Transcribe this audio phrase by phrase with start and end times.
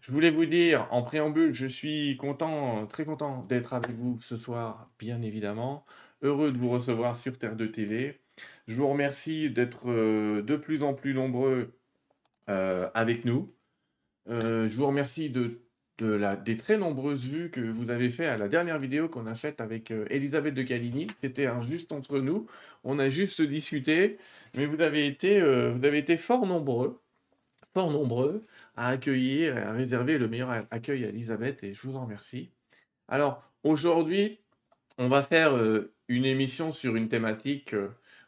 [0.00, 4.36] Je voulais vous dire en préambule, je suis content, très content d'être avec vous ce
[4.36, 5.84] soir, bien évidemment.
[6.22, 8.18] Heureux de vous recevoir sur Terre de TV.
[8.66, 11.74] Je vous remercie d'être euh, de plus en plus nombreux
[12.48, 13.54] euh, avec nous.
[14.28, 15.60] Euh, je vous remercie de,
[16.00, 19.34] la, des très nombreuses vues que vous avez fait à la dernière vidéo qu'on a
[19.34, 21.08] faite avec Elisabeth de Caligny.
[21.20, 22.46] C'était un juste entre nous.
[22.84, 24.18] On a juste discuté,
[24.56, 27.00] mais vous avez été, vous avez été fort nombreux,
[27.74, 28.46] fort nombreux
[28.80, 32.50] à accueillir et à réserver le meilleur accueil à Elisabeth et je vous en remercie.
[33.08, 34.40] Alors aujourd'hui,
[34.96, 35.52] on va faire
[36.08, 37.74] une émission sur une thématique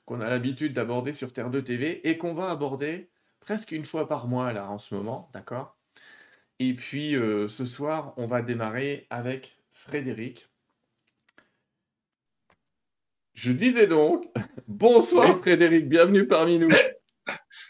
[0.04, 3.08] qu'on a l'habitude d'aborder sur Terre 2 TV et qu'on va aborder
[3.40, 5.78] presque une fois par mois là en ce moment, d'accord?
[6.58, 10.50] Et puis euh, ce soir, on va démarrer avec Frédéric.
[13.32, 14.26] Je disais donc,
[14.68, 16.68] bonsoir Frédéric, bienvenue parmi nous.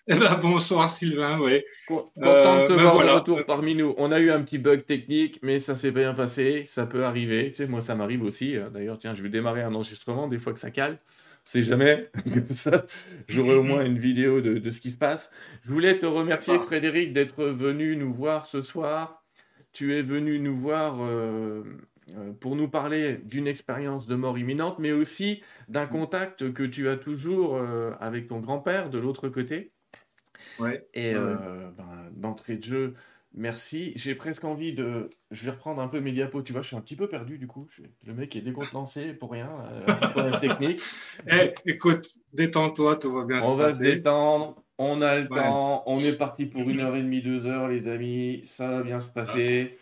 [0.09, 1.65] Eh ben, bonsoir Sylvain, ouais.
[1.87, 3.95] Content de euh, te ben voir de retour parmi nous.
[3.99, 7.51] On a eu un petit bug technique, mais ça s'est bien passé, ça peut arriver.
[7.53, 8.57] Tu sais, moi ça m'arrive aussi.
[8.57, 8.71] Hein.
[8.75, 10.99] D'ailleurs, tiens, je vais démarrer un enregistrement, des fois que ça cale
[11.45, 12.85] c'est jamais comme ça.
[13.29, 15.31] J'aurai au moins une vidéo de, ce qui se passe.
[15.63, 19.25] Je voulais te remercier, Frédéric, d'être venu nous voir ce soir.
[19.73, 21.63] Tu es venu nous voir euh,
[22.17, 26.89] euh, pour nous parler d'une expérience de mort imminente, mais aussi d'un contact que tu
[26.89, 29.73] as toujours euh, avec ton grand-père de l'autre côté.
[30.59, 30.87] Ouais.
[30.95, 32.95] Et ben, d'entrée de jeu,
[33.35, 33.93] Merci.
[33.97, 35.09] J'ai presque envie de.
[35.31, 36.43] Je vais reprendre un peu mes diapos.
[36.43, 37.67] Tu vois, je suis un petit peu perdu du coup.
[38.05, 39.51] Le mec est décontenancé pour rien.
[40.17, 40.81] Euh, technique.
[41.31, 44.63] Eh, écoute, détends-toi, tout va bien on va se détendre.
[44.79, 45.83] On a le temps.
[45.87, 48.41] On est parti pour une heure et demie, deux heures, les amis.
[48.45, 49.79] Ça va bien se passer.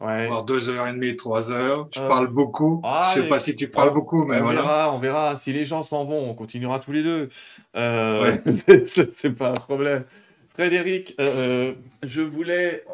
[0.00, 0.26] Ouais.
[0.26, 1.88] Voire deux heures et demie, trois heures.
[1.94, 2.82] Je euh, parle beaucoup.
[2.84, 4.62] je je sais pas si tu parles beaucoup, mais on voilà.
[4.62, 5.36] Verra, on verra.
[5.36, 7.28] Si les gens s'en vont, on continuera tous les deux.
[7.76, 8.36] Euh,
[8.86, 10.04] c'est pas un problème.
[10.48, 12.84] Frédéric, euh, je voulais.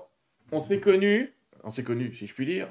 [0.53, 1.33] On s'est connus,
[1.65, 2.69] on s'est connus, si je puis dire.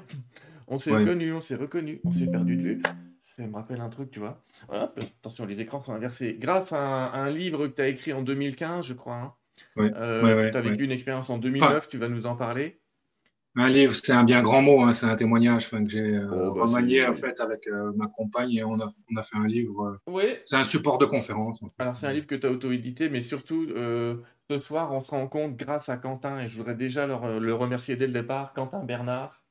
[0.67, 2.81] On s'est connus, on s'est reconnus, on s'est perdu de vue.
[3.21, 4.43] Ça me rappelle un truc, tu vois.
[4.69, 6.37] Attention, les écrans sont inversés.
[6.39, 9.15] Grâce à un, livre que tu as écrit en 2015, je crois.
[9.15, 9.33] Hein.
[9.77, 12.79] Euh, tu as vécu une expérience en 2009, tu vas nous en parler.
[13.55, 16.53] Un livre, c'est un bien grand mot, hein, c'est un témoignage que j'ai euh, oh,
[16.53, 19.47] bah, remanié en fait avec euh, ma compagne et on a, on a fait un
[19.47, 19.99] livre.
[20.07, 20.37] oui.
[20.45, 21.59] C'est un support de conférence.
[21.79, 23.67] Alors c'est un livre que tu as auto-édité, mais surtout
[24.49, 27.53] ce soir, on se rend compte grâce à Quentin, et je voudrais déjà euh, le
[27.53, 29.43] remercier dès le départ, Quentin Bernard.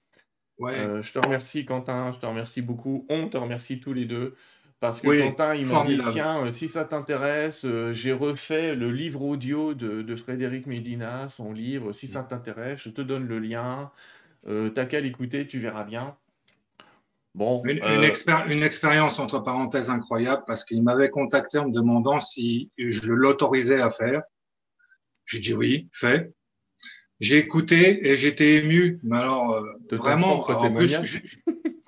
[0.58, 0.74] Ouais.
[0.76, 3.06] Euh, je te remercie, Quentin, je te remercie beaucoup.
[3.08, 4.34] On te remercie tous les deux.
[4.80, 9.22] Parce que Quentin, il m'a dit tiens, euh, si ça t'intéresse, j'ai refait le livre
[9.22, 11.92] audio de, Frédéric Medina, son livre.
[11.92, 13.90] Si ça t'intéresse, je te donne le lien.
[14.46, 16.16] T'as qu'à l'écouter, tu verras bien.
[17.34, 22.70] Bon, une, une, expérience entre parenthèses incroyable parce qu'il m'avait contacté en me demandant si
[22.78, 24.22] je l'autorisais à faire.
[25.24, 26.32] J'ai dit oui, fait.
[27.20, 28.98] J'ai écouté et j'étais ému.
[29.02, 30.96] Mais alors, euh, vraiment, en plus,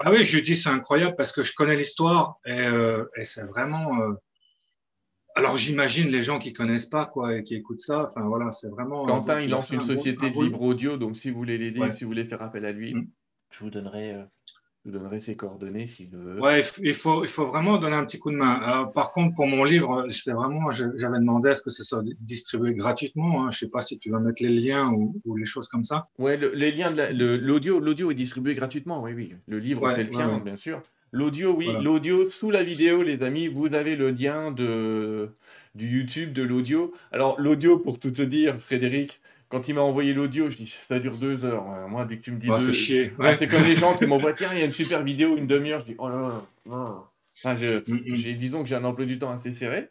[0.02, 3.44] ah oui, je dis c'est incroyable parce que je connais l'histoire et, euh, et c'est
[3.44, 4.00] vraiment.
[4.00, 4.12] Euh,
[5.36, 8.04] alors j'imagine les gens qui connaissent pas quoi et qui écoutent ça.
[8.04, 9.06] Enfin voilà, c'est vraiment.
[9.06, 12.10] Quentin, il lance une société de livres audio, donc si vous voulez l'aider, si vous
[12.10, 13.08] voulez faire appel à lui, mm.
[13.50, 14.16] je vous donnerai
[14.84, 16.40] je vous donnerai ses coordonnées s'il veut.
[16.40, 18.90] Ouais, il faut, il faut vraiment donner un petit coup de main.
[18.94, 22.72] Par contre, pour mon livre, c'est vraiment, j'avais demandé à ce que ça soit distribué
[22.74, 23.44] gratuitement.
[23.44, 23.50] Hein.
[23.50, 26.08] Je sais pas si tu vas mettre les liens ou, ou les choses comme ça.
[26.18, 29.02] Ouais, les liens, l'audio, l'audio est distribué gratuitement.
[29.02, 29.34] Oui, oui.
[29.46, 30.82] Le livre, c'est le tien, bien sûr.
[31.12, 35.30] L'audio, oui, l'audio sous la vidéo, les amis, vous avez le lien de
[35.74, 36.92] du YouTube de l'audio.
[37.10, 40.98] Alors l'audio, pour tout te dire, Frédéric, quand il m'a envoyé l'audio, je dis ça
[40.98, 41.64] dure deux heures.
[41.88, 44.58] Moi, dès que tu me dis deux, c'est comme les gens qui m'envoient tiens, il
[44.58, 45.80] y a une super vidéo, une demi-heure.
[45.80, 47.02] Je dis oh là là,
[47.44, 48.36] Enfin, je, mm, mm.
[48.36, 49.90] disons que j'ai un emploi du temps assez serré.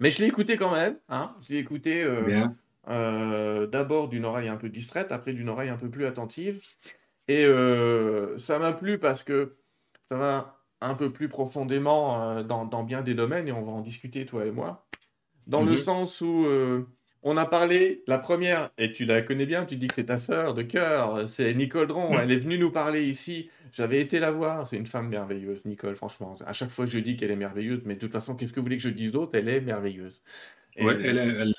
[0.00, 0.96] Mais je l'ai écouté quand même.
[1.08, 2.46] Hein je l'ai écouté euh,
[2.88, 6.62] euh, d'abord d'une oreille un peu distraite, après d'une oreille un peu plus attentive.
[7.26, 9.56] Et euh, ça m'a plu parce que
[10.08, 13.80] ça va un peu plus profondément dans, dans, bien des domaines, et on va en
[13.80, 14.86] discuter, toi et moi.
[15.48, 15.76] Dans le mm-hmm.
[15.76, 16.46] sens où
[17.22, 20.18] on a parlé, la première, et tu la connais bien, tu dis que c'est ta
[20.18, 22.18] sœur de cœur, c'est Nicole Dron.
[22.18, 23.50] Elle est venue nous parler ici.
[23.72, 24.66] J'avais été la voir.
[24.68, 26.36] C'est une femme merveilleuse, Nicole, franchement.
[26.46, 28.66] À chaque fois, je dis qu'elle est merveilleuse, mais de toute façon, qu'est-ce que vous
[28.66, 29.32] voulez que je dise d'autre?
[29.34, 30.22] Elle est merveilleuse.
[30.80, 31.54] Ouais, elle, elle,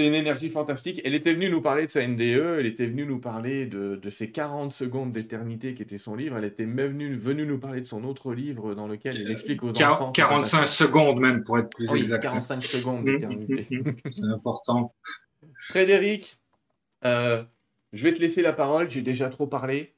[0.00, 1.00] c'est une énergie fantastique.
[1.04, 2.20] Elle était venue nous parler de sa NDE,
[2.58, 6.38] elle était venue nous parler de, de ses 40 secondes d'éternité qui était son livre.
[6.38, 9.62] Elle était même venue, venue, nous parler de son autre livre dans lequel elle explique
[9.62, 10.12] aux enfants.
[10.12, 12.22] 45 secondes même pour être plus oui, exact.
[12.22, 13.68] 45 secondes d'éternité.
[14.08, 14.94] C'est important.
[15.58, 16.38] Frédéric,
[17.04, 17.42] euh,
[17.92, 19.92] je vais te laisser la parole, j'ai déjà trop parlé.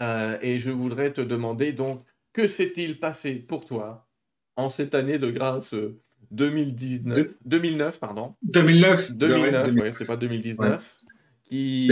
[0.00, 2.02] Euh, et je voudrais te demander donc,
[2.32, 4.06] que s'est-il passé pour toi
[4.56, 5.74] en cette année de grâce
[6.30, 8.34] 2019, 2009, pardon.
[8.42, 10.96] 2009 2009, ouais, c'est pas 2019.
[11.44, 11.90] qui,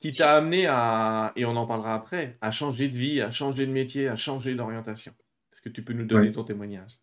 [0.00, 3.66] qui t'a amené à, et on en parlera après, à changer de vie, à changer
[3.66, 5.12] de métier, à changer d'orientation.
[5.52, 6.98] Est-ce que tu peux nous donner ton témoignage?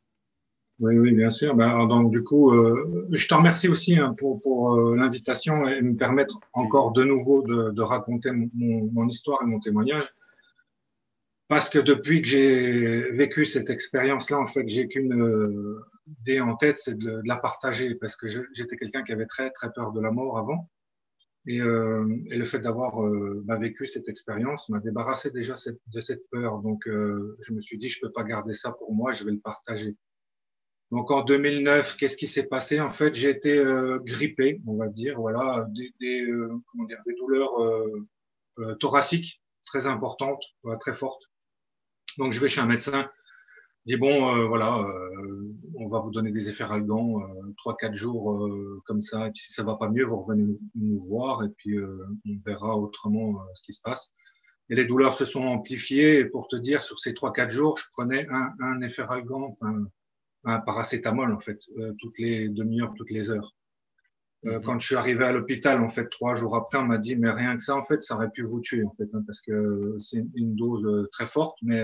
[0.80, 1.56] Oui, oui, bien sûr.
[1.56, 5.82] Ben, donc, du coup, euh, je te remercie aussi hein, pour, pour euh, l'invitation et
[5.82, 8.50] me permettre encore de nouveau de, de raconter mon,
[8.94, 10.06] mon, histoire et mon témoignage.
[11.50, 15.84] Parce que depuis que j'ai vécu cette expérience-là, en fait, j'ai qu'une euh,
[16.22, 17.96] idée en tête, c'est de, la partager.
[17.96, 20.70] Parce que j'étais quelqu'un qui avait très, très peur de la mort avant.
[21.46, 25.56] Et, euh, et le fait d'avoir euh, bah, vécu cette expérience m'a débarrassé déjà
[25.88, 26.60] de cette peur.
[26.60, 29.40] Donc, je me suis dit, je peux pas garder ça pour moi, je vais le
[29.40, 29.96] partager.
[30.92, 32.80] Donc en 2009, qu'est-ce qui s'est passé?
[32.80, 37.02] En fait, j'ai été euh, grippé, on va dire, voilà, des, des, euh, comment dire,
[37.06, 38.08] des douleurs euh,
[38.60, 40.44] euh thoraciques très importantes,
[40.80, 41.22] très fortes.
[42.18, 43.08] Donc je vais chez un médecin,
[43.86, 44.84] dit bon, voilà,
[45.80, 47.22] on va vous donner des effets ralgans,
[47.58, 48.50] trois quatre jours
[48.86, 50.46] comme ça, et puis si ça va pas mieux, vous revenez
[50.76, 54.14] nous, voir et puis on verra autrement ce qui se passe.
[54.70, 56.20] Et les douleurs se sont amplifiées.
[56.20, 59.42] Et pour te dire, sur ces trois quatre jours, je prenais un, un effet ralgan,
[59.42, 59.88] enfin
[60.46, 63.56] un paracétamol en fait, euh, toutes les demi-heures, toutes les heures.
[64.46, 64.64] Euh, mhm.
[64.64, 67.30] Quand je suis arrivé à l'hôpital, en fait, trois jours après, on m'a dit, mais
[67.30, 69.96] rien que ça, en fait, ça aurait pu vous tuer, en fait, hein, parce que
[70.00, 71.84] c'est une dose euh, très forte, mais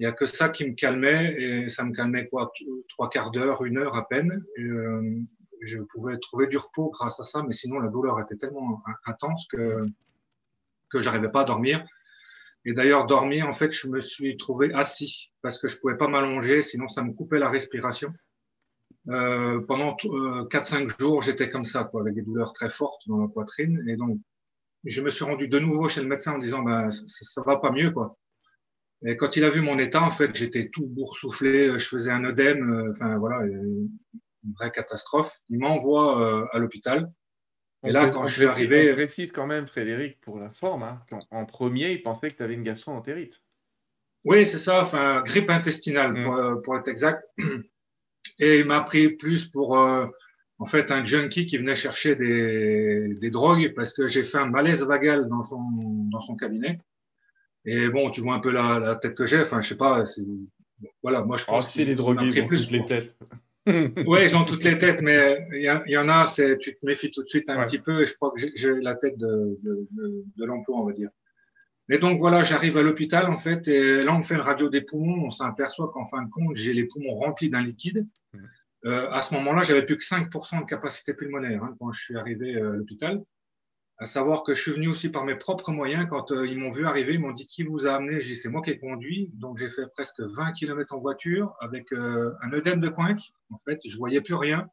[0.00, 2.50] il y a que ça qui me calmait, et ça me calmait quoi,
[2.88, 4.44] trois quarts d'heure, une heure à peine.
[4.56, 4.66] Et,
[5.62, 9.46] je pouvais trouver du repos grâce à ça, mais sinon la douleur était tellement intense
[9.46, 9.84] que
[10.88, 11.84] que j'arrivais pas à dormir.
[12.64, 16.08] Et d'ailleurs, dormir, en fait, je me suis trouvé assis parce que je pouvais pas
[16.08, 18.12] m'allonger, sinon ça me coupait la respiration.
[19.08, 23.18] Euh, pendant euh, 4-5 jours, j'étais comme ça, quoi, avec des douleurs très fortes dans
[23.18, 23.82] la poitrine.
[23.88, 24.18] Et donc,
[24.84, 27.56] je me suis rendu de nouveau chez le médecin en disant, bah, ça, ça va
[27.56, 28.18] pas mieux, quoi.
[29.02, 32.24] Et quand il a vu mon état, en fait, j'étais tout boursouflé, je faisais un
[32.24, 35.38] œdème, euh, enfin voilà, une vraie catastrophe.
[35.48, 37.10] Il m'envoie euh, à l'hôpital.
[37.86, 38.90] Et là, quand je suis arrivé.
[38.90, 42.42] On précise quand même, Frédéric, pour la forme, hein, qu'en premier, il pensait que tu
[42.42, 43.42] avais une gastro-entérite.
[44.24, 46.38] Oui, c'est ça, enfin, grippe intestinale, pour, mm.
[46.38, 47.26] euh, pour, être exact.
[48.38, 50.06] Et il m'a pris plus pour, euh,
[50.58, 54.50] en fait, un junkie qui venait chercher des, des drogues parce que j'ai fait un
[54.50, 55.62] malaise vagal dans son,
[56.10, 56.78] dans son cabinet.
[57.64, 60.02] Et bon, tu vois un peu la, la tête que j'ai, enfin, je sais pas,
[61.02, 63.16] voilà, moi je pense oh, que c'est les drogués, plus les têtes.
[63.66, 67.10] oui, ils ont toutes les têtes, mais il y, en a, c'est, tu te méfies
[67.10, 69.86] tout de suite un petit peu, et je crois que j'ai la tête de, de,
[70.36, 71.10] de, l'emploi, on va dire.
[71.88, 74.80] Mais donc voilà, j'arrive à l'hôpital en fait, et là on fait une radio des
[74.80, 78.06] poumons, on s'aperçoit qu'en fin de compte, j'ai les poumons remplis d'un liquide.
[78.86, 82.16] Euh, à ce moment-là, j'avais plus que 5% de capacité pulmonaire hein, quand je suis
[82.16, 83.22] arrivé euh, à l'hôpital
[84.00, 86.06] à savoir que je suis venu aussi par mes propres moyens.
[86.08, 88.18] Quand euh, ils m'ont vu arriver, ils m'ont dit qui vous a amené?
[88.20, 89.30] J'ai c'est moi qui ai conduit.
[89.34, 93.20] Donc j'ai fait presque 20 km en voiture avec euh, un œdème de coinque.
[93.50, 94.66] En fait, je voyais plus rien.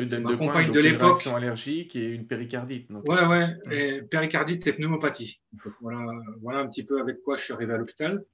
[0.00, 1.26] Œdème ma compagne de l'époque.
[1.26, 2.90] Une allergique et une péricardite.
[2.90, 3.06] Donc.
[3.06, 3.54] Ouais, ouais.
[3.70, 5.42] Et péricardite et pneumopathie.
[5.82, 6.06] voilà,
[6.40, 8.24] voilà un petit peu avec quoi je suis arrivé à l'hôpital.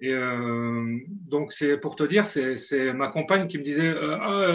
[0.00, 4.46] Et euh, donc c'est pour te dire, c'est ma compagne qui me disait ah,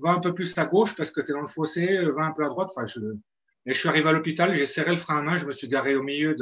[0.00, 2.32] va un peu plus à gauche parce que tu es dans le fossé, va un
[2.32, 2.70] peu à droite.
[2.74, 3.00] Enfin, je,
[3.64, 5.68] et je suis arrivé à l'hôpital, j'ai serré le frein à main, je me suis
[5.68, 6.34] garé au milieu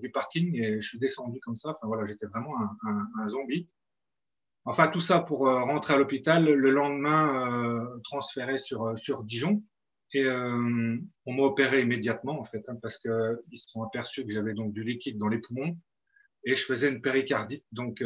[0.00, 1.70] du parking et je suis descendu comme ça.
[1.70, 3.68] Enfin voilà, j'étais vraiment un, zombie.
[4.64, 6.44] Enfin tout ça pour euh, rentrer à l'hôpital.
[6.44, 9.62] Le lendemain, euh, transféré sur euh, sur Dijon
[10.14, 14.32] et on m'a opéré immédiatement en fait hein, parce que ils se sont aperçus que
[14.32, 15.76] j'avais donc du liquide dans les poumons
[16.44, 17.66] et je faisais une péricardite.
[17.72, 18.00] Donc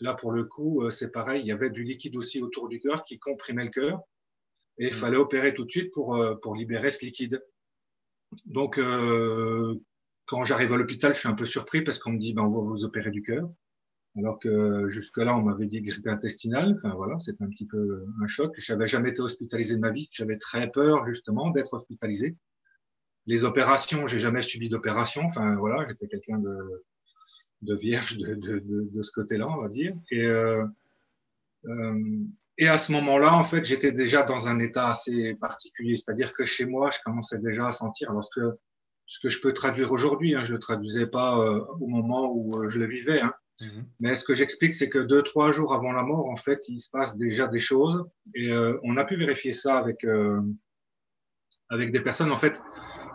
[0.00, 3.04] là pour le coup, c'est pareil, il y avait du liquide aussi autour du cœur
[3.04, 4.00] qui comprimait le cœur
[4.78, 4.96] et il mm.
[4.96, 7.44] fallait opérer tout de suite pour, euh, pour libérer ce liquide.
[8.46, 9.74] Donc, euh,
[10.26, 12.48] quand j'arrive à l'hôpital, je suis un peu surpris parce qu'on me dit, ben, on
[12.48, 13.48] va vous opérer du cœur.
[14.16, 16.74] Alors que jusque-là, on m'avait dit grippe intestinale.
[16.76, 18.54] Enfin, voilà, c'est un petit peu un choc.
[18.56, 20.08] Je n'avais jamais été hospitalisé de ma vie.
[20.12, 22.36] J'avais très peur, justement, d'être hospitalisé.
[23.26, 25.22] Les opérations, j'ai jamais subi d'opération.
[25.24, 26.84] Enfin, voilà, j'étais quelqu'un de,
[27.62, 29.96] de vierge de, de, de, de ce côté-là, on va dire.
[30.12, 30.64] Et, euh,
[31.66, 32.24] euh,
[32.56, 35.96] et à ce moment-là, en fait, j'étais déjà dans un état assez particulier.
[35.96, 38.40] C'est-à-dire que chez moi, je commençais déjà à sentir, lorsque
[39.06, 42.30] ce que je peux traduire aujourd'hui, hein, je ne le traduisais pas euh, au moment
[42.32, 43.20] où euh, je le vivais.
[43.20, 43.32] Hein.
[43.60, 43.86] Mhm.
[44.00, 46.78] Mais ce que j'explique, c'est que deux, trois jours avant la mort, en fait, il
[46.78, 48.04] se passe déjà des choses.
[48.34, 50.06] Et euh, on a pu vérifier ça avec,
[51.70, 52.30] avec des personnes.
[52.30, 52.62] En fait,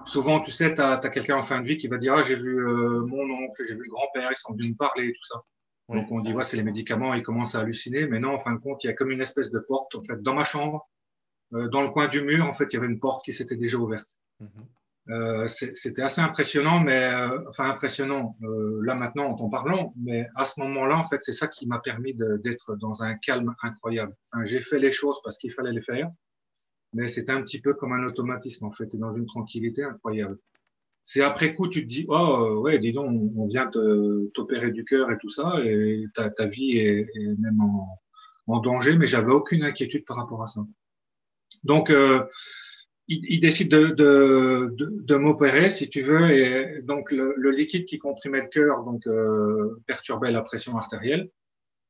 [0.05, 2.23] souvent, tu sais, tu as, as quelqu'un en fin de vie qui va dire, ah,
[2.23, 5.23] j'ai vu mon oncle, j'ai vu le grand-père, ils sont venus me parler et tout
[5.23, 5.41] ça.
[5.95, 8.53] Donc on dit ouais c'est les médicaments, ils commencent à halluciner, mais non en fin
[8.53, 10.87] de compte il y a comme une espèce de porte en fait dans ma chambre,
[11.53, 13.55] euh, dans le coin du mur en fait il y avait une porte qui s'était
[13.55, 14.09] déjà ouverte.
[14.39, 14.49] Mhm.
[15.09, 20.27] euh, c'était assez impressionnant, mais euh, enfin impressionnant euh, là maintenant en t'en parlant, mais
[20.35, 24.15] à ce moment-là en fait c'est ça qui m'a permis d'être dans un calme incroyable.
[24.25, 26.09] Enfin j'ai fait les choses parce qu'il fallait les faire.
[26.93, 30.37] mais c'était un petit peu comme un automatisme en fait, et dans une tranquillité incroyable.
[31.03, 33.69] C'est après coup, tu te dis, oh ouais, dis donc, on vient
[34.33, 37.07] t'opérer du cœur et tout ça, et ta, ta vie est,
[37.39, 37.99] même en,
[38.47, 40.61] en, danger, mais j'avais aucune inquiétude par rapport à ça.
[41.63, 42.23] Donc, euh,
[43.09, 47.97] il, décide de, de, de, m'opérer, si tu veux, et donc le, le liquide qui
[47.97, 51.29] comprimait le cœur donc euh, perturbait la pression artérielle.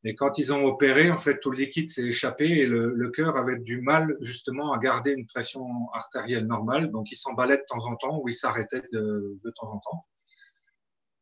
[0.06, 3.10] Et quand ils ont opéré, en fait, tout le liquide s'est échappé et le, le
[3.10, 6.90] cœur avait du mal justement à garder une pression artérielle normale.
[6.92, 10.08] Donc, il s'emballait de temps en temps ou il s'arrêtait de, de, temps en temps.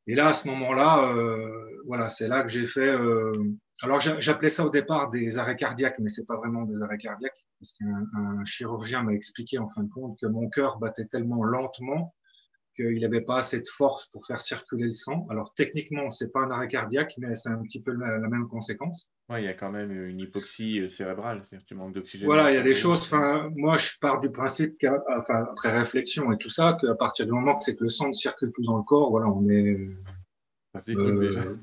[0.05, 2.87] Et là, à ce moment-là, euh, voilà, c'est là que j'ai fait.
[2.87, 3.31] Euh,
[3.81, 7.47] alors, j'appelais ça au départ des arrêts cardiaques, mais c'est pas vraiment des arrêts cardiaques,
[7.59, 12.13] parce qu'un chirurgien m'a expliqué en fin de compte que mon cœur battait tellement lentement
[12.77, 15.27] qu'il n'avait pas assez de force pour faire circuler le sang.
[15.29, 19.11] Alors techniquement, c'est pas un arrêt cardiaque, mais c'est un petit peu la, même conséquence.
[19.29, 22.27] Ouais, il y a quand même une hypoxie euh, cérébrale, c'est-à-dire que tu manques d'oxygène.
[22.27, 23.01] Voilà, il y a des choses.
[23.01, 24.77] Enfin, moi, je pars du principe
[25.17, 28.07] enfin, après réflexion et tout ça, qu'à partir du moment que c'est que le sang
[28.07, 29.77] ne circule plus dans le corps, voilà, on est.
[30.95, 31.57] Euh,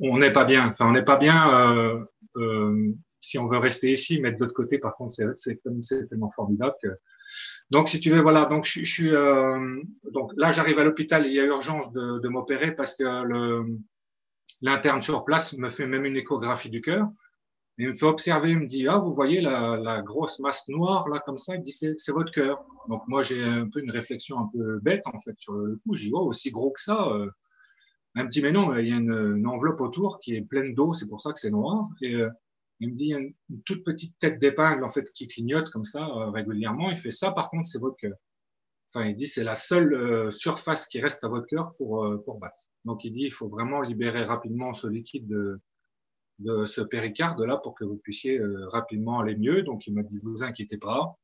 [0.00, 0.68] on n'est pas bien.
[0.68, 2.04] Enfin, on n'est pas bien euh,
[2.36, 5.60] euh, si on veut rester ici, mais de l'autre côté, par contre, c'est
[6.08, 6.88] tellement formidable que
[7.70, 8.46] donc, si tu veux, voilà.
[8.46, 9.14] Donc, je, suis.
[9.14, 11.26] Euh, donc là, j'arrive à l'hôpital.
[11.26, 13.04] Il y a urgence de, m'opérer parce que
[14.62, 17.08] l'interne sur place me fait même une échographie du cœur.
[17.78, 18.50] Il me fait observer.
[18.50, 21.54] Il me dit ah, vous voyez la, grosse masse noire là comme ça?
[21.54, 22.64] Il dit c'est votre cœur.
[22.88, 25.94] Donc moi, j'ai un peu une réflexion un peu bête en fait sur le coup.
[25.94, 27.08] Je dis oh, aussi gros que ça.
[27.08, 27.30] Euh,
[28.16, 30.92] un petit mais non, il y a une, enveloppe autour qui est pleine d'eau.
[30.92, 31.88] C'est pour ça que c'est noir.
[32.02, 32.28] Euh,
[32.80, 33.34] il me dit une,
[33.64, 36.90] toute petite tête d'épingle en fait qui clignote comme ça euh, régulièrement.
[36.90, 38.16] Il fait ça, par contre, c'est votre cœur.
[38.92, 42.18] Enfin, il dit c'est la seule euh, surface qui reste à votre cœur pour euh,
[42.24, 42.62] pour battre.
[42.84, 45.60] Donc il dit il faut vraiment libérer rapidement ce liquide de
[46.40, 49.62] de ce péricarde là pour que vous puissiez rapidement aller mieux.
[49.62, 51.14] Donc il m'a dit vous inquiétez pas.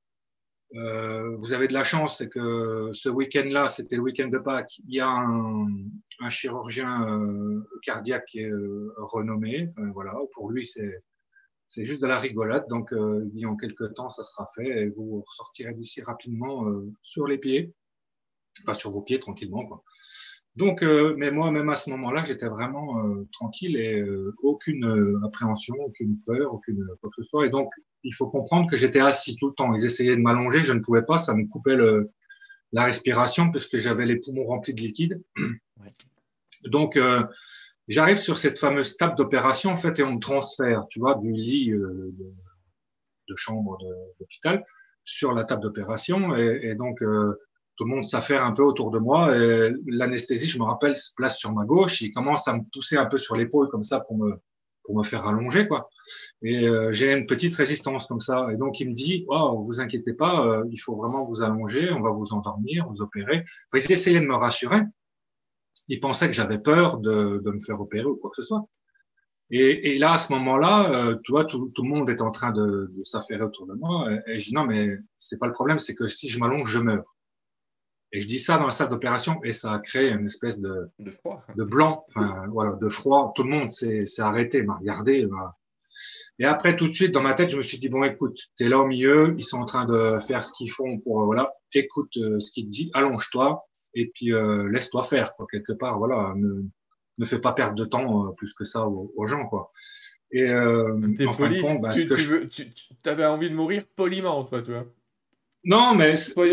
[0.73, 4.95] vous avez de la chance, c'est que ce week-end-là, c'était le week-end de Pâques, il
[4.95, 7.07] y a un, chirurgien
[7.83, 8.45] cardiaque qui
[8.99, 9.67] renommé.
[9.71, 11.03] Enfin, voilà, pour lui, c'est
[11.69, 12.67] c'est juste de la rigolade.
[12.69, 16.69] Donc, euh, il dit en quelques temps, ça sera fait et vous ressortirez d'ici rapidement
[16.69, 17.75] euh, sur les pieds,
[18.63, 19.67] enfin sur vos pieds tranquillement.
[19.67, 19.83] Quoi.
[20.55, 24.03] Donc, euh, mais moi, même à ce moment-là, j'étais vraiment euh, tranquille et
[24.43, 27.47] aucune appréhension, aucune peur, aucune quoi que ce soit.
[27.47, 27.71] Et donc,
[28.05, 29.75] il faut comprendre que j'étais assis tout le temps.
[29.75, 32.11] Ils essayaient de m'allonger, je ne pouvais pas, ça me coupait le,
[32.73, 35.23] la respiration puisque j'avais les poumons remplis de liquide.
[35.79, 35.95] Ouais.
[36.65, 36.99] Donc,
[37.89, 41.33] J'arrive sur cette fameuse table d'opération, en fait, et on me transfère, tu vois, du
[41.33, 42.33] lit euh, de,
[43.29, 43.79] de, chambre
[44.19, 44.65] d'hôpital
[45.05, 46.37] sur la table d'opération.
[46.37, 47.39] Et, et, donc, euh,
[47.77, 49.31] tout le monde s'affaire un peu autour de moi.
[49.87, 52.01] L'anesthésie, je me rappelle, se place sur ma gauche.
[52.01, 54.41] Il commence à me pousser un peu sur l'épaule comme ça pour me,
[54.87, 55.91] pour me faire allonger, quoi.
[56.43, 58.49] Et euh, j'ai une petite résistance comme ça.
[58.53, 61.91] Et donc, il me dit, oh, vous inquiétez pas, euh, il faut vraiment vous allonger,
[61.93, 63.45] on va vous endormir, vous opérer.
[63.73, 64.81] Vous essayez de me rassurer
[65.89, 68.67] il pensait que j'avais peur de, de, me faire opérer ou quoi que ce soit.
[69.51, 72.33] Et, et là, à ce moment-là, euh, tu vois, tout, tout, le monde est en
[72.33, 74.11] train de, de s'affairer autour de moi.
[74.11, 76.69] Et, et, je dis non, mais c'est pas le problème, c'est que si je m'allonge,
[76.69, 77.17] je meurs.
[78.13, 80.89] Et je dis ça dans la salle d'opération et ça a créé une espèce de,
[80.99, 81.45] de, froid.
[81.55, 83.33] de blanc, enfin voilà, de froid.
[83.35, 85.29] Tout le monde s'est arrêté, m'a regardé.
[86.39, 88.69] Et après, tout de suite, dans ma tête, je me suis dit bon, écoute, t'es
[88.69, 92.17] là au milieu, ils sont en train de faire ce qu'ils font pour voilà, écoute
[92.19, 93.67] euh, ce qu'il te dit, allonge-toi
[93.97, 95.47] et puis euh, laisse-toi faire quoi.
[95.51, 96.63] Quelque part voilà ne,
[97.19, 99.73] ne fais pas perdre de temps euh, plus que ça aux, aux, gens quoi.
[100.31, 100.93] Et euh,
[101.27, 104.45] en fin de compte bah, tu, tu, veux, tu, tu avais envie de mourir poliment
[104.45, 104.87] toi tu vois.
[105.65, 106.35] Non mais c'est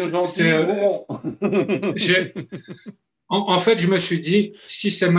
[3.29, 5.09] en, en, fait je me suis dit si c'est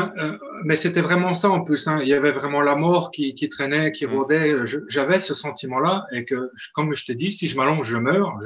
[0.64, 3.48] mais c'était vraiment ça en plus hein, il y avait vraiment la mort qui, qui
[3.48, 4.14] traînait qui mmh.
[4.14, 4.54] rôdait.
[4.88, 8.38] J'avais ce sentiment là et que comme je t'ai dit si je m'allonge je meurs.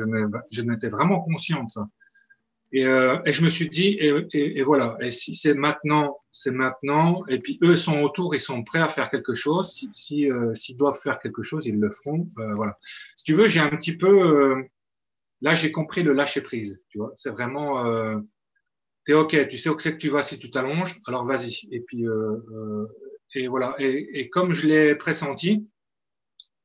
[0.50, 1.88] Je n'étais vraiment conscient de ça
[2.72, 6.50] et, euh, et, je me suis dit, et, et, voilà, et si c'est maintenant, c'est
[6.50, 7.24] maintenant.
[7.28, 9.72] Et puis eux sont autour, ils sont prêts à faire quelque chose.
[9.72, 12.28] Si, si euh, s'ils doivent faire quelque chose, ils le feront.
[12.38, 12.76] Euh, voilà.
[13.16, 14.62] Si tu veux, j'ai un petit peu, euh,
[15.40, 16.82] là, j'ai compris le lâcher prise.
[16.90, 18.18] Tu vois, c'est vraiment, euh,
[19.04, 21.66] t'es ok, tu sais où c'est que tu vas si tu t'allonges, alors vas-y.
[21.72, 22.86] Et puis euh,
[23.34, 23.74] et voilà.
[23.78, 25.66] Et, comme je l'ai pressenti,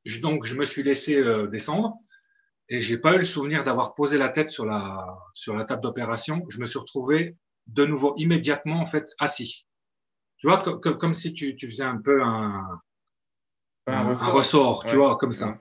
[0.04, 1.98] je, donc je me suis laissé descendre
[2.68, 5.82] et j'ai pas eu le souvenir d'avoir posé la tête sur la sur la table
[5.82, 6.44] d'opération.
[6.48, 9.66] Je me suis retrouvé de nouveau immédiatement en fait assis.
[10.38, 12.80] Tu vois comme, comme si tu, tu faisais un peu un
[13.86, 15.58] un, un ressort, un ressort tu vois comme ça.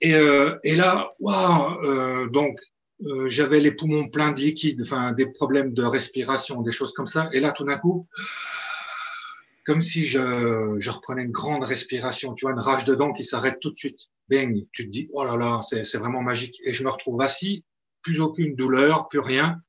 [0.00, 2.58] Et euh, et là waouh euh, donc
[3.06, 7.06] euh, j'avais les poumons pleins de liquide, enfin des problèmes de respiration, des choses comme
[7.06, 7.28] ça.
[7.32, 8.08] Et là tout d'un coup
[9.64, 13.58] comme si je, reprenais une grande respiration, tu vois, une rage de dents qui s'arrête
[13.60, 13.98] tout de suite.
[14.28, 16.60] Bang, tu te dis, oh là là, c'est vraiment magique.
[16.64, 17.64] Et je me retrouve assis,
[18.02, 19.60] plus aucune douleur, plus rien.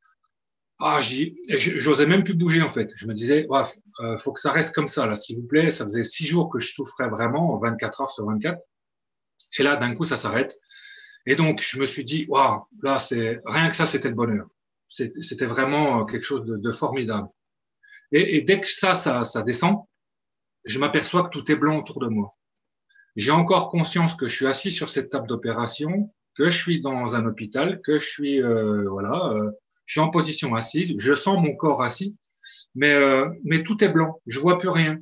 [0.79, 2.91] Ah, j'osais même plus bouger en fait.
[2.97, 3.61] Je me disais, ouais,
[4.01, 5.71] euh, faut que ça reste comme ça là, s'il vous plaît.
[5.71, 8.61] Ça faisait six jours que je souffrais vraiment, 24 heures sur 24.
[9.59, 10.59] Et là, d'un coup, ça s'arrête.
[11.25, 14.47] Et donc, je me suis dit, waouh, là, c'est rien que ça, c'était le bonheur.
[14.89, 17.29] C'était vraiment quelque chose de formidable.
[18.15, 19.79] Et, et, dès que ça, ça, ça descend,
[20.63, 22.33] je m'aperçois que tout est blanc autour de moi.
[23.17, 27.17] J'ai encore conscience que je suis assis sur cette table d'opération, que je suis dans
[27.17, 29.51] un hôpital, que je suis euh, voilà, euh,
[29.85, 32.15] je suis en position assise, je sens mon corps assis,
[32.73, 34.97] mais euh, mais tout est blanc, je vois plus rien.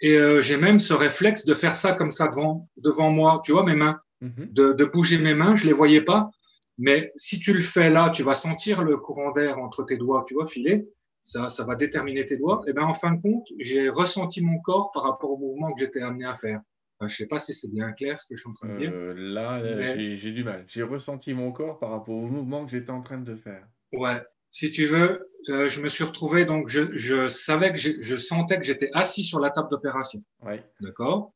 [0.00, 3.52] Et euh, j'ai même ce réflexe de faire ça comme ça devant devant moi, tu
[3.52, 4.52] vois mes mains, mm-hmm.
[4.52, 6.30] de, de bouger mes mains, je les voyais pas,
[6.78, 10.24] mais si tu le fais là, tu vas sentir le courant d'air entre tes doigts,
[10.26, 10.88] tu vois, filer
[11.26, 12.62] ça, ça va déterminer tes doigts.
[12.68, 15.80] Et ben en fin de compte, j'ai ressenti mon corps par rapport au mouvement que
[15.80, 16.60] j'étais amené à faire.
[17.00, 18.74] Je je sais pas si c'est bien clair ce que je suis en train de
[18.74, 18.92] dire.
[18.94, 19.60] Euh, là,
[19.96, 20.64] j'ai du mal.
[20.68, 23.66] J'ai ressenti mon corps par rapport au mouvement que j'étais en train de faire.
[23.92, 24.22] Ouais.
[24.52, 28.56] Si tu veux, euh, je me suis retrouvé, donc je, je savais que je sentais
[28.56, 30.22] que j'étais assis sur la table d'opération.
[30.42, 30.64] Ouais.
[30.80, 31.34] D'accord?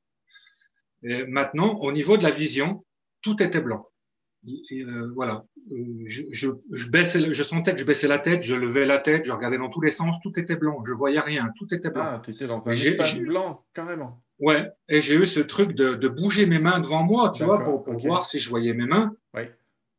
[1.03, 2.85] Et maintenant, au niveau de la vision,
[3.23, 3.89] tout était blanc.
[4.49, 5.45] Euh, voilà,
[6.07, 9.25] je, je, je, baissais, je sentais que je baissais la tête, je levais la tête,
[9.25, 12.05] je regardais dans tous les sens, tout était blanc, je voyais rien, tout était blanc.
[12.07, 14.23] Ah, tu étais dans un espace blanc, carrément.
[14.39, 17.63] Ouais, et j'ai eu ce truc de, de, bouger mes mains devant moi, tu vois,
[17.63, 19.15] pour, pour voir si je voyais mes mains.
[19.35, 19.55] Ouais.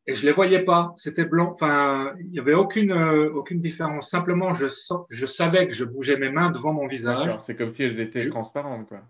[0.07, 1.51] Et je les voyais pas, c'était blanc.
[1.51, 4.09] Enfin, il y avait aucune euh, aucune différence.
[4.09, 4.65] Simplement, je
[5.09, 7.37] je savais que je bougeais mes mains devant mon visage.
[7.45, 9.03] C'est comme si elles étaient transparentes, quoi.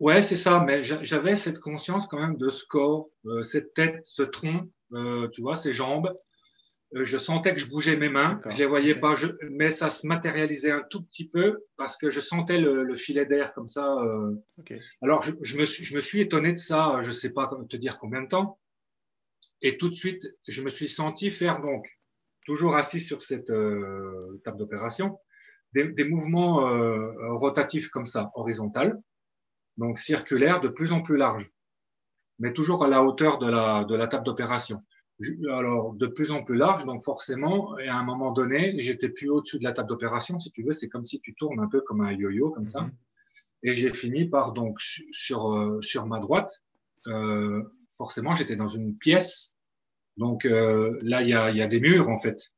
[0.00, 4.00] Ouais, c'est ça, mais j'avais cette conscience quand même de ce corps, euh, cette tête,
[4.04, 6.10] ce tronc, euh, tu vois, ces jambes.
[6.96, 9.90] Euh, je sentais que je bougeais mes mains, je les voyais pas, je, mais ça
[9.90, 13.68] se matérialisait un tout petit peu parce que je sentais le, le filet d'air comme
[13.68, 13.94] ça.
[13.98, 14.34] Euh.
[14.58, 14.80] Okay.
[15.02, 17.76] Alors je, je, me suis, je me suis étonné de ça, je sais pas te
[17.76, 18.58] dire combien de temps.
[19.62, 21.86] Et tout de suite, je me suis senti faire donc,
[22.46, 25.18] toujours assis sur cette euh, table d'opération,
[25.74, 26.58] des, des, mouvements
[27.36, 28.98] rotatifs comme ça, horizontales
[29.80, 31.50] donc circulaire de plus en plus large,
[32.38, 34.82] mais toujours à la hauteur de la, de la table d'opération.
[35.50, 39.58] Alors, de plus en plus large, donc forcément, à un moment donné, j'étais plus au-dessus
[39.58, 42.02] de la table d'opération, si tu veux, c'est comme si tu tournes un peu comme
[42.02, 42.82] un yo-yo, comme ça.
[42.82, 42.92] Mhm.
[43.62, 46.62] Et j'ai fini par, donc, sur, euh, sur ma droite,
[47.06, 49.54] euh, forcément, j'étais dans une pièce.
[50.16, 52.52] Donc euh, là, il y a, y a des murs, en fait.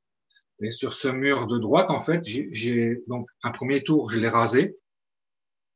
[0.61, 4.29] Et sur ce mur de droite, en fait, j'ai donc un premier tour, je l'ai
[4.29, 4.77] rasé.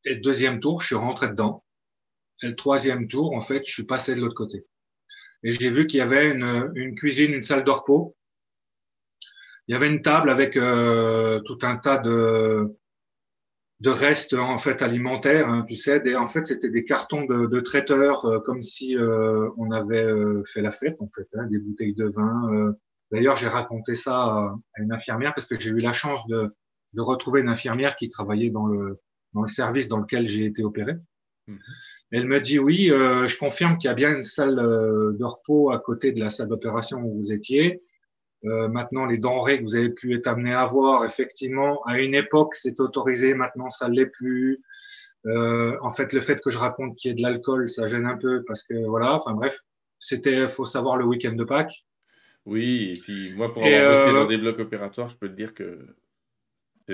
[0.06, 1.64] Et le deuxième tour, je suis rentré dedans.
[2.42, 4.64] Et le troisième tour, en fait, je suis passé de l'autre côté.
[5.42, 8.16] Et j'ai vu qu'il y avait une, une, cuisine, une salle de repos.
[9.66, 12.72] Il y avait une table avec euh, tout un tas de,
[13.80, 16.00] de restes en fait alimentaires, hein, tu sais.
[16.04, 20.04] Et en fait, c'était des cartons de, de traiteurs, euh, comme si euh, on avait
[20.04, 22.48] euh, fait la fête, en fait, hein, des bouteilles de vin.
[22.52, 22.72] Euh.
[23.10, 26.54] D'ailleurs, j'ai raconté ça à une infirmière parce que j'ai eu la chance de,
[26.94, 29.00] de retrouver une infirmière qui travaillait dans le
[29.36, 30.94] dans le service dans lequel j'ai été opéré.
[31.46, 31.58] Mhm.
[32.12, 35.24] Elle me dit oui, euh, je confirme qu'il y a bien une salle euh, de
[35.24, 37.82] repos à côté de la salle d'opération où vous étiez.
[38.44, 42.14] Euh, maintenant, les denrées que vous avez pu être amené à voir, effectivement, à une
[42.14, 43.34] époque, c'est autorisé.
[43.34, 44.62] Maintenant, ça ne l'est plus.
[45.82, 48.16] En fait, le fait que je raconte qu'il y ait de l'alcool, ça gêne un
[48.16, 49.14] peu parce que voilà.
[49.14, 49.58] Enfin bref,
[49.98, 51.84] c'était, faut savoir le week-end de Pâques.
[52.44, 55.52] Oui, et puis moi, pour avoir été dans des blocs opératoires, je peux te dire
[55.52, 55.80] que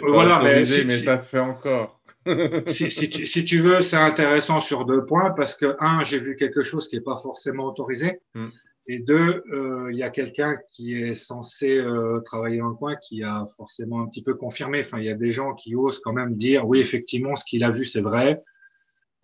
[0.01, 2.01] voilà, mais, mais ça se fait encore.
[2.67, 6.19] si, si, tu, si, tu, veux, c'est intéressant sur deux points parce que, un, j'ai
[6.19, 8.21] vu quelque chose qui n'est pas forcément autorisé.
[8.35, 8.47] Mm.
[8.89, 12.97] Et deux, euh, il y a quelqu'un qui est censé euh, travailler dans le coin
[12.97, 14.81] qui a forcément un petit peu confirmé.
[14.81, 17.63] Enfin, il y a des gens qui osent quand même dire oui, effectivement, ce qu'il
[17.63, 18.43] a vu, c'est vrai.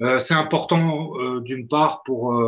[0.00, 2.40] Euh, c'est important d'une part pour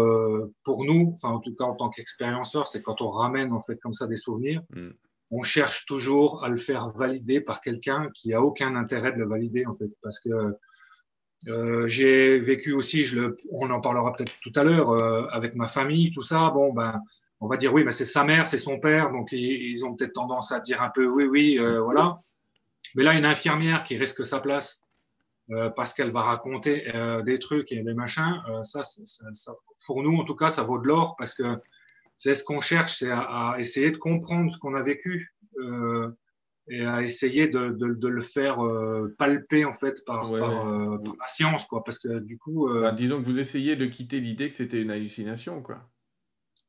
[0.62, 3.74] pour nous, enfin en tout cas en tant qu'expérienceur, c'est quand on ramène en fait
[3.80, 4.62] comme ça des souvenirs.
[4.72, 4.90] Mm
[5.30, 9.28] on cherche toujours à le faire valider par quelqu'un qui a aucun intérêt de le
[9.28, 10.30] valider en fait, parce que
[11.48, 15.54] euh, j'ai vécu aussi, je le, on en parlera peut-être tout à l'heure euh, avec
[15.54, 16.50] ma famille, tout ça.
[16.50, 17.00] Bon ben,
[17.40, 20.12] on va dire oui, mais c'est sa mère, c'est son père, donc ils, ont peut-être
[20.12, 22.20] tendance à dire un peu oui, oui, euh, voilà.
[22.94, 24.82] Mais là, une infirmière qui risque sa place
[25.74, 26.92] parce qu'elle va raconter
[27.26, 29.52] des trucs et des machins, ça, ça, ça,
[29.84, 31.60] pour nous en tout cas, ça vaut de l'or parce que
[32.20, 36.10] c'est ce qu'on cherche, c'est à, essayer de comprendre ce qu'on a vécu euh,
[36.68, 40.98] et à essayer de, de, de le faire euh, palper en fait par, par, euh,
[40.98, 41.82] par, la science, quoi.
[41.82, 44.90] Parce que du coup, bah, disons que vous essayez de quitter l'idée que c'était une
[44.90, 45.88] hallucination, quoi.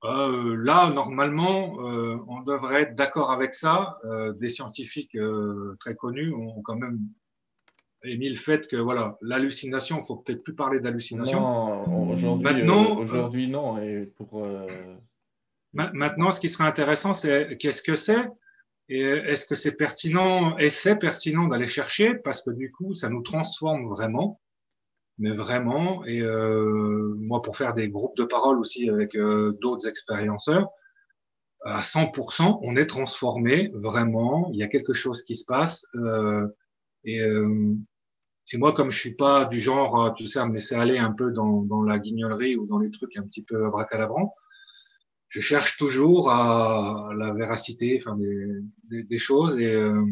[0.03, 3.99] Là, normalement, on devrait être d'accord avec ça.
[4.39, 5.15] des scientifiques
[5.79, 6.97] très connus ont quand même
[8.03, 11.39] et mis le fait que voilà, l'hallucination, il faut peut-être plus parler d'hallucination.
[11.39, 12.63] Non, aujourd'hui,
[12.97, 13.79] aujourd'hui non.
[13.79, 14.43] Et pour,
[15.73, 18.27] Maintenant, ce qui serait intéressant, c'est qu'est-ce que c'est
[18.89, 22.15] et est-ce que c'est pertinent et c'est pertinent d'aller chercher?
[22.15, 24.41] Parce que du coup, ça nous transforme vraiment,
[25.17, 26.03] mais vraiment.
[26.05, 30.67] Et euh, moi, pour faire des groupes de parole aussi avec d'autres expérienceurs,
[31.63, 34.49] à 100%, on est transformé vraiment.
[34.51, 35.85] Il y a quelque chose qui se passe.
[35.95, 36.47] Euh,
[37.05, 37.75] et, euh,
[38.51, 41.11] et moi, comme je suis pas du genre, tu sais, à me laisser aller un
[41.11, 44.35] peu dans, dans la guignolerie ou dans les trucs un petit peu bracalabrants,
[45.31, 48.47] je cherche toujours à la véracité, enfin des,
[48.89, 49.57] des, des choses.
[49.59, 50.05] Et euh,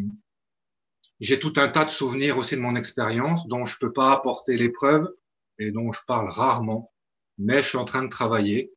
[1.19, 4.55] j'ai tout un tas de souvenirs aussi de mon expérience dont je peux pas apporter
[4.55, 5.13] les preuves
[5.59, 6.93] et dont je parle rarement.
[7.37, 8.71] Mais je suis en train de travailler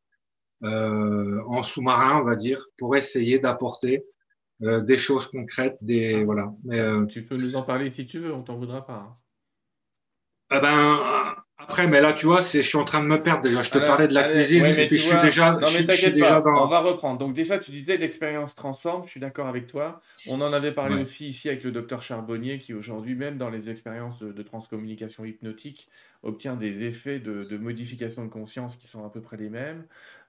[0.65, 4.05] euh, en sous-marin, on va dire, pour essayer d'apporter
[4.63, 6.25] euh, des choses concrètes, des ah.
[6.25, 6.53] voilà.
[6.65, 8.97] Mais, euh, tu peux nous en parler si tu veux, on t'en voudra pas.
[8.97, 9.17] Hein.
[10.51, 13.61] Eh ben, après, mais là, tu vois, je suis en train de me perdre déjà.
[13.61, 16.41] Je te parlais de la cuisine et puis je suis déjà, non, je, suis déjà
[16.41, 16.65] dans.
[16.65, 17.17] On va reprendre.
[17.17, 19.03] Donc déjà, tu disais l'expérience transforme.
[19.05, 20.01] Je suis d'accord avec toi.
[20.29, 23.69] On en avait parlé aussi ici avec le docteur Charbonnier, qui aujourd'hui, même dans les
[23.69, 25.87] expériences de, transcommunication hypnotique,
[26.21, 29.85] obtient des effets de, modification de conscience qui sont à peu près les mêmes.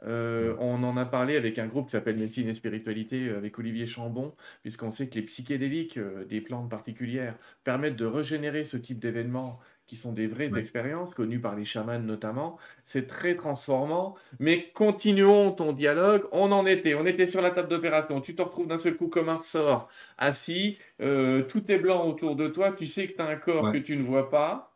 [0.07, 3.59] Euh, on en a parlé avec un groupe qui s'appelle Médecine et Spiritualité euh, avec
[3.59, 8.77] Olivier Chambon, puisqu'on sait que les psychédéliques euh, des plantes particulières permettent de régénérer ce
[8.77, 12.59] type d'événements qui sont des vraies expériences, connues par les chamans notamment.
[12.83, 16.25] C'est très transformant, mais continuons ton dialogue.
[16.33, 18.20] On en était, on était sur la table d'opération.
[18.20, 22.37] Tu te retrouves d'un seul coup comme un sort, assis, euh, tout est blanc autour
[22.37, 24.73] de toi, tu sais que tu as un corps que tu ne vois pas.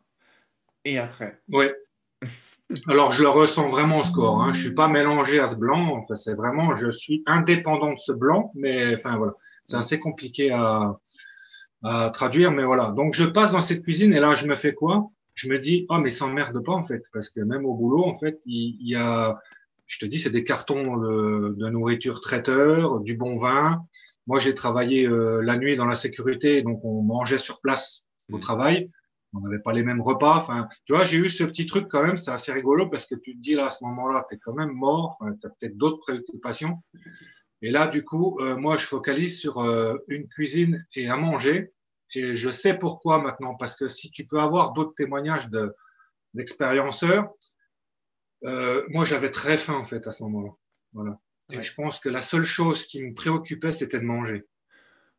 [0.85, 1.41] Et après?
[1.51, 1.65] Oui.
[2.87, 4.43] Alors, je le ressens vraiment, ce corps.
[4.43, 4.53] Hein.
[4.53, 5.97] Je suis pas mélangé à ce blanc.
[5.97, 9.33] Enfin, c'est vraiment, je suis indépendant de ce blanc, mais enfin, voilà.
[9.63, 10.99] C'est assez compliqué à,
[11.83, 12.91] à traduire, mais voilà.
[12.91, 15.09] Donc je passe dans cette cuisine et là je me fais quoi?
[15.33, 18.13] Je me dis oh mais s'emmerde pas en fait, parce que même au boulot en
[18.13, 19.39] fait il, y a,
[19.87, 23.85] je te dis c'est des cartons de, de, nourriture traiteur, du bon vin.
[24.27, 28.37] Moi j'ai travaillé euh, la nuit dans la sécurité, donc on mangeait sur place au
[28.37, 28.41] mmh.
[28.41, 28.91] travail.
[29.33, 30.37] On n'avait pas les mêmes repas.
[30.37, 33.13] Enfin, tu vois, j'ai eu ce petit truc quand même, c'est assez rigolo parce que
[33.13, 35.15] tu te dis là à ce moment-là, tu es quand même mort.
[35.19, 36.79] Enfin, tu as peut-être d'autres préoccupations.
[37.61, 41.73] Et là, du coup, euh, moi, je focalise sur euh, une cuisine et à manger.
[42.15, 45.49] Et je sais pourquoi maintenant, parce que si tu peux avoir d'autres témoignages
[46.33, 47.29] d'expérienceurs,
[48.45, 50.51] euh, moi, j'avais très faim en fait à ce moment-là.
[50.93, 51.19] Voilà.
[51.51, 54.47] Et je pense que la seule chose qui me préoccupait, c'était de manger.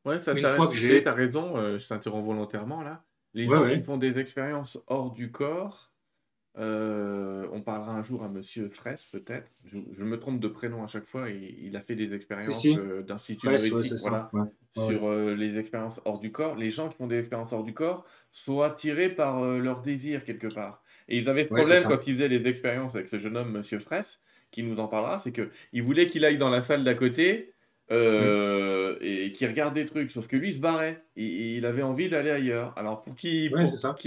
[0.05, 1.03] Ouais, ça Une fois que j'ai.
[1.03, 3.05] Tu as raison, je t'interromps volontairement là.
[3.35, 5.90] Les gens qui font des expériences hors du corps,
[6.59, 9.49] euh, on parlera un jour à Monsieur Fraisse, peut-être.
[9.65, 11.31] Je, me trompe de prénom à chaque fois.
[11.31, 13.49] Et, il a fait des expériences euh, d'institut
[14.75, 16.57] sur euh, les expériences hors du corps.
[16.57, 20.49] Les gens qui font des expériences hors du corps sont attirés par leur désir quelque
[20.49, 20.83] part.
[21.09, 23.79] Et ils avaient ce problème quand ils faisaient les expériences avec ce jeune homme, Monsieur
[23.79, 27.53] Fraisse, qui nous en parlera, c'est qu'il voulait qu'il aille dans la salle d'à côté
[27.93, 31.03] euh, et qui regarde des trucs, sauf que lui il se barrait.
[31.17, 32.73] Et, il avait envie d'aller ailleurs.
[32.77, 33.51] Alors pour qui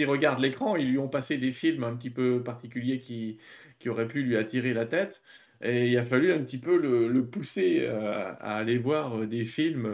[0.06, 3.38] regarde l'écran, ils lui ont passé des films un petit peu particuliers qui,
[3.80, 5.22] qui auraient pu lui attirer la tête.
[5.62, 9.46] Et il a fallu un petit peu le, pousser euh, à, aller voir euh, des
[9.46, 9.90] films,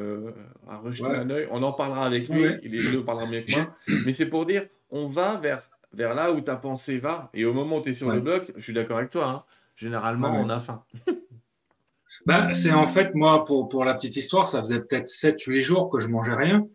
[0.67, 1.47] à rejeter un œil.
[1.51, 3.75] On en parlera avec lui, il, est, il parlera mieux que moi.
[4.05, 5.61] Mais c'est pour dire, on va vers,
[5.93, 7.29] vers là où ta pensée va.
[7.33, 9.43] Et au moment où tu es sur le bloc, je suis d'accord avec toi, hein,
[9.75, 10.83] généralement on a faim.
[12.25, 15.89] Ben, c'est en fait, moi, pour, pour la petite histoire, ça faisait peut-être 7-8 jours
[15.89, 16.67] que je mangeais rien.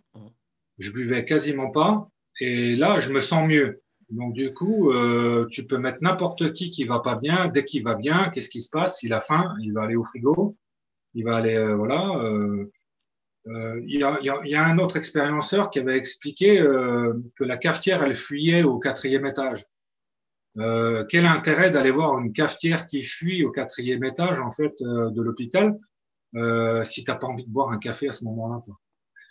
[0.79, 2.09] Je buvais quasiment pas.
[2.41, 3.83] Et là, je me sens mieux.
[4.11, 7.49] Donc, du coup, euh, tu peux mettre n'importe qui qui va pas bien.
[7.49, 9.03] Dès qu'il va bien, qu'est-ce qui se passe?
[9.03, 10.57] Il a faim, il va aller au frigo.
[11.15, 12.11] Il va aller, euh, voilà.
[12.19, 12.71] Euh,
[13.47, 17.45] euh il, y a, il, y a, un autre expérienceur qui avait expliqué euh, que
[17.45, 19.65] la cafetière, elle fuyait au quatrième étage.
[20.59, 25.11] Euh, quel intérêt d'aller voir une cafetière qui fuit au quatrième étage en fait euh,
[25.11, 25.77] de l'hôpital
[26.37, 28.63] euh, si t'as pas envie de boire un café à ce moment-là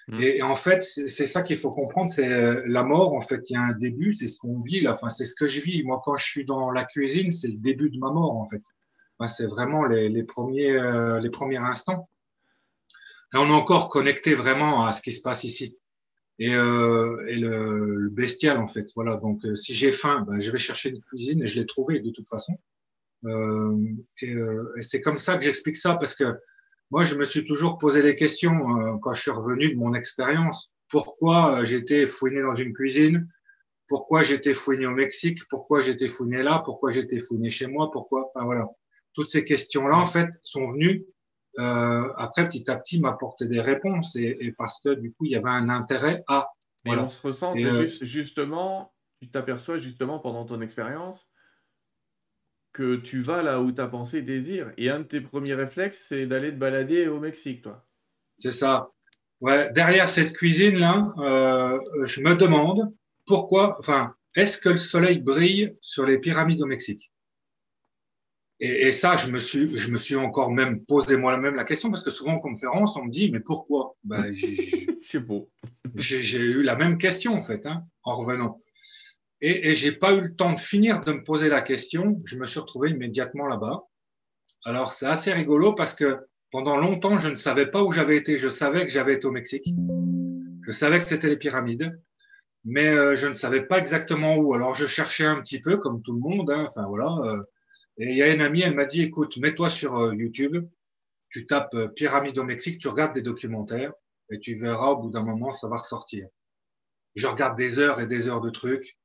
[0.10, 0.22] mmh.
[0.22, 3.54] et, en fait c'est ça qu'il faut comprendre c'est euh, la mort en fait il
[3.54, 4.92] y a un début c'est ce qu'on vit là.
[4.92, 5.84] Enfin c'est ce que je vis.
[5.84, 8.64] Moi quand je suis dans la cuisine c'est le début de ma mort en fait.
[9.18, 10.78] Enfin, c'est vraiment les, les premiers
[11.22, 12.10] les premiers instants.
[13.34, 15.78] Et on est encore connecté vraiment à ce qui se passe ici
[16.40, 18.90] et, euh, et le, le, bestial en fait.
[18.96, 19.16] Voilà.
[19.18, 22.00] Donc euh, si j'ai faim, ben, je vais chercher une cuisine et je l'ai trouvé
[22.00, 22.58] de toute façon.
[23.26, 23.78] Euh,
[24.22, 26.26] et, euh, et c'est comme ça que j'explique ça parce que
[26.92, 29.94] moi je me suis toujours posé des questions euh, quand je suis revenu de mon
[29.94, 30.74] expérience.
[30.90, 33.28] Pourquoi j'étais fouiné dans une cuisine?
[33.88, 35.40] Pourquoi j'étais fouiné au Mexique?
[35.50, 36.62] Pourquoi j'étais fouiné là?
[36.66, 37.92] Pourquoi j'étais fouiné chez moi?
[37.92, 38.26] Pourquoi?
[38.26, 38.68] Enfin voilà.
[39.14, 41.06] Toutes ces questions-là en fait sont venues
[41.60, 45.32] euh, après, petit à petit, m'apporter des réponses et, et, parce que du coup, il
[45.32, 46.48] y avait un intérêt à.
[46.86, 51.30] Et on se ressent euh, justement, tu t'aperçois justement pendant ton expérience
[52.74, 54.74] que tu vas là où ta pensée désire.
[54.78, 57.88] Et un de tes premiers réflexes, c'est d'aller te balader au Mexique, toi.
[58.36, 58.90] C'est ça.
[59.40, 62.94] Ouais, derrière cette cuisine-là, euh, je me demande
[63.26, 67.13] pourquoi, enfin, est-ce que le soleil brille sur les pyramides au Mexique?
[68.64, 71.92] Et, et, ça, je me suis, je me suis encore même posé moi-même la question
[71.92, 73.98] parce que souvent en conférence, on me dit mais pourquoi?
[74.06, 74.34] Ben,
[75.02, 75.50] C'est beau.
[75.96, 78.62] j'ai eu la même question en fait hein, en revenant.
[79.42, 82.22] Et, et j'ai pas eu le temps de finir de me poser la question.
[82.24, 83.84] Je me suis retrouvé immédiatement là-bas.
[84.64, 88.38] Alors c'est assez rigolo parce que pendant longtemps, je ne savais pas où j'avais été.
[88.38, 89.68] Je savais que j'avais été au Mexique.
[90.62, 92.00] Je savais que c'était les pyramides,
[92.64, 94.54] mais euh, je ne savais pas exactement où.
[94.54, 96.50] Alors je cherchais un petit peu, comme tout le monde.
[96.50, 96.66] Hein.
[96.70, 97.10] Enfin voilà.
[97.26, 97.44] Euh,
[97.98, 100.68] et il y a une amie, elle m'a dit, écoute, mets-toi sur euh, YouTube,
[101.30, 103.94] tu tapes pyramide au Mexique, tu regardes des documentaires
[104.32, 106.28] et tu verras au bout d'un moment, ça va ressortir.
[107.16, 108.98] Je regarde des heures et des heures de trucs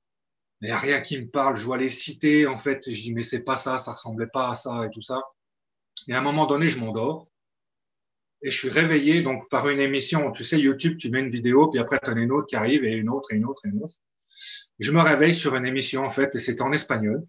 [0.60, 1.56] mais il n'y a rien qui me parle.
[1.56, 4.50] Je vois les citer, en fait, je dis, mais c'est pas ça, ça ressemblait pas
[4.50, 5.22] à ça et tout ça.
[6.08, 7.28] Et à un moment donné, je m'endors.
[8.42, 10.30] Et je suis réveillé donc par une émission.
[10.32, 12.56] Tu sais, YouTube, tu mets une vidéo, puis après, tu en as une autre qui
[12.56, 13.94] arrive, et une autre, et une autre, et une autre.
[14.78, 17.24] Je me réveille sur une émission, en fait, et c'est en espagnol.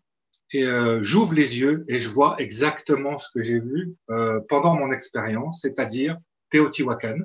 [0.52, 4.76] Et euh, j'ouvre les yeux et je vois exactement ce que j'ai vu euh, pendant
[4.76, 6.18] mon expérience, c'est-à-dire
[6.50, 7.18] Teotihuacan,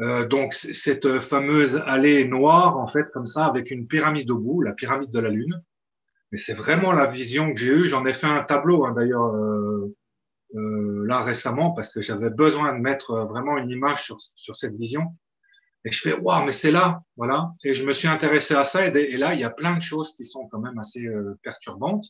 [0.00, 4.62] euh, donc cette fameuse allée noire, en fait, comme ça, avec une pyramide au bout,
[4.62, 5.62] la pyramide de la Lune.
[6.30, 7.88] Mais c'est vraiment la vision que j'ai eue.
[7.88, 9.32] J'en ai fait un tableau, hein, d'ailleurs,
[10.54, 15.16] là récemment, parce que j'avais besoin de mettre vraiment une image sur, sur cette vision.
[15.84, 17.52] Et je fais, waouh, mais c'est là, voilà.
[17.64, 18.86] Et je me suis intéressé à ça.
[18.86, 21.06] Et, là, il y a plein de choses qui sont quand même assez
[21.42, 22.06] perturbantes.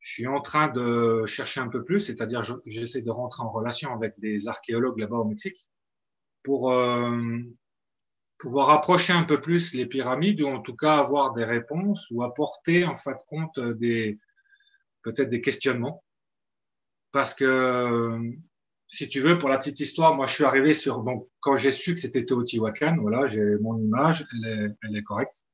[0.00, 3.92] Je suis en train de chercher un peu plus, c'est-à-dire j'essaie de rentrer en relation
[3.92, 5.68] avec des archéologues là-bas au Mexique
[6.42, 7.20] pour euh,
[8.38, 12.22] pouvoir approcher un peu plus les pyramides ou en tout cas avoir des réponses ou
[12.22, 14.18] apporter en fin de compte des
[15.02, 16.04] peut-être des questionnements.
[17.10, 18.18] Parce que
[18.88, 21.70] si tu veux, pour la petite histoire, moi je suis arrivé sur donc quand j'ai
[21.70, 25.44] su que c'était Teotihuacan, voilà, j'ai mon image, elle est, elle est correcte.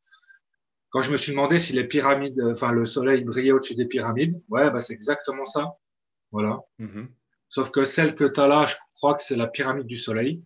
[0.90, 4.40] Quand je me suis demandé si les pyramides, enfin le soleil brillait au-dessus des pyramides,
[4.49, 5.77] ouais, bah, c'est exactement ça.
[6.31, 6.61] Voilà.
[6.79, 7.09] Mm-hmm.
[7.49, 10.42] Sauf que celle que tu as là, je crois que c'est la pyramide du soleil.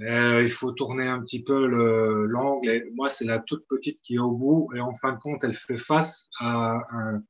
[0.00, 2.84] Euh, il faut tourner un petit peu l'angle.
[2.94, 4.70] Moi, c'est la toute petite qui est au bout.
[4.74, 7.22] Et en fin de compte, elle fait face à un...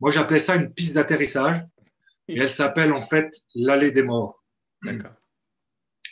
[0.00, 1.64] Moi, j'appelais ça une piste d'atterrissage.
[2.28, 4.44] Et elle s'appelle en fait l'allée des morts.
[4.82, 5.12] D'accord.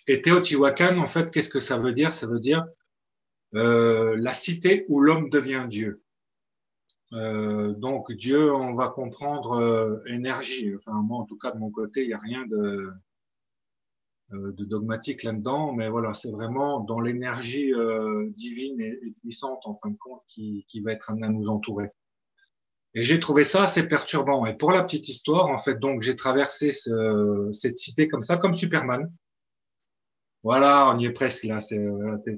[0.07, 2.12] Et Teotihuacan, en fait, qu'est-ce que ça veut dire?
[2.12, 2.66] Ça veut dire
[3.55, 6.03] euh, la cité où l'homme devient Dieu.
[7.12, 10.75] Euh, donc Dieu, on va comprendre euh, énergie.
[10.75, 12.92] Enfin, moi, en tout cas, de mon côté, il n'y a rien de
[14.33, 19.75] euh, de dogmatique là-dedans, mais voilà, c'est vraiment dans l'énergie euh, divine et, puissante, en
[19.75, 21.90] fin de compte, qui, qui va être amenée à nous entourer.
[22.94, 24.44] Et j'ai trouvé ça assez perturbant.
[24.46, 28.37] Et pour la petite histoire, en fait, donc j'ai traversé ce, cette cité comme ça,
[28.37, 29.11] comme Superman.
[30.42, 31.61] Voilà, on y est presque là.
[31.61, 31.79] C'est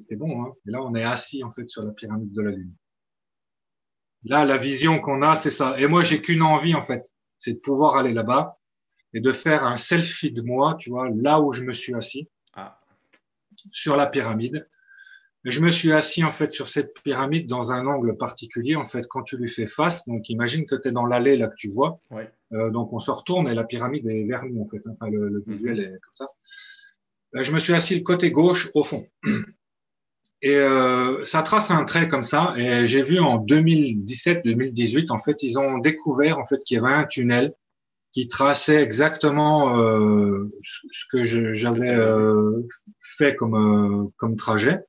[0.09, 0.43] t'es bon.
[0.43, 0.53] Hein.
[0.67, 2.75] Et là, on est assis en fait sur la pyramide de la Lune.
[4.25, 5.75] Là, la vision qu'on a, c'est ça.
[5.79, 8.59] Et moi, j'ai qu'une envie en fait, c'est de pouvoir aller là-bas
[9.15, 12.29] et de faire un selfie de moi, tu vois, là où je me suis assis,
[12.55, 12.81] ah.
[13.71, 14.69] sur la pyramide.
[15.45, 18.77] Je me suis assis en fait sur cette pyramide dans un angle particulier.
[18.77, 21.49] En fait, quand tu lui fais face, donc imagine que tu es dans l'allée là
[21.49, 22.01] que tu vois.
[22.53, 24.81] Euh, donc on se retourne et la pyramide est vers nous en fait.
[24.87, 25.81] Enfin, le, le visuel mhm.
[25.81, 26.27] est comme ça.
[27.37, 29.07] Euh, je me suis assis le côté gauche au fond.
[30.45, 32.55] Et euh, ça trace un trait comme ça.
[32.57, 36.93] Et j'ai vu en 2017-2018, en fait, ils ont découvert en fait qu'il y avait
[36.93, 37.55] un tunnel
[38.13, 42.67] qui traçait exactement euh, ce que j'avais euh,
[43.01, 44.81] fait comme, euh, comme trajet.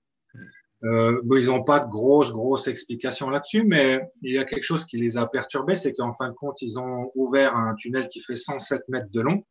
[0.86, 4.86] Euh, ils n'ont pas de grosses, grosses explications là-dessus, mais il y a quelque chose
[4.86, 8.20] qui les a perturbés, c'est qu'en fin de compte, ils ont ouvert un tunnel qui
[8.20, 9.46] fait 107 mètres de long.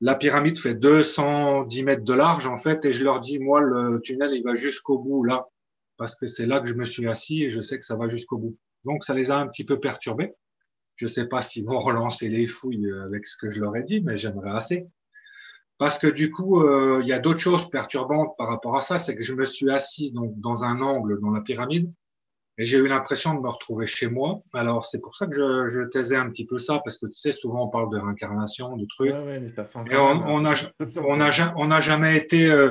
[0.00, 4.00] La pyramide fait 210 mètres de large, en fait, et je leur dis, moi, le
[4.00, 5.48] tunnel, il va jusqu'au bout, là,
[5.96, 8.06] parce que c'est là que je me suis assis et je sais que ça va
[8.06, 8.56] jusqu'au bout.
[8.84, 10.34] Donc, ça les a un petit peu perturbés.
[10.94, 13.82] Je ne sais pas s'ils vont relancer les fouilles avec ce que je leur ai
[13.82, 14.86] dit, mais j'aimerais assez.
[15.82, 19.00] Parce que du coup, euh, il y a d'autres choses perturbantes par rapport à ça,
[19.00, 21.92] c'est que je me suis assis donc, dans un angle dans la pyramide
[22.56, 24.42] et j'ai eu l'impression de me retrouver chez moi.
[24.52, 27.18] Alors c'est pour ça que je, je taisais un petit peu ça, parce que tu
[27.18, 29.12] sais, souvent on parle de réincarnation, de trucs.
[29.12, 29.48] Ouais, mais
[29.90, 30.54] et on, on, a,
[31.04, 32.70] on, a, on a jamais été euh,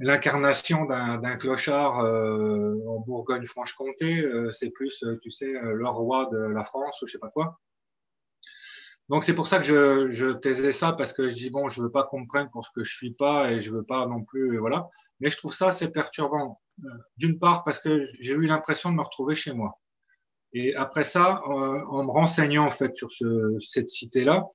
[0.00, 7.00] l'incarnation d'un clochard euh, en Bourgogne-Franche-Comté, c'est plus, tu sais, le roi de la France
[7.00, 7.60] ou je sais pas quoi.
[9.10, 11.82] Donc c'est pour ça que je, je taisais ça parce que je dis bon, je
[11.82, 14.06] veux pas qu'on me prenne pour ce que je suis pas et je veux pas
[14.06, 14.86] non plus voilà.
[15.18, 16.60] Mais je trouve ça assez perturbant.
[16.84, 19.78] Euh, d'une part parce que j'ai eu l'impression de me retrouver chez moi.
[20.52, 24.46] Et après ça, euh, en me renseignant en fait sur ce, cette cité-là,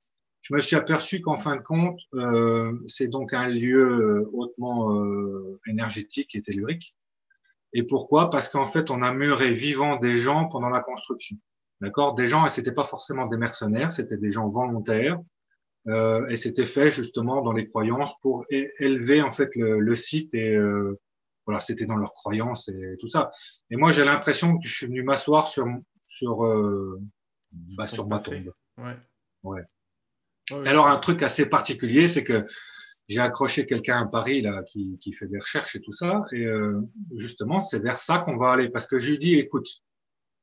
[0.42, 5.60] je me suis aperçu qu'en fin de compte, euh, c'est donc un lieu hautement euh,
[5.68, 6.96] énergétique et tellurique.
[7.74, 8.30] Et pourquoi?
[8.30, 11.36] Parce qu'en fait, on a muré vivant des gens pendant la construction.
[11.82, 12.16] D'accord?
[12.16, 15.20] Des gens, et c'était pas forcément des mercenaires, c'était des gens volontaires.
[15.88, 20.34] Euh, et c'était fait justement dans les croyances pour élever en fait le, le site
[20.34, 21.00] et euh,
[21.46, 23.30] voilà, c'était dans leurs croyances et tout ça.
[23.70, 25.68] Et moi, j'ai l'impression que je suis venu m'asseoir sur
[26.02, 27.00] sur euh,
[27.52, 28.52] bah, sur ma tombe.
[28.78, 28.98] Ouais.
[29.44, 29.62] ouais.
[30.66, 32.46] Alors un truc assez particulier, c'est que
[33.08, 36.46] j'ai accroché quelqu'un à Paris là qui, qui fait des recherches et tout ça, et
[36.46, 36.82] euh,
[37.16, 39.68] justement c'est vers ça qu'on va aller parce que je lui dis écoute,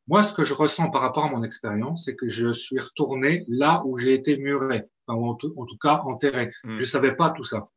[0.09, 3.45] moi, ce que je ressens par rapport à mon expérience, c'est que je suis retourné
[3.49, 6.51] là où j'ai été muré, enfin, ou en, tout, en, tout, cas enterré.
[6.65, 6.79] Mm.
[6.79, 7.71] Je savais pas tout ça.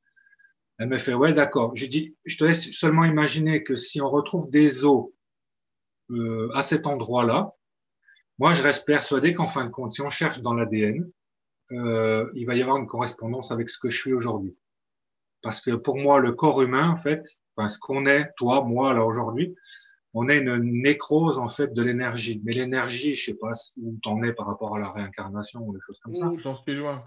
[0.77, 1.71] Elle me fait, ouais, d'accord.
[1.75, 5.09] J'ai dit, je te laisse seulement imaginer que si on retrouve des os
[6.11, 7.53] euh, à cet endroit-là,
[8.39, 11.09] moi, je reste persuadé qu'en fin de compte, si on cherche dans l'ADN,
[11.71, 14.57] euh, il va y avoir une correspondance avec ce que je suis aujourd'hui.
[15.41, 17.23] Parce que pour moi, le corps humain, en fait,
[17.55, 19.55] enfin, ce qu'on est, toi, moi, là, aujourd'hui,
[20.15, 22.41] on a une nécrose en fait de l'énergie.
[22.45, 25.82] Mais l'énergie, je sais pas où t'en es par rapport à la réincarnation ou des
[25.82, 26.32] choses comme ça.
[26.38, 27.04] J'en suis loin.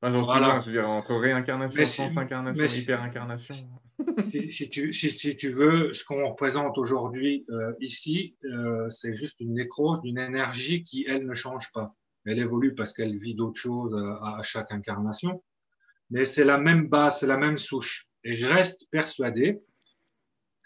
[0.00, 0.60] j'en suis loin.
[0.60, 3.54] Je veux dire, entre réincarnation, transincarnation, hyperincarnation.
[4.30, 9.14] Si, si, tu, si, si, tu veux, ce qu'on représente aujourd'hui euh, ici, euh, c'est
[9.14, 11.94] juste une nécrose d'une énergie qui, elle, ne change pas.
[12.24, 15.42] Elle évolue parce qu'elle vit d'autres choses euh, à chaque incarnation.
[16.10, 18.08] Mais c'est la même base, c'est la même souche.
[18.22, 19.60] Et je reste persuadé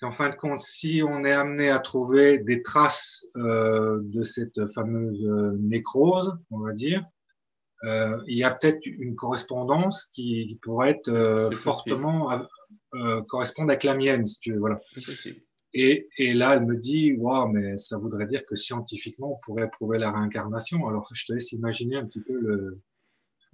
[0.00, 4.70] qu'en fin de compte, si on est amené à trouver des traces euh, de cette
[4.72, 7.04] fameuse euh, nécrose, on va dire,
[7.84, 12.30] euh, il y a peut-être une correspondance qui, qui pourrait être euh, fortement
[12.94, 14.58] euh, correspondre avec la mienne, si tu veux.
[14.58, 14.80] Voilà.
[15.74, 19.70] Et, et, là, elle me dit, waouh, mais ça voudrait dire que scientifiquement, on pourrait
[19.70, 20.88] prouver la réincarnation.
[20.88, 22.80] Alors, je te laisse imaginer un petit peu le,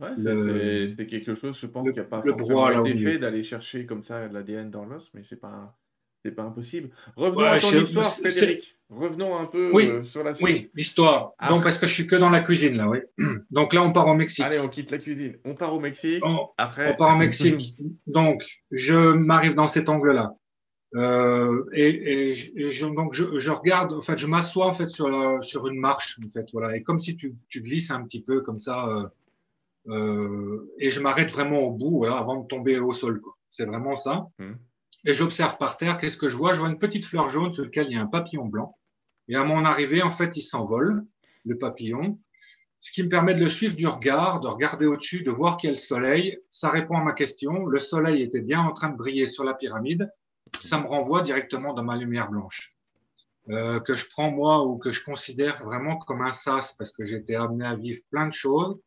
[0.01, 3.87] Ouais, c'est quelque chose, je pense, qui n'a pas le forcément été fait d'aller chercher
[3.87, 5.79] comme ça l'ADN dans l'os, mais c'est pas
[6.25, 6.91] c'est pas impossible.
[7.17, 8.79] Revenons à ton histoire, Frédéric.
[8.89, 10.47] Revenons un peu oui, euh, sur la suite.
[10.47, 11.33] Oui, l'histoire.
[11.51, 12.99] Donc, parce que je suis que dans la cuisine, là, oui.
[13.51, 14.45] Donc là, on part au Mexique.
[14.45, 15.37] Allez, on quitte la cuisine.
[15.45, 16.25] On part au Mexique.
[16.25, 16.93] On, Après...
[16.93, 17.77] on part au Mexique.
[18.07, 20.35] donc, je m'arrive dans cet angle-là.
[20.95, 25.09] Euh, et, et, je, donc je, je, regarde, en fait, je m'assois en fait sur
[25.09, 28.23] la, sur une marche, en fait, voilà, et comme si tu, tu glisses un petit
[28.23, 29.09] peu comme ça, euh,
[29.89, 33.21] euh, et je m'arrête vraiment au bout, voilà, avant de tomber au sol.
[33.49, 34.29] C'est vraiment ça.
[34.39, 34.57] Hum
[35.05, 36.53] et j'observe par terre, qu'est-ce que je vois?
[36.53, 38.79] Je vois une petite fleur jaune sur laquelle il y a un papillon blanc.
[39.29, 41.05] Et à mon arrivée, en fait, il s'envole,
[41.45, 42.19] le papillon,
[42.79, 45.69] ce qui me permet de le suivre du regard, de regarder au-dessus, de voir qu'il
[45.69, 46.39] y a le soleil.
[46.51, 47.65] Ça répond à ma question.
[47.67, 50.11] Le soleil était bien en train de briller sur la pyramide.
[50.61, 52.77] Ça me renvoie directement dans ma lumière blanche.
[53.51, 57.05] Euh, que je prends moi ou que je considère vraiment comme un sas parce que
[57.05, 58.79] j'étais amené à vivre plein de choses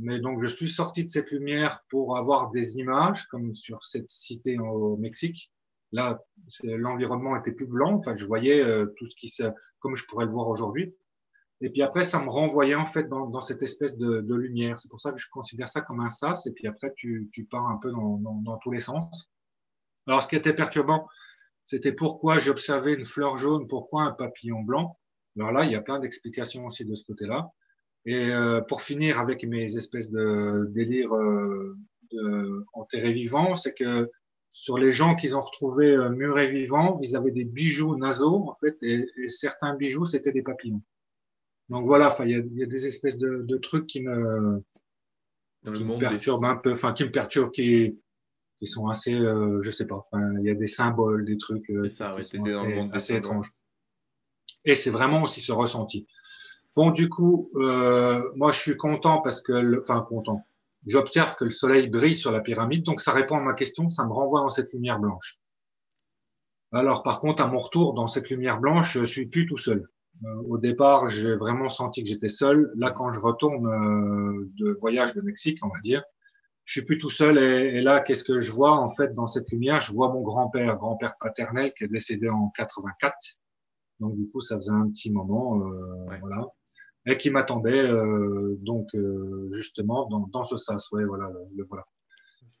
[0.00, 4.08] mais donc, je suis sorti de cette lumière pour avoir des images, comme sur cette
[4.08, 5.52] cité au Mexique.
[5.92, 6.22] Là,
[6.62, 7.94] l'environnement était plus blanc.
[7.94, 9.42] Enfin, je voyais euh, tout ce qui se,
[9.80, 10.94] comme je pourrais le voir aujourd'hui.
[11.60, 14.80] Et puis après, ça me renvoyait en fait dans, dans cette espèce de, de lumière.
[14.80, 16.46] C'est pour ça que je considère ça comme un sas.
[16.46, 19.30] Et puis après, tu, tu pars un peu dans, dans, dans, tous les sens.
[20.06, 21.06] Alors, ce qui était perturbant,
[21.64, 24.98] c'était pourquoi j'ai observé une fleur jaune, pourquoi un papillon blanc?
[25.38, 27.50] Alors là, il y a plein d'explications aussi de ce côté-là.
[28.06, 31.76] Et euh, pour finir avec mes espèces de délires euh,
[32.12, 34.10] de enterrés vivants, c'est que
[34.50, 38.54] sur les gens qu'ils ont retrouvés euh, murés vivants, ils avaient des bijoux nasaux en
[38.54, 40.82] fait, et, et certains bijoux c'était des papillons.
[41.68, 44.60] Donc voilà, il y, y a, des espèces de, de trucs qui me,
[45.72, 48.00] qui me perturbent un peu, enfin qui me perturbent, qui,
[48.60, 50.06] qui sont assez, euh, je sais pas.
[50.12, 53.50] Il y a des symboles, des trucs euh, ça, qui sont assez, assez étranges.
[54.64, 56.06] Et c'est vraiment aussi ce ressenti.
[56.76, 60.44] Bon, du coup, euh, moi, je suis content parce que, enfin, content.
[60.86, 64.06] J'observe que le soleil brille sur la pyramide, donc ça répond à ma question, ça
[64.06, 65.38] me renvoie dans cette lumière blanche.
[66.72, 69.88] Alors, par contre, à mon retour dans cette lumière blanche, je suis plus tout seul.
[70.24, 72.72] Euh, au départ, j'ai vraiment senti que j'étais seul.
[72.76, 76.02] Là, quand je retourne euh, de voyage de Mexique, on va dire,
[76.64, 77.38] je suis plus tout seul.
[77.38, 79.80] Et, et là, qu'est-ce que je vois en fait dans cette lumière?
[79.80, 83.14] Je vois mon grand-père, grand-père paternel, qui est décédé en 84.
[83.98, 86.46] Donc, du coup, ça faisait un petit moment, euh, voilà
[87.06, 90.90] et qui m'attendait euh, donc euh, justement dans, dans, ce sas.
[90.92, 91.84] Ouais, voilà, le, voilà.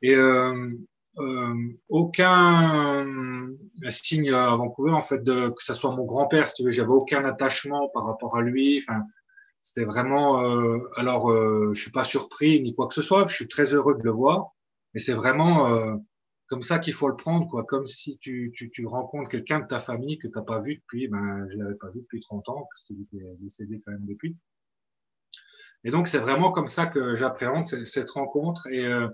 [0.02, 0.70] Et euh,
[1.18, 1.54] euh,
[1.88, 3.48] aucun
[3.88, 6.88] signe à Vancouver, en fait, de, que ce soit mon grand-père, si tu veux, j'avais
[6.88, 8.82] aucun attachement par rapport à lui.
[8.82, 9.02] Enfin,
[9.62, 10.44] C'était vraiment.
[10.44, 11.30] Euh, alors,
[11.74, 13.26] je suis pas surpris ni quoi que ce soit.
[13.26, 14.52] Je suis très heureux de le voir.
[14.94, 15.68] Mais c'est vraiment
[16.50, 17.64] comme ça qu'il faut le prendre, quoi.
[17.64, 21.06] Comme si tu, tu, tu rencontres quelqu'un de ta famille que t'as pas vu depuis.
[21.06, 24.36] Ben, je l'avais pas vu depuis 30 ans parce qu'il était décédé quand même depuis.
[25.84, 28.66] Et donc, c'est vraiment comme ça que j'appréhende cette rencontre.
[28.72, 29.08] Et, euh,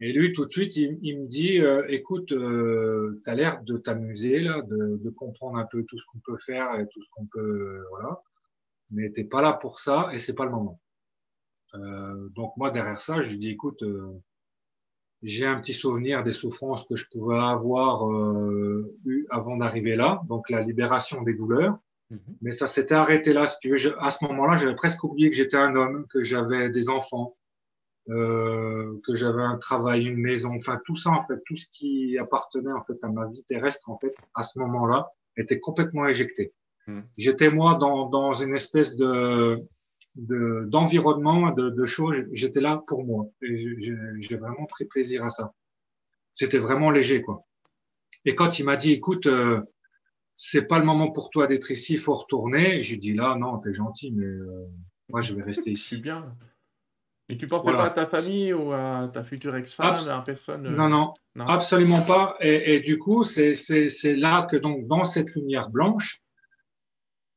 [0.00, 3.78] et lui, tout de suite, il, il me dit, euh, écoute, euh, tu l'air de
[3.78, 7.08] t'amuser, là, de, de, comprendre un peu tout ce qu'on peut faire et tout ce
[7.12, 8.22] qu'on peut, voilà.
[8.90, 10.78] Mais t'es pas là pour ça et c'est pas le moment.
[11.74, 13.82] Euh, donc moi, derrière ça, je lui dis, écoute,
[15.26, 18.08] j'ai un petit souvenir des souffrances que je pouvais avoir
[19.04, 21.78] eu avant d'arriver là, donc la libération des douleurs.
[22.10, 22.20] Mhm.
[22.42, 24.02] Mais ça s'était arrêté là, si tu veux.
[24.02, 27.36] à ce moment-là, j'avais presque oublié que j'étais un homme, que j'avais des enfants,
[28.08, 32.16] euh, que j'avais un travail, une maison, enfin tout ça en fait, tout ce qui
[32.18, 36.54] appartenait en fait à ma vie terrestre en fait, à ce moment-là, était complètement éjecté.
[36.86, 37.04] Mhm.
[37.16, 39.56] J'étais moi dans, dans une espèce de
[40.16, 42.24] d'environnement, de, de, choses.
[42.32, 45.52] J'étais là pour moi et j'ai vraiment pris plaisir à ça.
[46.32, 47.46] C'était vraiment léger quoi.
[48.24, 49.60] Et quand il m'a dit, écoute, euh,
[50.34, 52.82] c'est pas le moment pour toi d'être ici, faut retourner.
[52.82, 54.66] J'ai dit là, non, t'es gentil, mais euh,
[55.08, 55.84] moi je vais rester ici.
[55.84, 56.36] suis bien.
[57.28, 60.70] Et tu penses pas à ta famille ou à ta future ex-femme, à personne euh,
[60.70, 62.36] non, non, non, absolument pas.
[62.40, 63.54] Et, du coup, c'est
[64.16, 66.22] là que donc dans cette lumière blanche,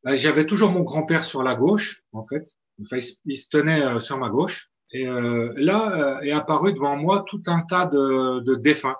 [0.03, 2.47] bah, j'avais toujours mon grand-père sur la gauche, en fait.
[2.81, 4.69] Enfin, il, se tenait euh, sur ma gauche.
[4.91, 8.95] Et là est apparu devant moi tout un tas de, de défunts,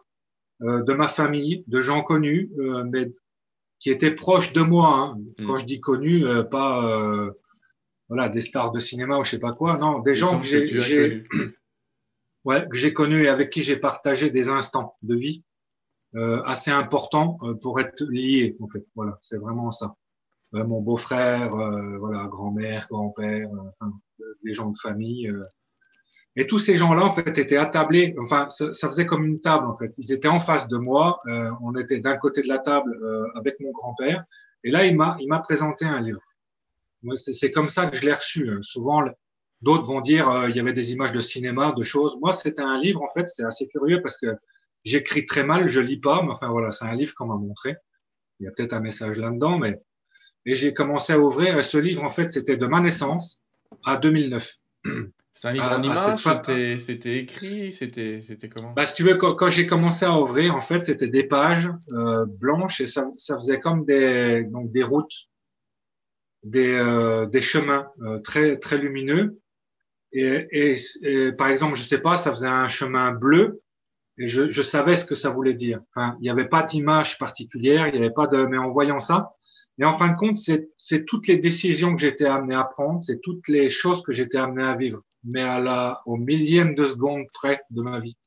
[0.59, 2.51] de ma famille, de gens connus,
[2.91, 3.11] mais
[3.79, 4.95] qui étaient proches de moi.
[4.95, 5.17] Hein.
[5.39, 5.47] Mm.
[5.47, 7.31] Quand je dis connus, euh, pas euh,
[8.07, 9.77] voilà des stars de cinéma ou je sais pas quoi.
[9.77, 11.23] Non, des, gens que j'ai
[12.45, 15.43] ouais, que j'ai connus et avec qui j'ai partagé des instants de vie
[16.15, 18.57] euh, assez importants euh, pour être liés.
[18.61, 19.95] En fait, voilà, c'est vraiment ça.
[20.53, 23.91] Mon beau-frère, voilà, grand-mère, grand-père, enfin,
[24.43, 25.31] des gens de famille.
[26.39, 28.15] Et tous ces gens-là, en fait, étaient attablés.
[28.17, 29.91] Enfin, ça, ça, faisait comme une table, en fait.
[29.97, 31.19] Ils étaient en face de moi.
[31.27, 34.23] Euh, on était d'un côté de la table euh, avec mon grand-père.
[34.63, 36.21] Et là, il m'a, il m'a présenté un livre.
[37.15, 38.49] C'est comme ça que je l'ai reçu.
[38.49, 38.59] Hein.
[38.61, 39.03] Souvent,
[39.61, 42.17] d'autres vont dire euh, il y avait des images de cinéma, de choses.
[42.21, 43.27] Moi, c'était un livre, en fait.
[43.27, 44.33] C'est assez curieux parce que
[44.85, 46.21] j'écris très mal, je lis pas.
[46.21, 47.75] Mais enfin, voilà, c'est un livre qu'on m'a montré.
[48.39, 49.81] Il y a peut-être un message là-dedans, mais
[50.45, 51.57] et j'ai commencé à ouvrir.
[51.57, 53.41] Et ce livre, en fait, c'était de ma naissance
[53.85, 54.53] à 2009.
[55.31, 58.19] C'est un livre en image C'était écrit C'était
[58.53, 58.73] comment?
[58.73, 62.25] Bah, Si tu veux, quand, j'ai commencé à ouvrir, en fait, c'était des pages euh,
[62.25, 65.29] blanches et ça, ça, faisait comme des, donc des routes,
[66.43, 69.39] des, euh, des chemins euh, très, très lumineux.
[70.11, 73.61] Et, et, et, par exemple, je sais pas, ça faisait un chemin bleu
[74.17, 75.79] et je, je savais ce que ça voulait dire.
[75.95, 78.99] Enfin, il n'y avait pas d'image particulière, il n'y avait pas de, mais en voyant
[78.99, 79.35] ça,
[79.79, 83.21] et en fin de compte, c'est toutes les décisions que j'étais amené à prendre, c'est
[83.21, 87.25] toutes les choses que j'étais amené à vivre mais à la, au millième de seconde
[87.33, 88.17] près de ma vie.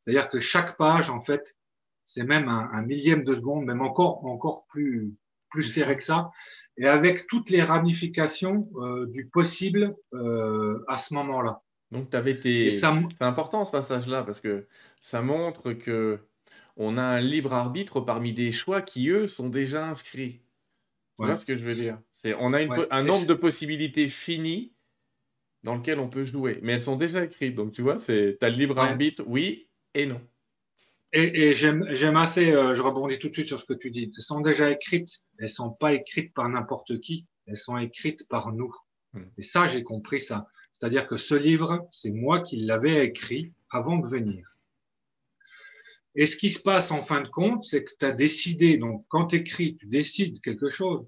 [0.00, 1.56] C'est-à-dire que chaque page, en fait,
[2.04, 5.14] c'est même un, millième de seconde, même encore, encore plus,
[5.50, 6.30] plus serré que ça,
[6.76, 11.62] et avec toutes les ramifications euh, du possible euh, à ce moment-là.
[11.90, 12.70] Donc, tu avais tes.
[12.70, 12.86] C'est
[13.20, 14.66] important ce passage-là parce que
[15.00, 16.18] ça montre que
[16.76, 20.40] on a un libre arbitre parmi des choix qui, eux, sont déjà inscrits.
[21.18, 22.60] Vois ce que je veux dire C'est on a
[22.90, 24.72] un nombre de possibilités finies
[25.62, 26.60] dans lequel on peut jouer.
[26.62, 30.06] Mais elles sont déjà écrites, donc tu vois, c'est as le libre arbitre, oui et
[30.06, 30.20] non.
[31.12, 34.12] Et, et j'aime assez, euh, je rebondis tout de suite sur ce que tu dis.
[34.14, 38.52] Elles sont déjà écrites, elles sont pas écrites par n'importe qui, elles sont écrites par
[38.52, 38.72] nous.
[39.12, 39.24] Hmm.
[39.38, 40.46] Et ça, j'ai compris ça.
[40.72, 44.55] C'est-à-dire que ce livre, c'est moi qui l'avais écrit avant de venir.
[46.16, 49.04] Et ce qui se passe en fin de compte, c'est que tu as décidé, donc
[49.08, 51.06] quand tu écris, tu décides quelque chose,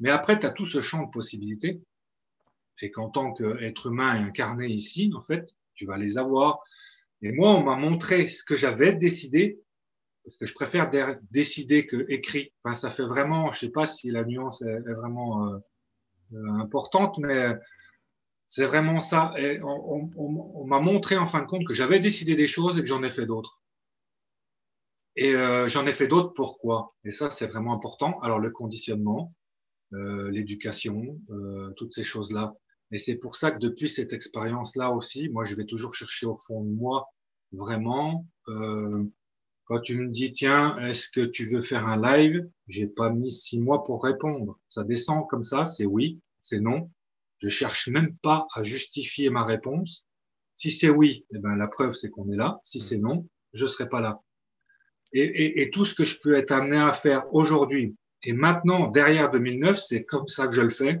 [0.00, 1.80] mais après, tu as tout ce champ de possibilités
[2.82, 6.60] et qu'en tant qu'être humain incarné ici, en fait, tu vas les avoir.
[7.22, 9.60] Et moi, on m'a montré ce que j'avais décidé,
[10.24, 10.90] parce que je préfère
[11.30, 12.52] décider que écrit.
[12.62, 15.58] Enfin, ça fait vraiment, je sais pas si la nuance est, vraiment euh,
[16.32, 17.54] euh, importante, mais
[18.48, 19.32] c'est vraiment ça.
[19.36, 22.78] Et on, on, on m'a montré en fin de compte que j'avais décidé des choses
[22.78, 23.62] et que j'en ai fait d'autres.
[25.16, 26.32] Et euh, j'en ai fait d'autres.
[26.34, 26.94] Pourquoi?
[27.04, 28.18] Et ça, c'est vraiment important.
[28.20, 29.34] Alors, le conditionnement,
[29.92, 32.54] euh, l'éducation, euh, toutes ces choses-là.
[32.92, 36.34] Et c'est pour ça que depuis cette expérience-là aussi, moi, je vais toujours chercher au
[36.34, 37.08] fond de moi,
[37.52, 39.04] vraiment, euh,
[39.64, 42.48] quand tu me dis, tiens, est-ce que tu veux faire un live?
[42.68, 44.58] J'ai pas mis six mois pour répondre.
[44.68, 46.90] Ça descend comme ça, c'est oui, c'est non.
[47.38, 50.06] Je cherche même pas à justifier ma réponse.
[50.54, 52.60] Si c'est oui, eh ben, la preuve, c'est qu'on est là.
[52.62, 54.22] Si c'est non, je serai pas là.
[55.18, 57.96] Et, et, et, tout ce que je peux être amené à faire aujourd'hui
[58.26, 61.00] et maintenant, derrière 2009, c'est comme ça que je le fais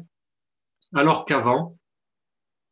[0.94, 1.76] Alors qu'avant,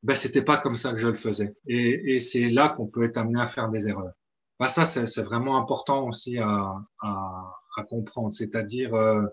[0.05, 1.57] ben, c'était pas comme ça que je le faisais.
[1.66, 4.14] Et, et c'est là qu'on peut être amené à faire des erreurs.
[4.61, 8.32] Ben, ça, c'est vraiment important aussi à, à, à comprendre.
[8.32, 9.24] C'est-à-dire, euh,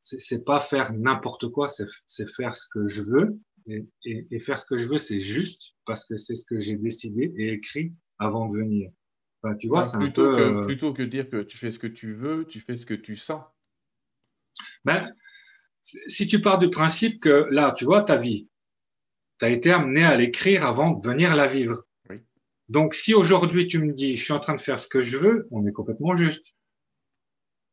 [0.00, 3.38] c'est pas faire n'importe quoi, c'est faire ce que je veux.
[3.66, 6.58] Et, et, et, faire ce que je veux, c'est juste parce que c'est ce que
[6.58, 8.90] j'ai décidé et écrit avant de venir.
[9.58, 11.78] Tu vois, c'est plutôt, un peu, que, euh, plutôt que dire que tu fais ce
[11.78, 13.42] que tu veux, tu fais ce que tu sens.
[14.84, 15.14] Ben,
[15.82, 18.48] si tu pars du principe que là, tu vois, ta vie,
[19.38, 21.84] tu as été amené à l'écrire avant de venir la vivre.
[22.68, 25.16] Donc, si aujourd'hui tu me dis, je suis en train de faire ce que je
[25.16, 26.54] veux, on est complètement juste.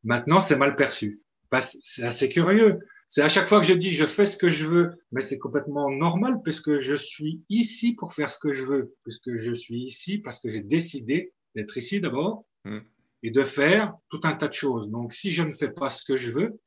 [0.02, 1.22] Maintenant, c'est mal perçu.
[1.62, 2.80] C'est assez curieux.
[3.06, 5.38] C'est à chaque fois que je dis, je fais ce que je veux, mais c'est
[5.38, 9.80] complètement normal puisque je suis ici pour faire ce que je veux, puisque je suis
[9.82, 12.78] ici parce que j'ai décidé d'être ici d'abord mm.
[13.22, 14.90] et de faire tout un tas de choses.
[14.90, 16.60] Donc, si je ne fais pas ce que je veux,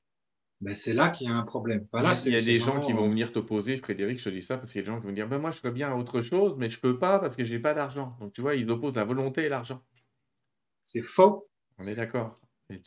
[0.61, 1.85] ben c'est là qu'il y a un problème.
[1.93, 4.71] il y a des gens qui vont venir t'opposer, Frédéric, je te dis ça parce
[4.71, 6.55] qu'il y a des gens qui vont dire ben Moi, je ferais bien autre chose,
[6.57, 8.15] mais je ne peux pas parce que je n'ai pas d'argent.
[8.19, 9.83] Donc, tu vois, ils opposent la volonté et l'argent.
[10.83, 11.47] C'est faux.
[11.79, 12.39] On est d'accord.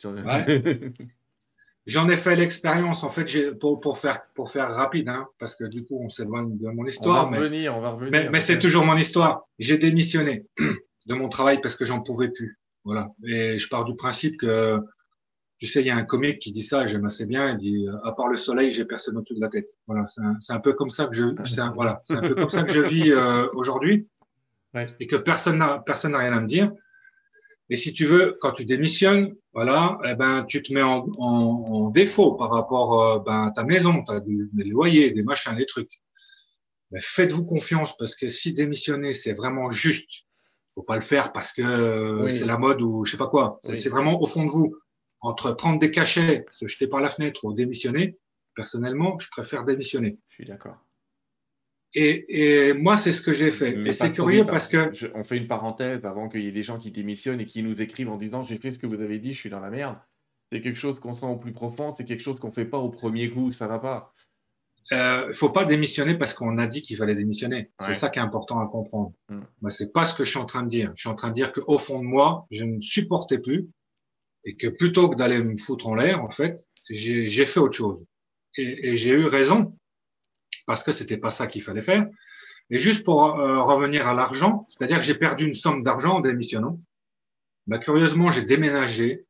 [1.85, 5.65] J'en ai fait l'expérience, en fait, pour, pour, faire, pour faire rapide, hein, parce que
[5.65, 7.27] du coup, on s'éloigne de mon histoire.
[7.27, 8.11] On va revenir, on va revenir.
[8.11, 9.47] Mais, mais c'est toujours mon histoire.
[9.59, 10.45] J'ai démissionné
[11.05, 12.59] de mon travail parce que j'en pouvais plus.
[12.83, 13.09] Voilà.
[13.27, 14.79] Et je pars du principe que
[15.57, 17.51] tu sais, il y a un comique qui dit ça, j'aime assez bien.
[17.51, 19.71] Il dit à part le soleil, j'ai personne au-dessus de la tête.
[19.87, 21.23] Voilà, c'est un, un, peu comme ça que je,
[21.61, 24.07] un, voilà, c'est un peu comme ça que je vis euh, aujourd'hui,
[24.73, 24.85] ouais.
[24.99, 26.71] et que personne n'a personne n'a rien à me dire.
[27.69, 31.25] Et si tu veux, quand tu démissionnes, voilà, eh ben tu te mets en, en,
[31.25, 35.55] en défaut par rapport euh, ben, à ta maison, tu as des, loyers, des machins,
[35.55, 36.01] des trucs.
[36.91, 40.24] Mais faites-vous confiance parce que si démissionner c'est vraiment juste,
[40.75, 43.57] faut pas le faire parce que c'est la mode ou je sais pas quoi.
[43.61, 44.75] C'est vraiment au fond de vous
[45.21, 48.19] entre prendre des cachets, se jeter par la fenêtre ou démissionner,
[48.53, 50.19] personnellement, je préfère démissionner.
[50.29, 50.77] Je suis d'accord.
[51.97, 53.73] Et, moi, c'est ce que j'ai fait.
[53.73, 54.91] Mais c'est curieux parce que.
[55.15, 57.81] on fait une parenthèse avant qu'il y ait des gens qui démissionnent et qui nous
[57.81, 59.97] écrivent en disant J'ai fait ce que vous avez dit, je suis dans la merde.
[60.51, 62.77] C'est quelque chose qu'on sent au plus profond, c'est quelque chose qu'on ne fait pas
[62.77, 64.13] au premier coup, ça va pas.
[64.91, 67.71] Il euh, faut pas démissionner parce qu'on a dit qu'il fallait démissionner.
[67.79, 69.13] C'est ça qui est important à comprendre.
[69.29, 69.47] Ce mm.
[69.61, 70.91] Moi, c'est pas ce que je suis en train de dire.
[70.95, 73.67] Je suis en train de dire qu'au fond de moi, je ne supportais plus
[74.43, 78.05] et que plutôt que d'aller me foutre en l'air, en fait, j'ai fait autre chose.
[78.57, 79.75] Et, et j'ai eu raison
[80.67, 82.05] parce que c'était pas ça qu'il fallait faire.
[82.69, 86.19] Et juste pour euh, revenir à l'argent, c'est-à-dire que j'ai perdu une somme d'argent en
[86.19, 86.79] démissionnant.
[87.67, 89.25] Bah, curieusement, j'ai déménagé,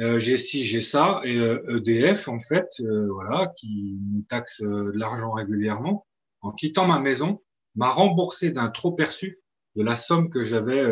[0.00, 4.22] euh, j'ai ci, j'ai ça, et EDF euh, e en fait, euh, voilà, qui nous
[4.22, 6.06] taxe de l'argent régulièrement,
[6.40, 7.42] en quittant ma maison,
[7.74, 9.40] m'a remboursé d'un trop perçu
[9.76, 10.82] de la somme que j'avais,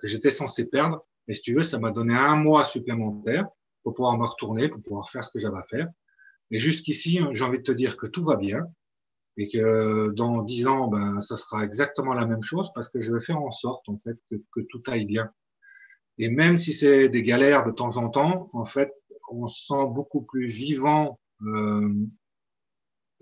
[0.00, 3.46] que j'étais censé perdre et si tu veux, ça m'a donné un mois supplémentaire
[3.82, 5.88] pour pouvoir me retourner, pour pouvoir faire ce que j'avais à faire.
[6.50, 8.66] Et jusqu'ici, j'ai envie de te dire que tout va bien
[9.36, 13.14] et que dans dix ans, ben, ça sera exactement la même chose parce que je
[13.14, 15.30] vais faire en sorte, en fait, que, que tout aille bien.
[16.18, 18.92] Et même si c'est des galères de temps en temps, en fait,
[19.30, 21.18] on se sent beaucoup plus vivant.
[21.42, 21.92] Euh,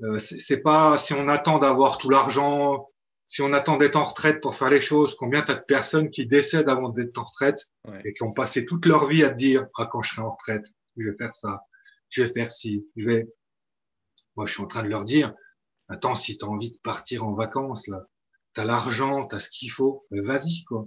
[0.03, 2.87] euh, c'est pas si on attend d'avoir tout l'argent
[3.27, 6.11] si on attend d'être en retraite pour faire les choses, combien tu as de personnes
[6.11, 7.69] qui décèdent avant d'être en retraite
[8.05, 10.31] et qui ont passé toute leur vie à te dire ah quand je serai en
[10.31, 10.67] retraite,
[10.97, 11.65] je vais faire ça,
[12.09, 13.29] je vais faire ci, je vais.
[14.37, 15.35] Moi, je suis en train de leur dire
[15.89, 18.07] attends, si tu as envie de partir en vacances là,
[18.55, 20.87] tu as l'argent, tu as ce qu'il faut, mais vas-y quoi.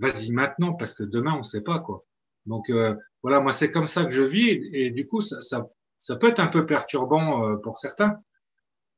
[0.00, 2.04] Vas-y maintenant parce que demain on sait pas quoi.
[2.46, 5.68] Donc euh, voilà, moi c'est comme ça que je vis et, du coup ça, ça,
[5.98, 8.18] ça peut être un peu perturbant euh, pour certains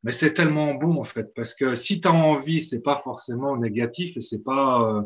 [0.03, 3.57] mais c'est tellement bon en fait parce que si tu as envie c'est pas forcément
[3.57, 5.03] négatif et c'est pas euh,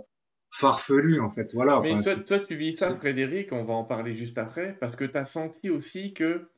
[0.50, 4.14] farfelu en fait voilà mais toi, toi, tu vis ça Frédéric on va en parler
[4.14, 6.48] juste après parce que tu as senti aussi que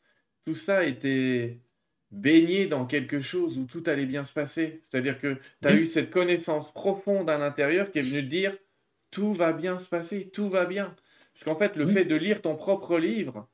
[0.44, 1.60] tout ça était
[2.10, 5.86] baigné dans quelque chose où tout allait bien se passer c'est-à-dire que tu as eu
[5.86, 8.56] cette connaissance profonde à l'intérieur qui est venue te dire
[9.10, 10.94] tout va bien se passer tout va bien
[11.34, 13.48] parce qu'en fait le fait de lire ton propre livre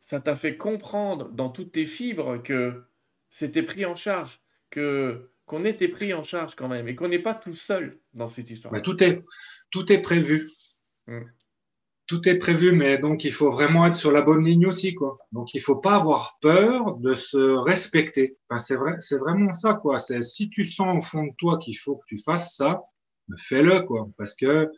[0.00, 2.82] ça t'a fait comprendre dans toutes tes fibres que
[3.28, 4.40] c'était pris en charge,
[4.70, 8.28] que qu'on était pris en charge quand même et qu'on n'est pas tout seul dans
[8.28, 8.80] cette histoire.
[8.82, 9.24] Tout est
[9.70, 10.48] tout est prévu.
[11.06, 11.22] Mm.
[12.06, 15.18] Tout est prévu, mais donc il faut vraiment être sur la bonne ligne aussi, quoi.
[15.30, 18.36] Donc il faut pas avoir peur de se respecter.
[18.48, 19.98] Enfin, c'est vrai, c'est vraiment ça, quoi.
[19.98, 22.82] C'est si tu sens au fond de toi qu'il faut que tu fasses ça,
[23.36, 24.08] fais-le, quoi.
[24.18, 24.68] Parce que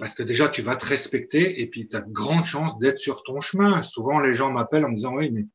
[0.00, 2.98] parce que déjà tu vas te respecter et puis tu as de grandes chances d'être
[2.98, 3.82] sur ton chemin.
[3.82, 5.46] Souvent les gens m'appellent en me disant oui mais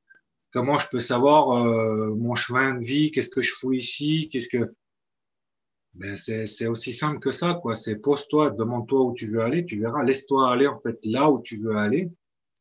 [0.55, 3.11] Comment je peux savoir euh, mon chemin de vie?
[3.11, 4.29] Qu'est-ce que je fous ici?
[4.31, 4.73] Qu'est-ce que
[5.95, 7.75] ben c'est aussi simple que ça, quoi.
[7.75, 10.01] C'est pose-toi, demande-toi où tu veux aller, tu verras.
[10.03, 12.09] Laisse-toi aller en fait là où tu veux aller,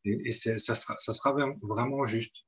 [0.05, 2.45] et, et ça sera ça sera vraiment juste.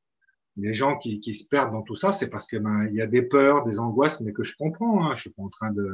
[0.57, 3.03] les gens qui, qui se perdent dans tout ça, c'est parce que ben, il y
[3.03, 5.07] a des peurs, des angoisses, mais que je comprends.
[5.07, 5.14] Hein.
[5.14, 5.89] Je suis pas en train de,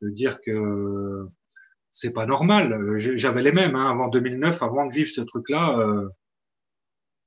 [0.00, 1.28] de dire que
[1.92, 2.98] c'est pas normal.
[2.98, 5.78] J'avais les mêmes hein, avant 2009, avant de vivre ce truc-là.
[5.78, 6.08] Euh,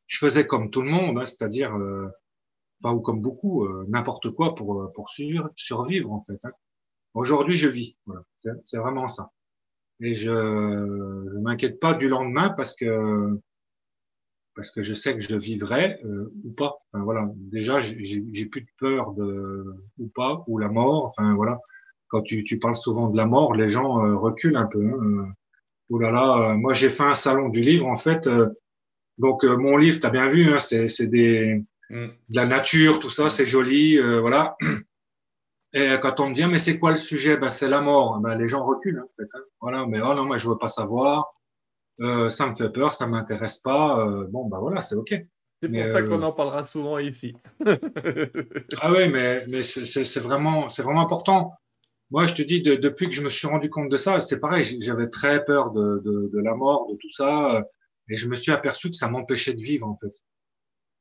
[0.07, 2.07] je faisais comme tout le monde, hein, c'est-à-dire, euh,
[2.83, 5.09] enfin ou comme beaucoup, euh, n'importe quoi pour pour
[5.55, 6.43] survivre en fait.
[6.43, 6.51] Hein.
[7.13, 7.95] Aujourd'hui, je vis.
[8.05, 8.23] Voilà,
[8.61, 9.31] c'est vraiment ça.
[10.01, 13.39] Et je je m'inquiète pas du lendemain parce que
[14.55, 16.75] parce que je sais que je vivrai euh, ou pas.
[16.91, 19.63] Enfin, voilà, déjà j'ai plus de peur de
[19.99, 21.05] ou pas ou la mort.
[21.05, 21.59] Enfin voilà,
[22.15, 24.83] quand tu, tu parles souvent de la mort, les gens euh, reculent un peu.
[24.83, 25.33] Hein.
[25.89, 28.29] Oh là là, euh, moi j'ai fait un salon du livre en fait.
[29.17, 32.07] donc mon livre, tu as bien vu, hein, c'est des mm.
[32.29, 34.55] de la nature, tout ça, c'est joli, voilà.
[35.73, 38.19] Et quand on me dit ah, mais c'est quoi le sujet, ben c'est la mort.
[38.19, 39.27] Ben, les gens reculent hein, en fait.
[39.37, 39.43] Hein.
[39.59, 41.33] Voilà, mais oh non, moi je veux pas savoir
[42.01, 43.99] euh, ça me fait peur, ça m'intéresse pas.
[43.99, 45.13] Euh, bon, bah voilà, c'est OK.
[45.61, 47.35] C'est pour ça qu'on euh, en parlera souvent ici.
[47.65, 51.53] ah oui, mais, mais c'est vraiment, vraiment important.
[52.11, 54.63] Moi, je te dis, depuis que je me suis rendu compte de ça, c'est pareil,
[54.79, 57.65] j'avais très peur de, la mort, de tout ça,
[58.09, 60.13] et je me suis aperçu que ça m'empêchait de vivre, en fait.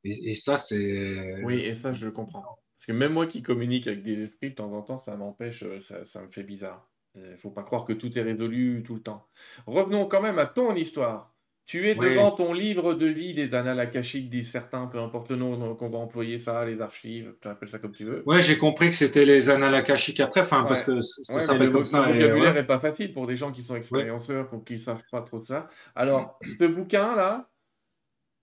[0.05, 1.43] Et, ça, c'est...
[1.45, 2.43] Oui, et ça, je comprends.
[2.43, 5.65] Parce que même moi qui communique avec des esprits, de temps en temps, ça m'empêche,
[5.81, 6.91] ça, ça me fait bizarre.
[7.15, 9.29] Il ne faut pas croire que tout est résolu tout le temps.
[9.67, 11.34] Revenons quand même à ton histoire.
[11.67, 15.37] Tu es devant ton livre de vie des annales akashiques, disent certains, peu importe le
[15.37, 18.23] nom qu'on va employer ça, les archives, tu appelles ça comme tu veux.
[18.27, 21.85] Ouais, j'ai compris que c'était les annales akashiques après, enfin, parce que ça s'appelle comme
[21.85, 22.07] ça.
[22.11, 25.23] Le vocabulaire n'est pas facile pour des gens qui sont expérienceurs, qui ne savent pas
[25.23, 25.69] trop de ça.
[25.95, 27.49] Alors, ce bouquin-là,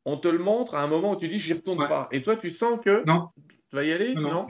[0.05, 2.07] on te le montre à un moment où tu dis, j'y retourne pas.
[2.11, 3.03] Et toi, tu sens que.
[3.05, 3.30] Non.
[3.69, 4.15] Tu vas y aller?
[4.15, 4.47] Non.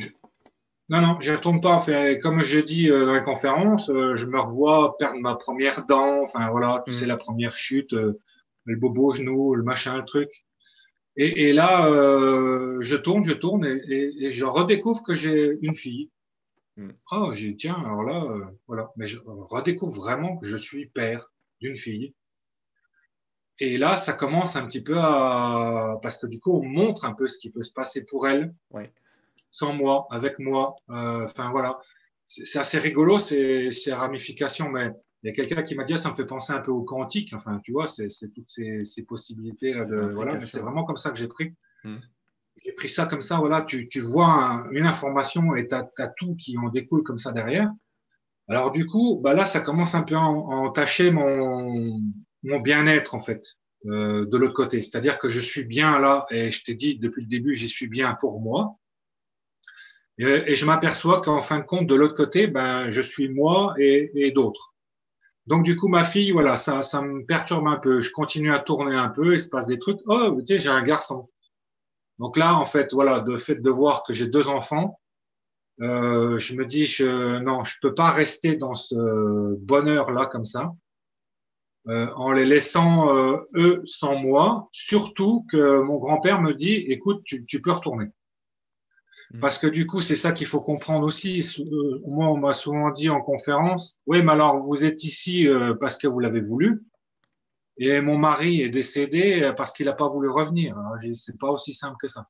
[0.90, 1.76] Non, non, j'y retourne pas.
[1.76, 5.86] Enfin, comme je dis euh, dans les conférences, euh, je me revois perdre ma première
[5.86, 6.22] dent.
[6.22, 6.94] Enfin, voilà, tu mm.
[6.94, 8.20] sais, la première chute, euh,
[8.66, 10.46] le bobo au genou, le machin, le truc.
[11.18, 11.88] Et, et là,
[12.80, 16.10] je tourne, je tourne et, et, je redécouvre que j'ai une fille.
[16.78, 16.92] Mm.
[17.12, 18.26] Oh, j'ai tiens, alors là,
[18.68, 18.92] voilà.
[18.96, 22.14] Mais je redécouvre vraiment que je suis père d'une fille.
[23.60, 26.00] Et là, ça commence un petit peu à...
[26.02, 28.56] Parce que du coup, on montre un peu ce qui peut se passer pour elle.
[28.72, 28.92] Ouais
[29.52, 30.76] sans moi, avec moi.
[30.90, 31.80] Euh, enfin voilà,
[32.26, 34.90] c'est assez rigolo ces, ces ramifications, mais
[35.24, 36.84] il y a quelqu'un qui m'a dit ah, ça me fait penser un peu au
[36.84, 37.34] quantique.
[37.34, 40.40] Enfin, tu vois, c'est toutes ces, ces possibilités là de voilà.
[40.40, 41.54] C'est vraiment comme ça que j'ai pris.
[41.84, 41.98] Hmm.
[42.66, 43.38] J'ai pris ça comme ça.
[43.38, 47.32] Voilà, tu, tu vois une information et tu as, tout qui en découle comme ça
[47.32, 47.72] derrière.
[48.48, 52.02] Alors du coup, bah là, ça commence un peu à, entacher mon,
[52.44, 53.60] mon bien-être en fait.
[53.88, 57.24] Euh, de l'autre côté, c'est-à-dire que je suis bien là et je t'ai dit depuis
[57.24, 58.78] le début, j'y suis bien pour moi.
[60.20, 64.12] Et, je m'aperçois qu'en fin de compte, de l'autre côté, ben, je suis moi et,
[64.14, 64.76] et d'autres.
[65.48, 68.02] Donc du coup, ma fille, voilà, ça, ça me perturbe un peu.
[68.02, 70.00] Je continue à tourner un peu, il se passe des trucs.
[70.06, 71.30] Oh, tu sais, j'ai un garçon.
[72.20, 75.00] Donc là, en fait, voilà, de fait de voir que j'ai deux enfants,
[75.82, 80.72] euh, je me dis, je, non, je peux pas rester dans ce bonheur-là comme ça,
[81.88, 84.70] euh, en les laissant euh, eux sans moi.
[84.72, 88.08] Surtout que mon grand-père me dit, écoute, tu, tu peux retourner.
[89.34, 89.40] Mm.
[89.40, 91.42] Parce que du coup, c'est ça qu'il faut comprendre aussi.
[91.60, 95.76] Euh, moi, on m'a souvent dit en conférence, oui, mais alors vous êtes ici euh,
[95.76, 96.84] parce que vous l'avez voulu,
[97.78, 100.76] et mon mari est décédé euh, parce qu'il n'a pas voulu revenir.
[101.14, 102.28] C'est pas aussi simple que ça.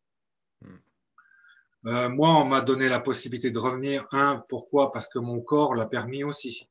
[0.61, 2.13] Mm.
[2.13, 4.05] moi, on m'a donné la possibilité de revenir.
[4.11, 4.91] Un, pourquoi?
[4.91, 6.69] Parce que mon corps l'a permis aussi.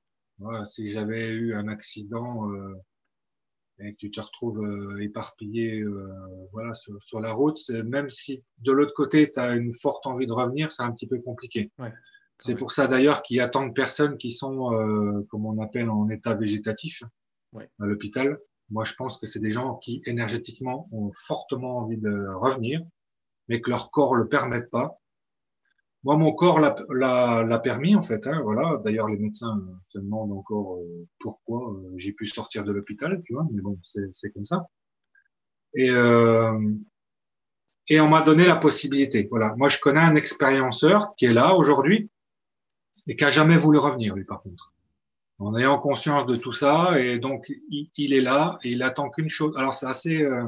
[0.65, 2.49] si j'avais eu un accident
[3.81, 6.09] et que tu te retrouves euh, éparpillé euh,
[6.53, 10.27] voilà, sur, sur, la route, même si de l'autre côté, tu as une forte envie
[10.27, 11.71] de revenir, c'est un petit peu compliqué.
[11.79, 11.93] Ouais.
[12.39, 15.61] C'est pour ça d'ailleurs qu'il y a tant de personnes qui sont, euh, comme on
[15.61, 17.03] appelle, en état végétatif
[17.53, 17.69] ouais.
[17.79, 18.39] à l'hôpital.
[18.71, 22.81] Moi, je pense que c'est des gens qui énergétiquement ont fortement envie de revenir,
[23.49, 25.00] mais que leur corps le permette pas.
[26.03, 28.27] Moi, mon corps l'a permis, en fait.
[28.27, 28.81] Hein, voilà.
[28.85, 33.35] D'ailleurs, les médecins se demandent encore euh, pourquoi euh, j'ai pu sortir de l'hôpital, tu
[33.35, 33.47] vois.
[33.53, 34.67] Mais bon, c'est comme ça.
[35.75, 36.59] Et, euh,
[37.89, 39.29] et on m'a donné la possibilité.
[39.31, 39.55] Voilà.
[39.57, 42.11] Moi, je connais un expérienceur qui est là aujourd'hui
[43.07, 44.73] et qui a jamais voulu revenir, lui, par contre.
[45.39, 49.11] En ayant conscience de tout ça, et donc il, il est là et il attend
[49.11, 49.55] qu'une chose.
[49.57, 50.45] Alors, c'est assez, euh,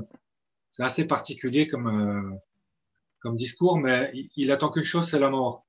[0.71, 2.39] c'est assez particulier comme
[3.23, 5.67] comme discours, mais il, attend qu'une chose, c'est la mort.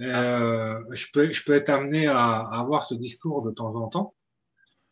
[0.00, 4.14] Euh, je, peux, je peux être amené à, avoir ce discours de temps en temps,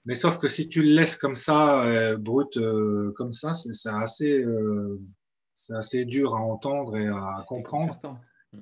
[0.04, 3.88] mais sauf que si tu le laisses comme ça, euh, brut, euh, comme ça, c'est
[3.88, 5.00] assez, euh,
[5.70, 8.00] assez dur à entendre et à comprendre.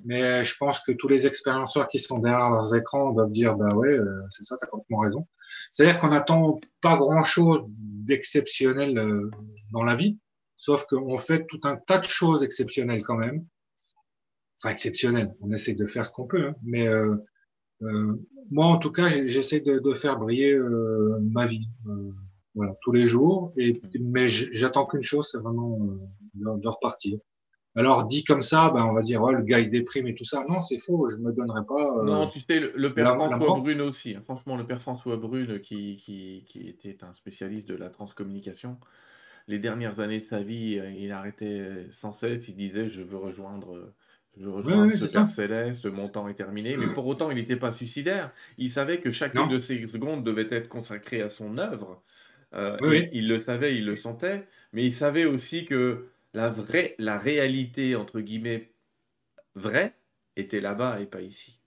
[0.03, 3.73] Mais je pense que tous les expérienceurs qui sont derrière leurs écrans doivent dire, bah
[3.75, 5.27] ouais, euh, c'est ça, t'as complètement raison.
[5.71, 8.99] C'est-à-dire qu'on n'attend pas grand-chose d'exceptionnel
[9.71, 10.17] dans la vie.
[10.65, 13.45] Sauf qu'on fait tout un tas de choses exceptionnelles quand même.
[14.57, 15.35] Enfin, exceptionnelles.
[15.41, 16.55] On essaie de faire ce qu'on peut, hein.
[16.63, 17.15] mais euh,
[17.83, 18.15] euh,
[18.49, 21.67] moi, en tout cas, j'essaie de, de, faire briller euh, ma vie,
[22.55, 23.53] voilà, tous les jours.
[23.57, 25.77] Et mais j'attends qu'une chose, c'est vraiment
[26.33, 27.19] de, de, repartir.
[27.75, 30.23] Alors dit comme ça, ben on va dire oh, le gars il déprime et tout
[30.23, 30.45] ça.
[30.49, 31.09] Non, c'est faux.
[31.09, 32.03] Je me donnerai pas.
[32.03, 34.15] non, tu sais, le, père François Brune aussi.
[34.15, 34.21] Hein.
[34.23, 38.79] Franchement, le père François Brune, qui, qui, qui était un spécialiste de la transcommunication,
[39.47, 42.47] les dernières années de sa vie, il arrêtait sans cesse.
[42.47, 43.93] Il disait je veux rejoindre
[44.37, 46.75] je rejoins ce Père Céleste, mon temps est terminé.
[46.77, 48.31] Mais pour autant, il n'était pas suicidaire.
[48.57, 52.03] Il savait que chacune de ces secondes devait être consacrée à son œuvre.
[52.53, 52.77] Euh,
[53.11, 54.47] il le savait, il le sentait.
[54.73, 58.71] Mais il savait aussi que la vraie, la réalité, entre guillemets,
[59.55, 59.95] vraie,
[60.35, 61.59] était là-bas et pas ici.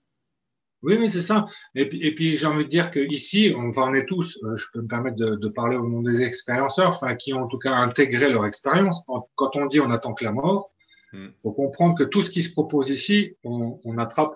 [0.81, 1.45] Oui, oui, c'est ça.
[1.75, 4.55] Et puis, et puis j'ai envie de dire qu'ici, on, enfin, on est tous, euh,
[4.55, 7.47] je peux me permettre de, de parler au nom des expérienceurs, enfin, qui ont en
[7.47, 9.03] tout cas intégré leur expérience.
[9.35, 10.71] Quand on dit on attend que la mort,
[11.13, 11.33] il hmm.
[11.41, 14.35] faut comprendre que tout ce qui se propose ici, on, on, attrape.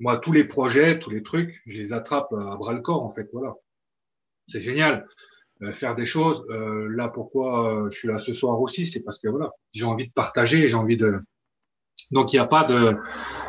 [0.00, 3.10] Moi, tous les projets, tous les trucs, je les attrape à bras le corps, en
[3.10, 3.28] fait.
[3.32, 3.54] Voilà.
[4.46, 5.06] C'est génial.
[5.62, 6.44] Euh, faire des choses.
[6.50, 9.84] Euh, là, pourquoi euh, je suis là ce soir aussi, c'est parce que voilà, j'ai
[9.84, 11.20] envie de partager, j'ai envie de.
[12.14, 12.96] Donc, il n'y a pas de,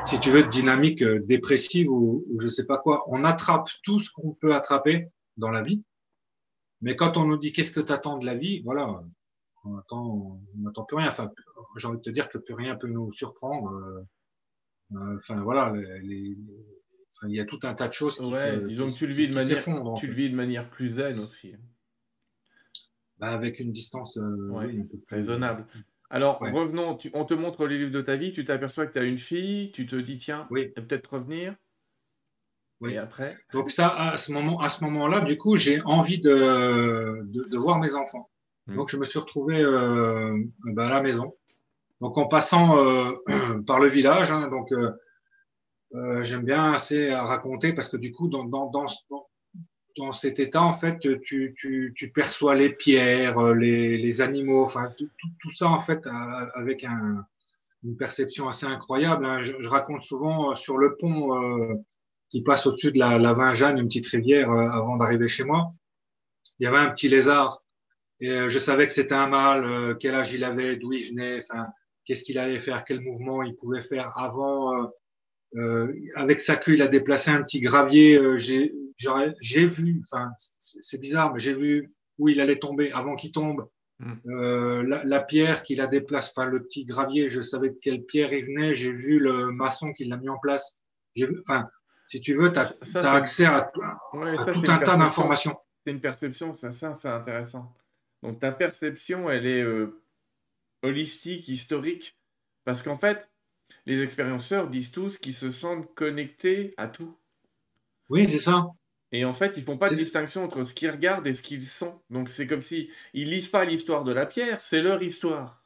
[0.06, 3.04] si tu veux, de dynamique euh, dépressive ou, ou je sais pas quoi.
[3.08, 5.84] On attrape tout ce qu'on peut attraper dans la vie.
[6.82, 9.02] Mais quand on nous dit qu'est-ce que tu attends de la vie, voilà,
[9.64, 11.10] on attend, on attend plus rien.
[11.10, 11.32] Enfin,
[11.78, 13.72] j'ai envie de te dire que plus rien peut nous surprendre.
[13.72, 14.08] Euh,
[14.94, 16.38] euh, enfin, voilà, les,
[17.24, 19.14] il y a tout un tas de choses qui ouais, se, disons que tu le
[19.14, 19.64] vis de manière,
[19.96, 21.54] tu le vis de manière plus zen aussi.
[23.18, 25.66] Bah, avec une distance euh, oui, raisonnable.
[26.10, 29.00] Alors, revenons, tu, on te montre les livres de ta vie, tu t'aperçois que tu
[29.00, 30.70] as une fille, tu te dis, tiens, oui.
[30.70, 31.56] peut-être revenir.
[32.82, 32.94] Oui.
[32.94, 33.36] Et après?
[33.54, 37.58] Donc ça, à ce moment, à ce moment-là, du coup, j'ai envie de, de, de,
[37.58, 38.30] voir mes enfants.
[38.68, 38.76] Hmm.
[38.76, 41.36] Donc je me suis retrouvé euh, bah, à la maison.
[42.02, 43.14] Donc en passant euh,
[43.68, 48.44] par le village, hein, donc euh, j'aime bien assez raconter parce que du coup dans,
[48.44, 48.86] dans, dans,
[49.98, 54.92] dans cet état en fait tu, tu, tu perçois les pierres, les, les animaux, enfin
[54.98, 56.08] tout, tout, ça en fait
[56.54, 57.26] avec un,
[57.84, 59.26] une perception assez incroyable.
[59.26, 59.42] Hein.
[59.44, 61.84] Je, je, raconte souvent sur le pont
[62.30, 65.74] qui passe au-dessus de la, la Vingeanne, une petite rivière avant d'arriver chez moi.
[66.60, 67.64] Il y avait un petit lézard
[68.22, 71.10] et euh, je savais que c'était un mâle, euh, quel âge il avait, d'où il
[71.10, 71.68] venait, enfin,
[72.06, 74.74] qu'est-ce qu'il allait faire, quel mouvement il pouvait faire avant.
[74.74, 74.88] Euh,
[75.58, 78.20] euh avec sa queue, il a déplacé un petit gravier.
[78.38, 83.68] j'ai vu, enfin, c'est bizarre, mais j'ai vu où il allait tomber avant qu'il tombe.
[84.00, 84.14] Hmm.
[84.28, 88.04] Euh, la, la, pierre qu'il a déplacé, enfin le petit gravier, je savais de quelle
[88.04, 88.74] pierre il venait.
[88.74, 90.82] J'ai vu le maçon qui l'a mis en place.
[91.16, 91.70] J'ai enfin,
[92.06, 93.72] si tu veux, tu as, as, accès à,
[94.14, 95.58] ouais, à tout un tas d'informations.
[95.86, 97.74] C'est une perception, ça, ça c'est intéressant.
[98.22, 100.02] Donc ta perception, elle est euh,
[100.82, 102.18] holistique, historique,
[102.64, 103.30] parce qu'en fait,
[103.86, 107.18] les expérienceurs disent tous qu'ils se sentent connectés à tout.
[108.10, 108.68] Oui, c'est ça.
[109.16, 111.64] Et en fait, ils font pas de distinction entre ce qu'ils regardent et ce qu'ils
[111.64, 112.02] sont.
[112.10, 115.66] Donc c'est comme si ils lisent pas l'histoire de la pierre, c'est leur histoire.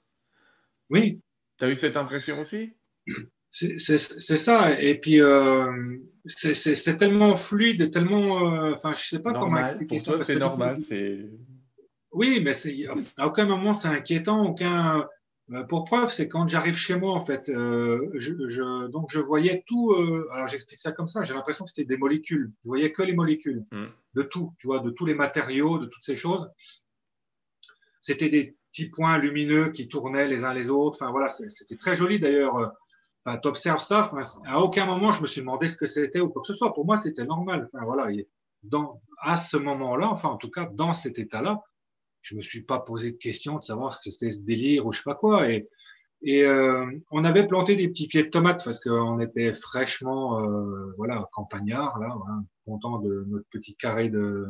[0.89, 1.19] Oui.
[1.57, 2.73] Tu as eu cette impression aussi?
[3.49, 3.87] C'est
[4.37, 4.79] ça.
[4.79, 8.53] Et puis, euh, c'est tellement fluide, tellement.
[8.53, 10.23] Euh, enfin, je sais pas comment expliquer Pour ça.
[10.23, 10.77] C'est normal.
[10.79, 11.25] C'est
[12.11, 12.53] oui, mais
[13.17, 15.07] à aucun moment c'est inquiétant, aucun.
[15.51, 19.19] Euh, pour preuve, c'est quand j'arrive chez moi, en fait, euh, je, je, donc je
[19.19, 19.91] voyais tout.
[19.91, 21.23] Euh, alors j'explique ça comme ça.
[21.23, 22.51] J'ai l'impression que c'était des molécules.
[22.63, 23.85] Je voyais que les molécules mm.
[24.15, 26.49] de tout, tu vois, de tous les matériaux, de toutes ces choses.
[28.01, 30.97] C'était des petits points lumineux qui tournaient les uns les autres.
[31.01, 32.73] Enfin voilà, c'était très joli d'ailleurs.
[33.25, 34.01] Enfin, t'observes ça.
[34.01, 36.53] Enfin, à aucun moment je me suis demandé ce que c'était ou quoi que ce
[36.53, 36.73] soit.
[36.73, 37.67] Pour moi, c'était normal.
[37.71, 38.07] Enfin voilà,
[38.63, 41.61] dans à ce moment-là, enfin en tout cas dans cet état-là,
[42.29, 44.91] je me suis pas posé de questions de savoir ce que c'était ce délire ou
[44.91, 45.49] je sais pas quoi.
[45.49, 45.67] Et,
[46.21, 50.93] et euh, on avait planté des petits pieds de tomates parce qu'on était fraîchement, euh,
[50.97, 54.47] voilà, campagnard là, hein, content de notre petit carré de,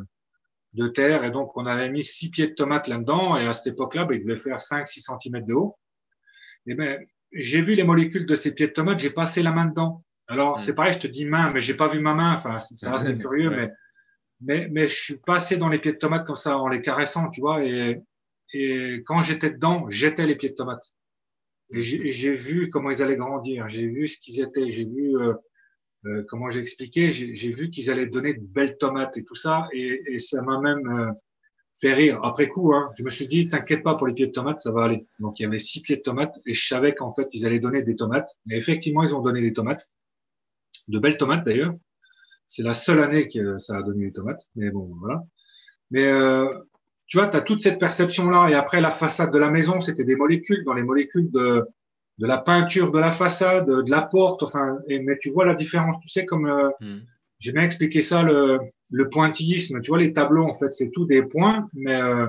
[0.74, 1.24] de terre.
[1.24, 3.38] Et donc on avait mis six pieds de tomates là-dedans.
[3.38, 5.78] Et à cette époque-là, ben, il devait faire 5-6 cm de haut.
[6.66, 7.02] Et ben
[7.32, 10.04] j'ai vu les molécules de ces pieds de tomates, j'ai passé la main dedans.
[10.28, 12.34] Alors c'est pareil, je te dis main, mais j'ai pas vu ma main.
[12.34, 13.70] Enfin, c'est assez curieux, mais
[14.40, 17.28] mais, mais je suis passé dans les pieds de tomates comme ça en les caressant,
[17.30, 17.64] tu vois.
[17.64, 18.00] Et,
[18.52, 20.92] et quand j'étais dedans, j'étais les pieds de tomates.
[21.72, 23.68] Et j'ai vu comment ils allaient grandir.
[23.68, 24.70] J'ai vu ce qu'ils étaient.
[24.70, 25.34] J'ai vu euh,
[26.06, 27.10] euh, comment j'ai expliqué.
[27.10, 29.68] J'ai vu qu'ils allaient donner de belles tomates et tout ça.
[29.72, 31.12] Et, et ça m'a même euh,
[31.78, 32.20] fait rire.
[32.24, 34.72] Après coup, hein, je me suis dit, t'inquiète pas pour les pieds de tomates, ça
[34.72, 35.06] va aller.
[35.20, 37.60] Donc il y avait six pieds de tomates et je savais qu'en fait ils allaient
[37.60, 38.30] donner des tomates.
[38.50, 39.90] Et effectivement, ils ont donné des tomates,
[40.88, 41.74] de belles tomates d'ailleurs.
[42.50, 44.48] C'est la seule année que ça a donné les tomates.
[44.56, 45.22] Mais bon, voilà.
[45.92, 46.52] Mais euh,
[47.06, 48.50] tu vois, tu as toute cette perception-là.
[48.50, 51.64] Et après, la façade de la maison, c'était des molécules, dans les molécules de,
[52.18, 54.42] de la peinture de la façade, de la porte.
[54.42, 55.96] Enfin, mais tu vois la différence.
[56.02, 56.70] Tu sais, comme euh,
[57.38, 58.58] j'ai bien expliqué ça, le,
[58.90, 59.80] le, pointillisme.
[59.80, 62.26] Tu vois, les tableaux, en fait, c'est tout des points, mais euh,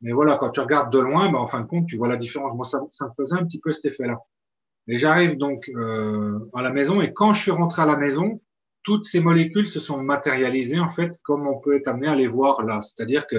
[0.00, 2.16] mais voilà, quand tu regardes de loin, ben, en fin de compte, tu vois la
[2.16, 2.56] différence.
[2.56, 4.16] Moi, ça, ça me faisait un petit peu cet effet-là.
[4.88, 8.40] Et j'arrive donc euh, à la maison, et quand je suis rentré à la maison,
[8.82, 12.28] toutes ces molécules se sont matérialisées, en fait, comme on peut être amené à les
[12.28, 12.80] voir là.
[12.80, 13.36] C'est-à-dire que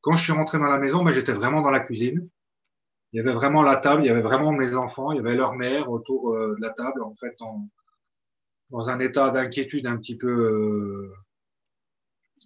[0.00, 2.28] quand je suis rentré dans la maison, ben, j'étais vraiment dans la cuisine.
[3.12, 5.34] Il y avait vraiment la table, il y avait vraiment mes enfants, il y avait
[5.34, 7.68] leur mère autour euh, de la table, en fait, en,
[8.70, 11.14] dans un état d'inquiétude un petit peu euh,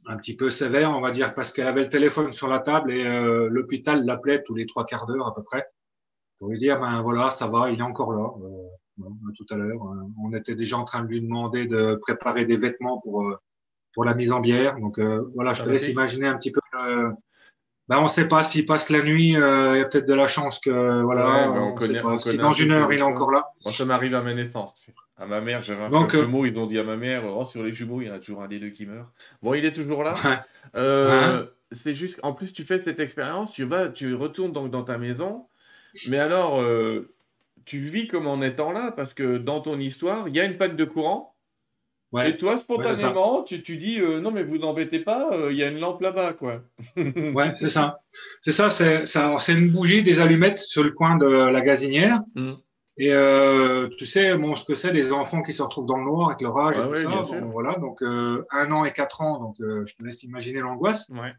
[0.07, 2.93] un petit peu sévère, on va dire, parce qu'elle avait le téléphone sur la table
[2.93, 5.66] et euh, l'hôpital l'appelait tous les trois quarts d'heure à peu près
[6.38, 8.28] pour lui dire ben voilà ça va, il est encore là.
[9.01, 9.05] Euh,
[9.36, 12.57] tout à l'heure, euh, on était déjà en train de lui demander de préparer des
[12.57, 13.36] vêtements pour
[13.95, 14.78] pour la mise en bière.
[14.78, 14.99] Donc
[15.34, 16.61] voilà, je te laisse imaginer un petit peu
[17.88, 20.14] ben, on ne sait pas s'il passe la nuit, euh, il y a peut-être de
[20.14, 21.51] la chance que voilà.
[21.51, 23.51] on, connaît, si dans une heure il est encore là.
[23.64, 24.88] Moi, ça m'arrive à ma naissance.
[25.16, 27.45] À ma mère, j'avais un Donc, euh, jumeau, ils ont dit à ma mère, oh,
[27.45, 29.09] sur les jumeaux, il y en a toujours un des deux qui meurt.
[29.43, 30.14] Bon, il est toujours là.
[30.74, 34.84] Euh, c'est juste, en plus, tu fais cette expérience, tu vas, tu retournes donc dans
[34.84, 35.45] ta maison,
[36.09, 36.64] mais alors,
[37.64, 40.56] tu vis comme en étant là, parce que dans ton histoire, il y a une
[40.56, 41.32] panne de courant.
[42.20, 45.62] Et toi, spontanément, tu, tu, dis euh, non, mais vous embêtez pas, euh, il y
[45.62, 46.60] a une lampe là-bas, quoi.
[46.96, 48.00] ouais, c'est ça.
[48.42, 52.20] C'est ça, c'est c'est une bougie, des allumettes sur le coin de la gazinière.
[52.34, 52.52] Mm.
[52.98, 56.04] Et euh, tu sais, bon, ce que c'est, des enfants qui se retrouvent dans le
[56.04, 57.40] noir avec leur âge et tout ça.
[57.50, 61.08] voilà, donc un an et quatre ans, donc je te laisse imaginer l'angoisse.
[61.08, 61.32] Ouais.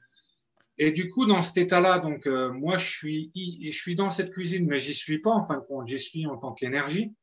[0.78, 4.66] Et du coup, dans cet état-là, donc moi, je suis, je suis dans cette cuisine,
[4.68, 7.14] mais j'y suis pas en fin de compte, j'y suis en tant qu'énergie.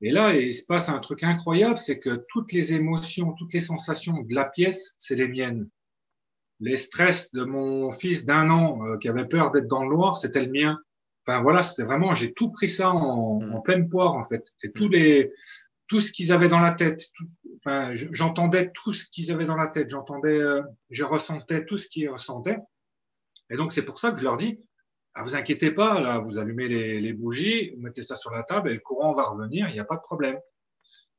[0.00, 3.60] Et là, il se passe un truc incroyable, c'est que toutes les émotions, toutes les
[3.60, 5.68] sensations de la pièce, c'est les miennes.
[6.60, 10.16] Les stress de mon fils d'un an euh, qui avait peur d'être dans le noir,
[10.16, 10.78] c'était le mien.
[11.26, 14.52] Enfin voilà, c'était vraiment, j'ai tout pris ça en, en, pleine poire en fait.
[14.62, 14.92] Et tous mmh.
[14.92, 15.32] les,
[15.88, 17.06] tout ce qu'ils avaient dans la tête,
[17.56, 21.88] enfin j'entendais tout ce qu'ils avaient dans la tête, j'entendais, euh, je ressentais tout ce
[21.88, 22.58] qu'ils ressentaient.
[23.50, 24.60] Et donc c'est pour ça que je leur dis,
[25.14, 28.70] ah, vous inquiétez pas, là, vous allumez les, bougies, vous mettez ça sur la table
[28.70, 30.38] et le courant va revenir, il n'y a pas de problème.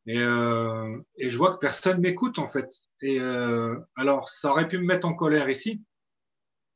[0.06, 2.70] Et, euh, et je vois que personne m'écoute en fait.
[3.02, 5.84] Et euh, alors, ça aurait pu me mettre en colère ici,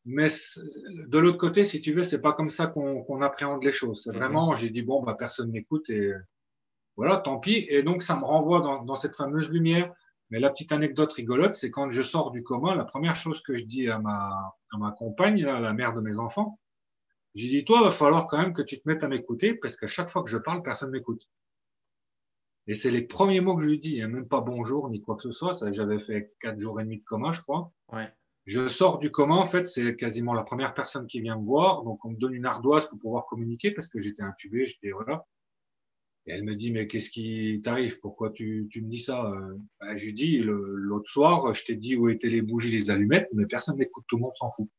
[0.05, 0.27] mais
[1.07, 4.03] de l'autre côté, si tu veux, c'est pas comme ça qu'on appréhende les choses.
[4.03, 4.19] C'est mhm.
[4.19, 6.11] vraiment, j'ai dit bon, bah personne m'écoute et
[6.97, 7.65] voilà, tant pis.
[7.69, 9.93] Et donc, ça me renvoie dans, dans cette fameuse lumière.
[10.29, 13.55] Mais la petite anecdote rigolote, c'est quand je sors du coma, la première chose que
[13.55, 16.59] je dis à ma, à ma compagne, là, la mère de mes enfants,
[17.35, 19.75] j'ai dit, toi, il va falloir quand même que tu te mettes à m'écouter parce
[19.75, 21.29] qu'à chaque fois que je parle, personne m'écoute.
[22.67, 25.15] Et c'est les premiers mots que je lui dis, a même pas bonjour ni quoi
[25.15, 25.53] que ce soit.
[25.53, 27.71] Ça, j'avais fait quatre jours et demi de coma, je crois.
[27.91, 28.11] Ouais.
[28.45, 31.83] Je sors du coma, en fait, c'est quasiment la première personne qui vient me voir.
[31.83, 35.25] Donc, on me donne une ardoise pour pouvoir communiquer parce que j'étais intubé, j'étais, voilà.
[36.25, 37.99] Et elle me dit, mais qu'est-ce qui t'arrive?
[37.99, 39.29] Pourquoi tu, tu me dis ça?
[39.81, 43.29] Ben, je lui dis, l'autre soir, je t'ai dit où étaient les bougies, les allumettes,
[43.33, 44.69] mais personne n'écoute, tout le monde s'en fout.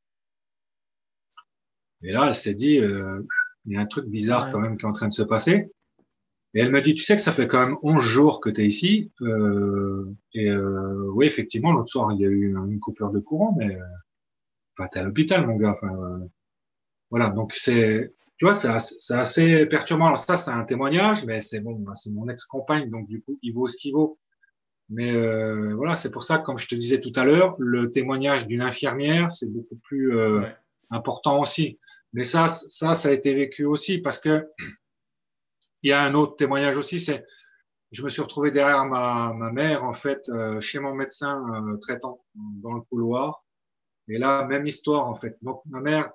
[2.03, 3.23] Et là, elle s'est dit, euh,
[3.67, 5.71] il y a un truc bizarre quand même qui est en train de se passer.
[6.55, 8.61] Et elle me dit, tu sais que ça fait quand même 11 jours que tu
[8.61, 9.11] es ici.
[9.23, 13.57] Euh, et euh, oui, effectivement, l'autre soir, il y a eu une coupure de courant,
[13.59, 13.85] mais euh,
[14.79, 15.73] enfin, tu es à l'hôpital, mon gars.
[15.73, 16.21] Enfin,
[17.11, 20.07] voilà, donc c'est, tu vois, c'est assez, assez, perturbant.
[20.07, 23.53] Alors ça, c'est un témoignage, mais c'est bon, c'est mon ex-compagne, donc du coup, il
[23.53, 24.19] vaut ce qu'il vaut.
[24.91, 28.47] Mais euh, voilà, c'est pour ça, comme je te disais tout à l'heure, le témoignage
[28.47, 30.13] d'une infirmière, c'est beaucoup plus
[30.91, 31.79] important aussi.
[32.13, 34.49] Mais ça, ça, ça a été vécu aussi parce que
[35.83, 37.25] il y a un autre témoignage aussi, c'est
[37.91, 41.77] je me suis retrouvé derrière ma, ma mère en fait euh, chez mon médecin euh,
[41.77, 43.45] traitant dans le couloir.
[44.09, 45.37] Et là, même histoire en fait.
[45.43, 46.11] Donc ma mère,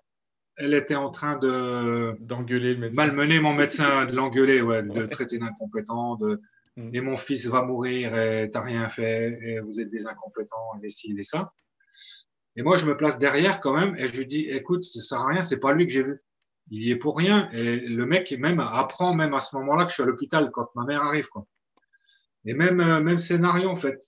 [0.60, 3.06] elle était en train de d'engueuler le médecin.
[3.08, 6.42] malmener mon médecin, de l'engueuler, ouais, de le traiter d'incompétent, de
[6.76, 6.96] mm.
[6.96, 10.90] et mon fils va mourir et t'as rien fait et vous êtes des incompétents et
[10.90, 11.54] ci et ça.
[12.56, 15.20] Et moi, je me place derrière quand même et je lui dis, écoute, ça sert
[15.20, 16.20] à rien, c'est pas lui que j'ai vu.
[16.72, 17.50] Il y est pour rien.
[17.52, 20.68] Et le mec, même, apprend même à ce moment-là que je suis à l'hôpital quand
[20.76, 21.48] ma mère arrive, quoi.
[22.46, 24.02] Et même, euh, même scénario, en fait.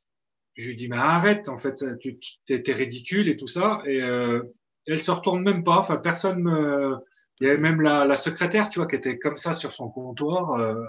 [0.56, 3.82] Je lui dis, mais arrête, en fait, tu t'es ridicule et tout ça.
[3.86, 4.41] Et euh,
[4.88, 5.78] elle se retourne même pas.
[5.78, 6.98] Enfin, personne me.
[7.40, 9.90] Il y avait même la, la secrétaire, tu vois, qui était comme ça sur son
[9.90, 10.84] comptoir, euh,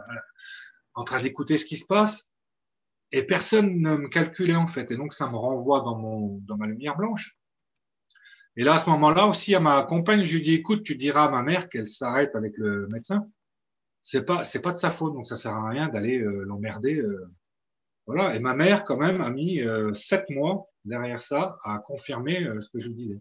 [0.94, 2.28] en train d'écouter ce qui se passe.
[3.10, 4.90] Et personne ne me calculait, en fait.
[4.90, 7.38] Et donc, ça me renvoie dans, mon, dans ma lumière blanche.
[8.56, 11.24] Et là, à ce moment-là aussi, à ma compagne, je lui dis, écoute, tu diras
[11.24, 13.26] à ma mère qu'elle s'arrête avec le médecin.
[14.00, 16.96] C'est pas, c'est pas de sa faute, donc ça sert à rien d'aller euh, l'emmerder.
[16.96, 17.30] Euh.
[18.06, 18.34] voilà.
[18.34, 22.68] Et ma mère, quand même, a mis euh, sept mois derrière ça à confirmer ce
[22.68, 23.20] que je disais.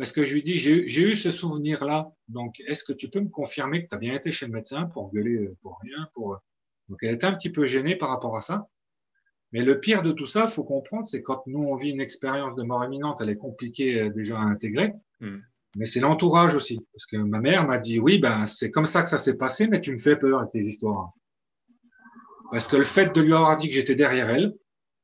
[0.00, 2.10] Parce que je lui dis, j'ai eu ce souvenir-là.
[2.28, 4.86] Donc, est-ce que tu peux me confirmer que tu as bien été chez le médecin
[4.86, 6.38] pour gueuler pour rien pour...
[6.88, 8.66] Donc, elle était un petit peu gênée par rapport à ça.
[9.52, 12.54] Mais le pire de tout ça, faut comprendre, c'est quand nous, on vit une expérience
[12.54, 14.94] de mort imminente, elle est compliquée euh, déjà à intégrer.
[15.20, 15.40] Hmm.
[15.76, 16.80] Mais c'est l'entourage aussi.
[16.94, 19.68] Parce que ma mère m'a dit, oui, ben, c'est comme ça que ça s'est passé,
[19.68, 21.10] mais tu me fais peur avec tes histoires.
[22.50, 24.56] Parce que le fait de lui avoir dit que j'étais derrière elle,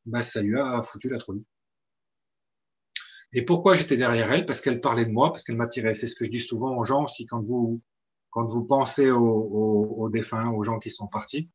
[0.07, 1.44] ben, ça lui a foutu la trouille.
[3.37, 4.47] Et pourquoi j'étais derrière elle?
[4.47, 5.93] Parce qu'elle parlait de moi, parce qu'elle m'attirait.
[5.93, 7.82] C'est ce que je dis souvent aux gens aussi quand vous,
[8.30, 11.51] quand vous pensez aux, aux, aux défunts, aux gens qui sont partis.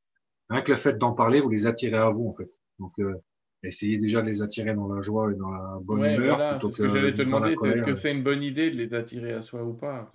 [0.49, 2.51] Rien que le fait d'en parler, vous les attirez à vous, en fait.
[2.77, 3.15] Donc, euh,
[3.63, 6.35] essayez déjà de les attirer dans la joie et dans la bonne humeur.
[6.35, 8.93] Voilà, plutôt que, que j'allais te demander, est-ce que c'est une bonne idée de les
[8.93, 10.11] attirer à soi ou pas?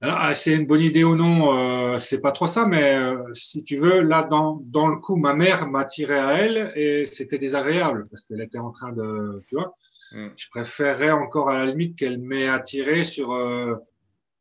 [0.00, 3.64] Ah, c'est une bonne idée ou non, euh, c'est pas trop ça, mais euh, si
[3.64, 8.06] tu veux, là, dans, dans le coup, ma mère m'attirait à elle et c'était désagréable
[8.08, 9.74] parce qu'elle était en train de, tu vois,
[10.12, 10.28] mm.
[10.36, 13.74] je préférerais encore à la limite qu'elle m'ait attiré sur, euh,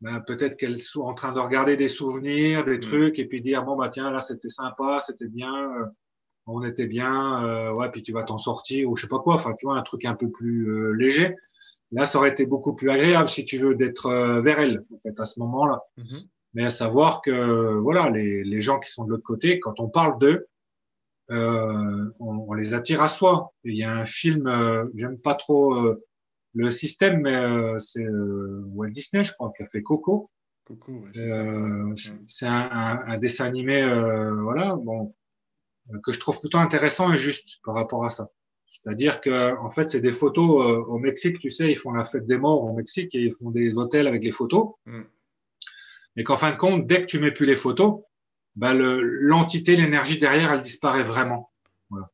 [0.02, 2.82] ben, peut-être qu'elle soit en train de regarder des souvenirs, des mm.
[2.82, 5.86] trucs et puis dire, bon, bah tiens, là, c'était sympa, c'était bien, euh,
[6.46, 9.36] on était bien, euh, ouais, puis tu vas t'en sortir ou je sais pas quoi,
[9.36, 11.36] enfin, tu vois, un truc un peu plus léger.
[11.92, 14.10] Là, ça aurait été beaucoup plus agréable, si tu veux, d'être
[14.42, 15.82] vers elle, en fait, à ce moment-là.
[15.98, 16.20] Mhm.
[16.54, 19.88] Mais à savoir que, voilà, les, les gens qui sont de l'autre côté, quand on
[19.88, 20.48] parle d'eux,
[21.30, 23.54] on, on, les attire à soi.
[23.64, 26.04] il y a un film, euh, j'aime pas trop euh,
[26.54, 30.30] le système, mais c'est Walt Disney, je crois, qui a fait Coco.
[30.66, 33.84] Coco c'est un, un, un, dessin animé,
[34.42, 35.14] voilà, bon,
[36.04, 38.32] que je trouve plutôt intéressant et juste par rapport à ça.
[38.68, 42.04] C'est-à-dire que, en fait, c'est des photos euh, au Mexique, tu sais, ils font la
[42.04, 44.74] fête des morts au Mexique et ils font des hôtels avec les photos.
[44.86, 45.04] Mm.
[46.18, 48.02] Et qu'en fin de compte, dès que tu mets plus les photos,
[48.58, 51.52] bah, l'entité, l'énergie derrière, elle disparaît vraiment.
[51.92, 52.12] Voilà.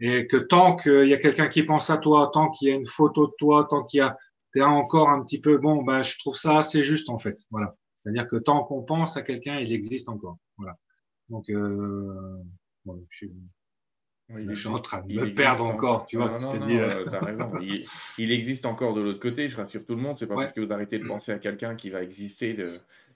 [0.00, 2.74] Et que tant qu'il y a quelqu'un qui pense à toi, tant qu'il y a
[2.74, 4.18] une photo de toi, tant qu'il y a,
[4.52, 7.38] t'es encore un petit peu, bon, bah, je trouve ça assez juste, en fait.
[7.50, 7.76] Voilà.
[7.94, 10.38] C'est-à-dire que tant qu'on pense à quelqu'un, il existe encore.
[10.56, 10.76] Voilà.
[11.28, 12.42] Donc, euh,
[12.84, 13.32] bon, je suis,
[14.36, 16.30] je suis en train de me perdre encore, tu vois.
[16.30, 17.52] Non, non, non, euh, as raison.
[18.18, 20.18] Il, existe encore de l'autre côté, je rassure tout le monde.
[20.18, 22.64] C'est pas parce que vous arrêtez de penser à quelqu'un qui va exister, de,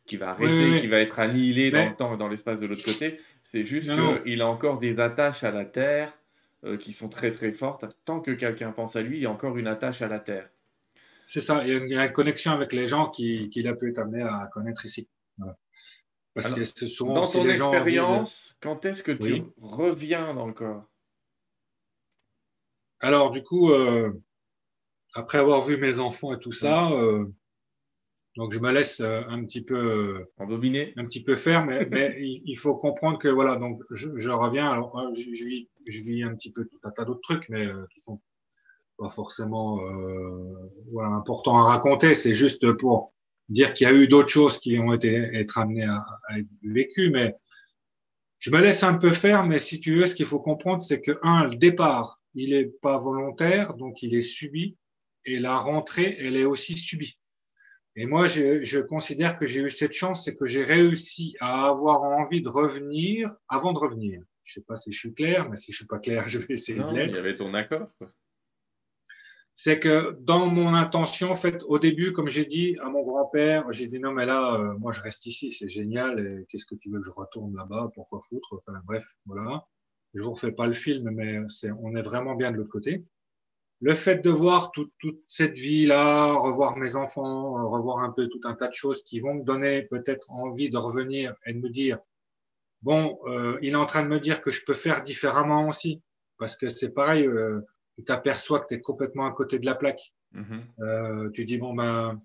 [0.06, 2.84] qui va arrêter, qui va être annihilé dans le temps et dans l'espace de l'autre
[2.84, 3.20] côté.
[3.42, 3.90] C'est juste
[4.24, 6.16] qu'il a encore des attaches à la Terre
[6.64, 7.84] euh, qui sont très très fortes.
[8.04, 10.48] Tant que quelqu'un pense à lui, il y a encore une attache à la Terre.
[11.26, 13.98] C'est ça, il y, a une, connexion avec les gens qu'il qui a pu être
[13.98, 15.08] amené à connaître ici.
[16.34, 20.88] Parce que ce sont dans ton expérience, quand est-ce que tu reviens dans le corps?
[23.02, 24.12] Alors, du coup, euh,
[25.14, 27.26] après avoir vu mes enfants et tout ça, euh,
[28.36, 32.16] donc je me laisse euh, un petit peu dominer, un petit peu faire, mais, mais
[32.46, 34.70] il faut comprendre que voilà, donc je, je reviens.
[34.70, 37.66] Alors, je, je, vis, je vis un petit peu tout un tas d'autres trucs, mais
[37.92, 38.20] qui sont
[38.96, 39.80] pas forcément
[40.92, 42.14] voilà importants à raconter.
[42.14, 43.12] C'est juste pour
[43.48, 46.48] dire qu'il y a eu d'autres choses qui ont été être amenées à, à être
[46.62, 47.34] vécues, mais
[48.38, 49.44] je me laisse un peu faire.
[49.44, 52.66] Mais si tu veux, ce qu'il faut comprendre, c'est que un, le départ il n'est
[52.66, 54.76] pas volontaire, donc il est subi,
[55.24, 57.18] et la rentrée, elle est aussi subie.
[57.94, 61.66] Et moi, je, je considère que j'ai eu cette chance, c'est que j'ai réussi à
[61.68, 64.22] avoir envie de revenir avant de revenir.
[64.42, 66.54] Je sais pas si je suis clair, mais si je suis pas clair, je vais
[66.54, 67.10] essayer de l'être.
[67.10, 67.88] Il y avait ton accord.
[69.54, 73.70] C'est que dans mon intention, en fait, au début, comme j'ai dit à mon grand-père,
[73.70, 76.44] j'ai dit non mais là, euh, moi je reste ici, c'est génial.
[76.48, 77.90] Qu'est-ce que tu veux que je retourne là-bas?
[77.94, 78.54] Pourquoi foutre?
[78.54, 79.66] Enfin bref, voilà
[80.14, 83.04] je vous refais pas le film, mais c'est, on est vraiment bien de l'autre côté.
[83.80, 88.40] Le fait de voir toute, toute cette vie-là, revoir mes enfants, revoir un peu tout
[88.44, 91.68] un tas de choses qui vont me donner peut-être envie de revenir et de me
[91.68, 91.98] dire,
[92.82, 96.00] bon, euh, il est en train de me dire que je peux faire différemment aussi,
[96.38, 97.60] parce que c'est pareil, euh,
[97.96, 100.12] tu t'aperçois que tu es complètement à côté de la plaque.
[100.34, 100.60] Mm-hmm.
[100.80, 102.20] Euh, tu dis, bon, ben,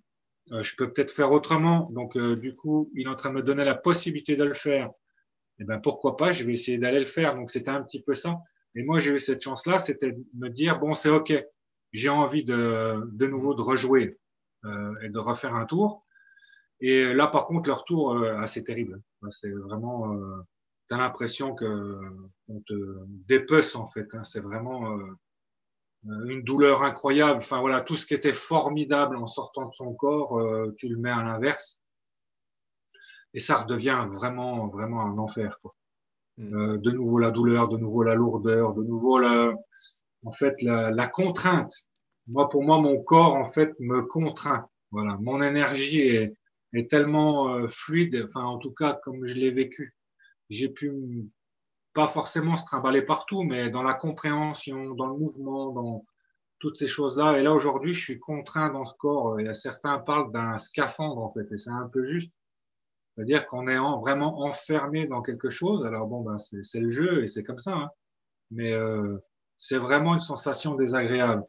[0.52, 1.90] euh, je peux peut-être faire autrement.
[1.92, 4.54] Donc, euh, du coup, il est en train de me donner la possibilité de le
[4.54, 4.92] faire
[5.60, 7.36] eh ben pourquoi pas, je vais essayer d'aller le faire.
[7.36, 8.38] Donc c'était un petit peu ça.
[8.76, 11.34] Et moi j'ai eu cette chance-là, c'était de me dire bon c'est ok,
[11.94, 14.20] j'ai envie de de nouveau de rejouer
[14.66, 16.06] euh, et de refaire un tour.
[16.80, 19.02] Et là par contre le retour euh, assez terrible.
[19.30, 20.42] C'est vraiment, euh,
[20.88, 22.00] t'as l'impression que
[22.48, 22.74] on te
[23.28, 24.14] dépece en fait.
[24.14, 24.24] Hein.
[24.24, 24.98] C'est vraiment
[26.08, 27.40] euh, une douleur incroyable.
[27.40, 30.98] Enfin voilà, tout ce qui était formidable en sortant de son corps, euh, tu le
[30.98, 31.82] mets à l'inverse
[33.38, 35.60] et ça redevient vraiment, vraiment un enfer.
[35.62, 35.76] Quoi.
[36.38, 36.56] Mm.
[36.56, 39.54] Euh, de nouveau la douleur, de nouveau la lourdeur, de nouveau la,
[40.26, 41.72] en fait la, la, contrainte.
[42.26, 44.68] Moi, pour moi, mon corps en fait me contraint.
[44.90, 46.36] Voilà, mon énergie est,
[46.74, 49.94] est tellement euh, fluide, enfin en tout cas comme je l'ai vécu.
[50.50, 51.30] J'ai pu
[51.94, 56.06] pas forcément se trimballer partout, mais dans la compréhension, dans le mouvement, dans
[56.58, 57.38] toutes ces choses-là.
[57.38, 59.40] Et là, aujourd'hui, je suis contraint dans ce corps.
[59.40, 62.32] Et certains parlent d'un scaphandre, en fait, et c'est un peu juste.
[63.18, 65.84] C'est-à-dire qu'on est vraiment enfermé dans quelque chose.
[65.88, 67.76] Alors bon, ben, c'est le jeu et c'est comme ça.
[67.76, 67.90] Hein.
[68.52, 69.18] Mais euh,
[69.56, 71.44] c'est vraiment une sensation désagréable.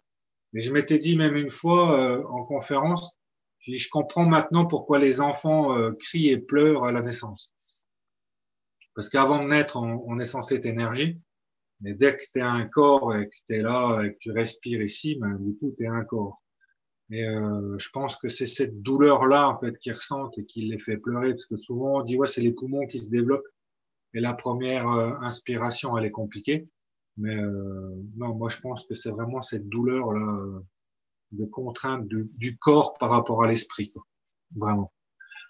[0.54, 3.18] Et je m'étais dit même une fois euh, en conférence,
[3.58, 7.54] je, je comprends maintenant pourquoi les enfants euh, crient et pleurent à la naissance.
[8.94, 11.20] Parce qu'avant de naître, on, on, est censé être énergie.
[11.82, 14.32] Mais dès que tu es un corps et que tu es là et que tu
[14.32, 16.42] respires ici, ben, du coup, tu es un corps.
[17.10, 20.78] Et euh, je pense que c'est cette douleur-là en fait qu'ils ressentent et qui les
[20.78, 23.46] fait pleurer, parce que souvent on dit ouais c'est les poumons qui se développent
[24.12, 26.68] et la première euh, inspiration elle est compliquée,
[27.16, 30.60] mais euh, non moi je pense que c'est vraiment cette douleur-là
[31.32, 33.92] de contrainte du, corps par rapport à l'esprit,
[34.54, 34.92] vraiment.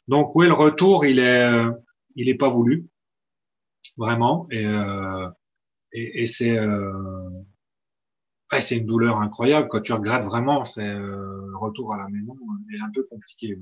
[0.06, 1.64] Donc oui le retour il est
[2.14, 2.88] il est pas voulu.
[3.96, 4.46] Vraiment.
[4.52, 4.64] Et
[5.92, 6.56] et, et c'est
[8.53, 9.68] Ouais, c'est une douleur incroyable.
[9.68, 12.34] Quand tu regrettes vraiment, c'est euh, le retour à la maison
[12.72, 13.59] est un peu compliqué.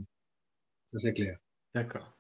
[0.87, 1.37] Ça, c'est clair.
[1.74, 2.16] D'accord.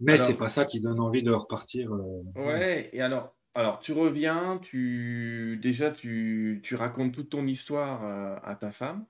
[0.00, 1.92] Mais c'est pas ça qui donne envie de repartir.
[1.92, 8.04] Euh, ouais, et alors, alors tu reviens, tu déjà tu, tu racontes toute ton histoire
[8.04, 9.04] euh, à ta femme.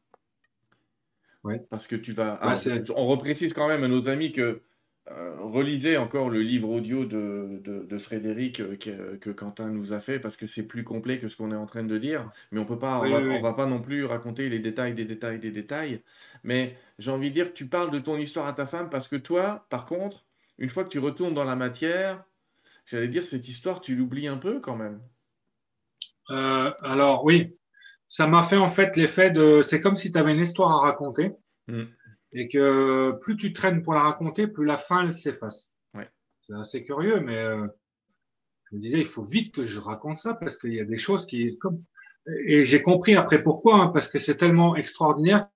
[1.44, 1.60] Ouais.
[1.70, 2.38] Parce que tu vas.
[2.40, 2.54] Ah,
[2.96, 4.62] on reprécise quand même à nos amis que
[5.40, 10.36] relisez encore le livre audio de, de, Frédéric euh, que, Quentin nous a fait parce
[10.36, 12.30] que c'est plus complet que ce qu'on est en train de dire.
[12.52, 15.50] Mais on peut pas, on, va, pas non plus raconter les détails des détails des
[15.50, 16.02] détails.
[16.44, 19.08] Mais j'ai envie de dire que tu parles de ton histoire à ta femme parce
[19.08, 20.24] que toi, par contre,
[20.58, 22.24] une fois que tu retournes dans la matière,
[22.86, 25.00] j'allais dire cette histoire, tu l'oublies un peu quand même.
[26.30, 27.56] Euh, alors oui,
[28.08, 30.80] ça m'a fait en fait l'effet de, c'est comme si tu avais une histoire à
[30.80, 31.32] raconter.
[31.68, 31.84] Hmm
[32.32, 35.76] et que plus tu traînes pour la raconter, plus la fin elle s'efface.
[35.94, 36.08] Ouais.
[36.40, 37.66] C'est assez curieux, mais euh,
[38.70, 40.96] je me disais il faut vite que je raconte ça parce qu'il y a des
[40.96, 41.82] choses qui comme
[42.44, 45.48] et j'ai compris après pourquoi hein, parce que c'est tellement extraordinaire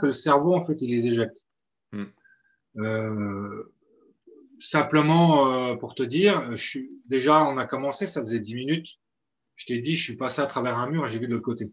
[0.00, 1.46] que le cerveau en fait il les éjecte.
[1.92, 2.04] Mm.
[2.76, 3.74] Euh,
[4.60, 8.98] simplement euh, pour te dire, je suis déjà on a commencé, ça faisait dix minutes.
[9.56, 11.44] Je t'ai dit, je suis passé à travers un mur et j'ai vu de l'autre
[11.44, 11.70] côté.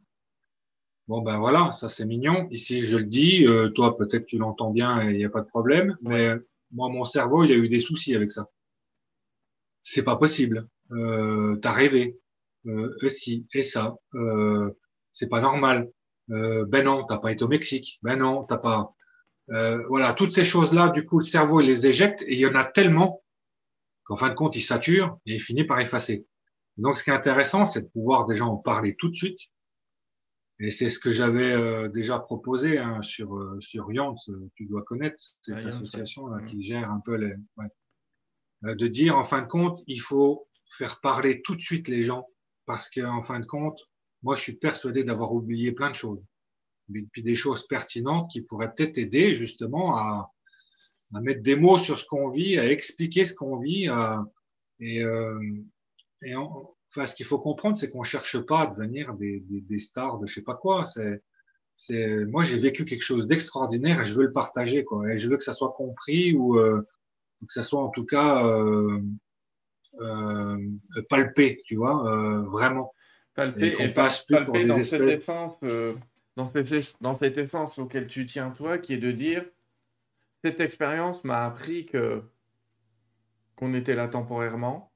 [1.07, 2.47] Bon, ben voilà, ça c'est mignon.
[2.51, 5.41] Ici, je le dis, euh, toi peut-être tu l'entends bien et il n'y a pas
[5.41, 6.33] de problème, mais
[6.71, 8.49] moi, mon cerveau, il a eu des soucis avec ça.
[9.81, 10.67] C'est pas possible.
[10.91, 12.19] Euh, T'as rêvé.
[12.65, 13.95] Euh, et si, et ça.
[14.15, 14.71] Euh,
[15.11, 15.89] c'est pas normal.
[16.31, 17.99] Euh, ben non, t'as pas été au Mexique.
[18.03, 18.93] Ben non, t'as pas.
[19.51, 22.45] Euh, voilà, toutes ces choses-là, du coup, le cerveau, il les éjecte et il y
[22.45, 23.23] en a tellement
[24.03, 26.25] qu'en fin de compte, il sature et il finit par effacer.
[26.75, 29.39] Donc, ce qui est intéressant, c'est de pouvoir déjà en parler tout de suite
[30.59, 34.15] et c'est ce que j'avais euh, déjà proposé hein, sur, euh, sur Yant,
[34.55, 37.35] tu dois connaître cette association là, qui gère un peu les.
[37.57, 37.67] Ouais.
[38.65, 42.03] Euh, de dire, en fin de compte, il faut faire parler tout de suite les
[42.03, 42.27] gens,
[42.65, 43.79] parce qu'en fin de compte,
[44.23, 46.23] moi, je suis persuadé d'avoir oublié plein de choses.
[47.11, 50.33] Puis des choses pertinentes qui pourraient peut-être aider justement à,
[51.13, 53.89] à mettre des mots sur ce qu'on vit, à expliquer ce qu'on vit.
[53.89, 54.23] À,
[54.79, 55.39] et, euh,
[56.23, 59.61] et on, Enfin, ce qu'il faut comprendre, c'est qu'on cherche pas à devenir des, des,
[59.61, 60.85] des, stars de je sais pas quoi.
[60.85, 61.21] C'est,
[61.75, 65.11] c'est, moi, j'ai vécu quelque chose d'extraordinaire et je veux le partager, quoi.
[65.11, 66.81] Et je veux que ça soit compris ou euh,
[67.41, 68.99] que ça soit en tout cas euh,
[69.99, 70.57] euh,
[71.09, 72.93] palpé, tu vois, vraiment.
[73.35, 75.01] Palpé et, passe plus pour des dans espèces...
[75.01, 75.59] cette essence,
[76.35, 79.45] dans, cette, dans cette essence auquel tu tiens toi, qui est de dire
[80.43, 82.23] cette expérience m'a appris que
[83.55, 84.91] qu'on était là temporairement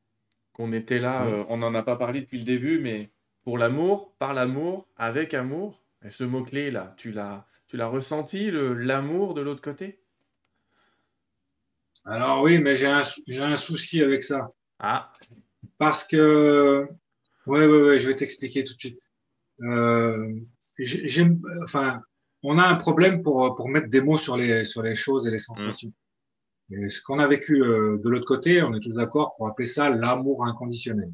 [0.61, 3.09] qu'on était là, euh, on n'en a pas parlé depuis le début, mais
[3.43, 5.83] pour l'amour, par l'amour, avec amour.
[6.05, 9.99] Et ce mot-clé là, tu l'as, tu l'as ressenti, l'amour de l'autre côté?
[12.05, 14.51] Alors oui, mais j'ai un, souci avec ça.
[14.77, 15.11] Ah.
[15.79, 16.87] Parce que,
[17.47, 19.09] ouais, ouais, ouais, je vais t'expliquer tout de suite.
[19.63, 20.31] Euh,
[20.77, 22.01] j'aime, enfin,
[22.43, 25.31] on a un problème pour, pour mettre des mots sur les, sur les choses et
[25.31, 25.91] les sensations
[26.89, 29.89] ce qu'on a vécu euh, de l'autre côté, on est tous d'accord pour appeler ça
[29.89, 31.11] l'amour inconditionnel.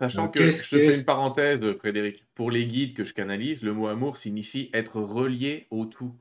[0.00, 3.72] Sachant que, je te fais une parenthèse, Frédéric, pour les guides que je canalise, le
[3.72, 6.14] mot amour signifie être relié au tout.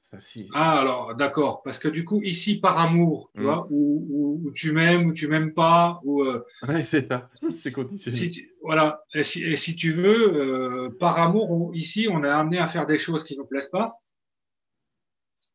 [0.00, 0.48] Ça, si...
[0.54, 1.62] Ah, alors, d'accord.
[1.62, 3.44] Parce que du coup, ici, par amour, tu mm.
[3.44, 6.22] vois, où, tu m'aimes ou tu m'aimes pas, ou.
[6.24, 6.42] Euh,
[6.82, 7.28] c'est ça.
[7.54, 8.30] C'est conditionnel.
[8.62, 9.04] voilà.
[9.14, 13.22] Et si, tu veux, euh, par amour, ici, on est amené à faire des choses
[13.22, 13.92] qui ne nous plaisent pas.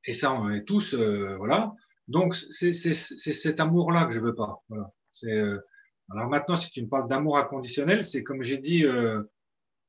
[0.05, 1.73] Et ça, on est tous, voilà.
[2.07, 4.63] Donc, c'est cet amour-là que je veux pas.
[4.69, 4.93] Voilà.
[5.25, 5.59] Euh,
[6.11, 9.23] alors maintenant, si tu me parles d'amour inconditionnel, c'est comme j'ai dit euh,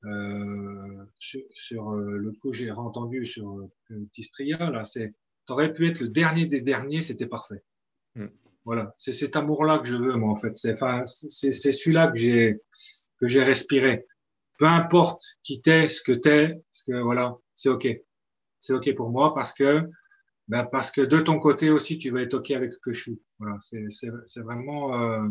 [0.04, 5.14] euh, sur, sur euh, l'autre coup, j'ai entendu sur euh, Tistria, là, c'est
[5.46, 7.62] t'aurais pu être le dernier des derniers, c'était parfait.
[8.14, 8.26] Mm.
[8.64, 10.56] Voilà, c'est cet amour-là que je veux, moi, en fait.
[10.56, 12.56] C'est celui-là que j'ai
[13.20, 14.06] que j'ai respiré.
[14.58, 17.88] peu importe qui t'es, ce que t'es, parce que voilà, c'est ok,
[18.60, 19.88] c'est ok pour moi parce que
[20.48, 23.00] ben parce que de ton côté aussi, tu vas être ok avec ce que je
[23.00, 23.20] suis.
[23.38, 24.94] Voilà, c'est vraiment.
[25.00, 25.28] Euh...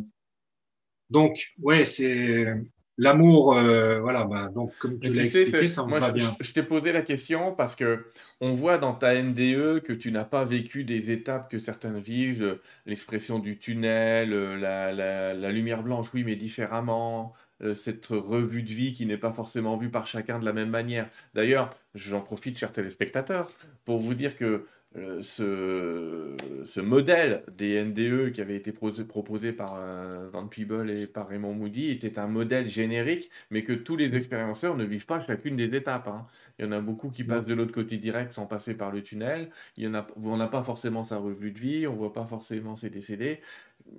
[1.09, 2.55] Donc, ouais, c'est
[2.97, 6.33] L'amour, euh, voilà, bah, donc comme tu l'as expliqué, ça me va bien.
[6.39, 8.05] Je, t'ai posé la question parce que
[8.39, 12.43] on voit dans ta NDE que tu n'as pas vécu des étapes que certains vivent,
[12.43, 17.33] euh, l'expression du tunnel, la, la, la, lumière blanche, oui, mais différemment,
[17.73, 21.09] cette revue de vie qui n'est pas forcément vue par chacun de la même manière.
[21.33, 23.51] D'ailleurs, j'en profite, chers téléspectateurs,
[23.83, 24.65] pour vous dire que
[24.97, 31.27] euh, ce, modèle des NDE qui avait été proposé par euh, Van Peeble et par
[31.27, 35.57] Raymond Moody était un modèle générique, mais que tous les expérienceurs ne vivent pas chacune
[35.57, 36.07] des étapes.
[36.07, 36.25] Hein.
[36.57, 39.03] Il y en a beaucoup qui passent de l'autre côté direct sans passer par le
[39.03, 39.49] tunnel.
[39.77, 43.41] On n'a pas forcément sa revue de vie, on voit pas forcément ses décédés.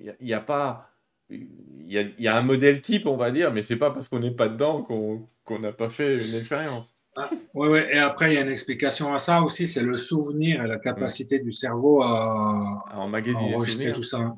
[0.00, 4.30] Il y a, un modèle type, on va dire, mais c'est pas parce qu'on n'est
[4.30, 6.95] pas dedans qu'on n'a pas fait une expérience.
[7.16, 7.94] Ah, oui, ouais.
[7.94, 10.78] Et après, il y a une explication à ça aussi, c'est le souvenir et la
[10.78, 14.36] capacité du cerveau à, à enregistrer tout ça.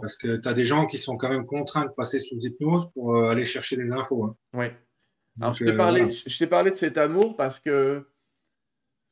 [0.00, 2.90] parce que tu as des gens qui sont quand même contraints de passer sous hypnose
[2.94, 4.24] pour euh, aller chercher des infos.
[4.24, 4.36] Hein.
[4.54, 4.66] Oui.
[5.40, 8.06] Alors, je t'ai parlé, euh, parlé de cet amour parce que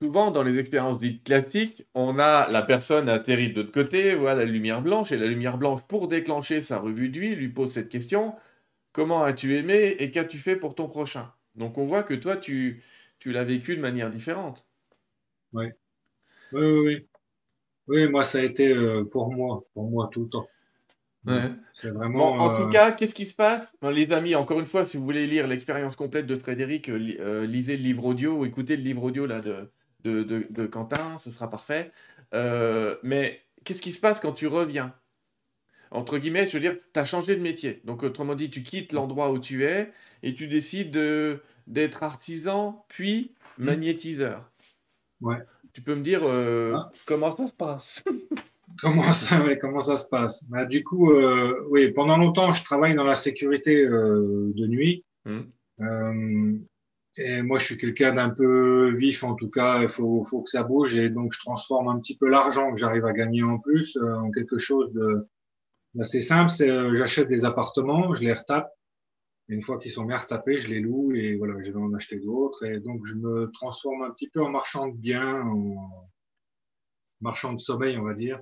[0.03, 4.45] souvent, dans les expériences dites classiques, on a la personne atterrit de l'autre côté, voilà
[4.45, 7.71] la lumière blanche, et la lumière blanche, pour déclencher sa revue de vie, lui pose
[7.71, 8.35] cette question
[8.93, 11.33] Comment as-tu aimé et qu'as-tu fait pour ton prochain?
[11.57, 12.83] Donc on voit que toi, tu,
[13.19, 14.67] tu l'as vécu de manière différente.
[15.53, 15.67] Oui.
[16.53, 17.07] Oui, oui,
[17.87, 18.09] oui.
[18.09, 20.49] moi, ça a été euh, pour moi, pour moi tout le temps.
[21.73, 22.33] C'est vraiment.
[22.33, 23.77] en tout euh, cas, qu'est-ce qui se passe?
[23.83, 27.77] Les amis, encore une fois, si vous voulez lire l'expérience complète de Frédéric, euh, lisez
[27.77, 29.71] le livre audio ou écoutez le livre audio là, de,
[30.03, 31.91] de, de Quentin, ce sera parfait.
[32.33, 34.95] mais qu'est-ce qui se passe quand tu reviens?
[35.91, 37.81] Entre guillemets, je veux dire, tu as changé de métier.
[37.85, 39.91] Donc, autrement dit, tu quittes l'endroit où tu es
[40.23, 40.97] et tu décides
[41.67, 43.65] d'être artisan, puis hmm.
[43.65, 44.49] magnétiseur.
[45.21, 45.39] Ouais.
[45.73, 46.93] Tu peux me dire euh, ah.
[47.07, 48.05] comment ça se passe?
[48.81, 50.49] Comment, ça, comment ça se passe?
[50.49, 55.05] Bah, Du coup, euh, oui, pendant longtemps, je travaille dans la sécurité euh, de nuit.
[55.27, 56.61] Hmm.
[57.19, 60.49] et moi, je suis quelqu'un d'un peu vif, en tout cas, il faut, faut que
[60.49, 60.97] ça bouge.
[60.97, 64.31] Et donc, je transforme un petit peu l'argent que j'arrive à gagner en plus en
[64.31, 65.27] quelque chose de
[66.03, 68.71] c'est simple, c'est euh, j'achète des appartements, je les retape.
[69.49, 71.93] Et une fois qu'ils sont bien retapés, je les loue et voilà, je vais en
[71.95, 72.65] acheter d'autres.
[72.65, 76.09] Et donc, je me transforme un petit peu en marchand de biens, en
[77.21, 78.41] marchand de sommeil, on va dire.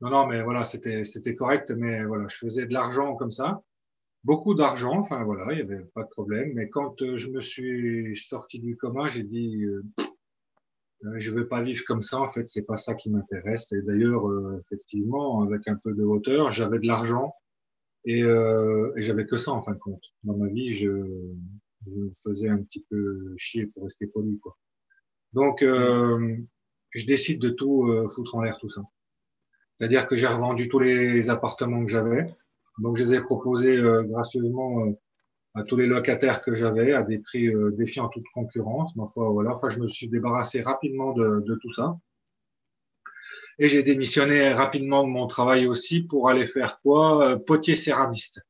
[0.00, 3.62] Non, non, mais voilà, c'était, c'était correct, mais voilà, je faisais de l'argent comme ça.
[4.24, 6.52] Beaucoup d'argent, enfin voilà, il n'y avait pas de problème.
[6.54, 9.84] Mais quand euh, je me suis sorti du coma, j'ai dit, euh,
[11.16, 12.20] je veux pas vivre comme ça.
[12.20, 13.72] En fait, c'est pas ça qui m'intéresse.
[13.72, 17.34] Et d'ailleurs, euh, effectivement, avec un peu de hauteur, j'avais de l'argent
[18.04, 20.02] et, euh, j'avais que ça en fin de compte.
[20.24, 20.90] Dans ma vie, je,
[21.86, 24.56] je me faisais un petit peu chier pour rester poli, quoi.
[25.32, 26.36] Donc, euh,
[26.90, 28.82] je décide de tout foutre en l'air, tout ça.
[29.76, 32.26] C'est-à-dire que j'ai revendu tous les appartements que j'avais.
[32.78, 34.98] Donc, je les ai proposés gracieusement
[35.58, 38.94] à tous les locataires que j'avais à des prix euh, défiant toute concurrence.
[38.96, 39.52] Ma foi, voilà.
[39.52, 41.98] Enfin, je me suis débarrassé rapidement de, de tout ça.
[43.58, 48.46] Et j'ai démissionné rapidement de mon travail aussi pour aller faire quoi euh, Potier céramiste.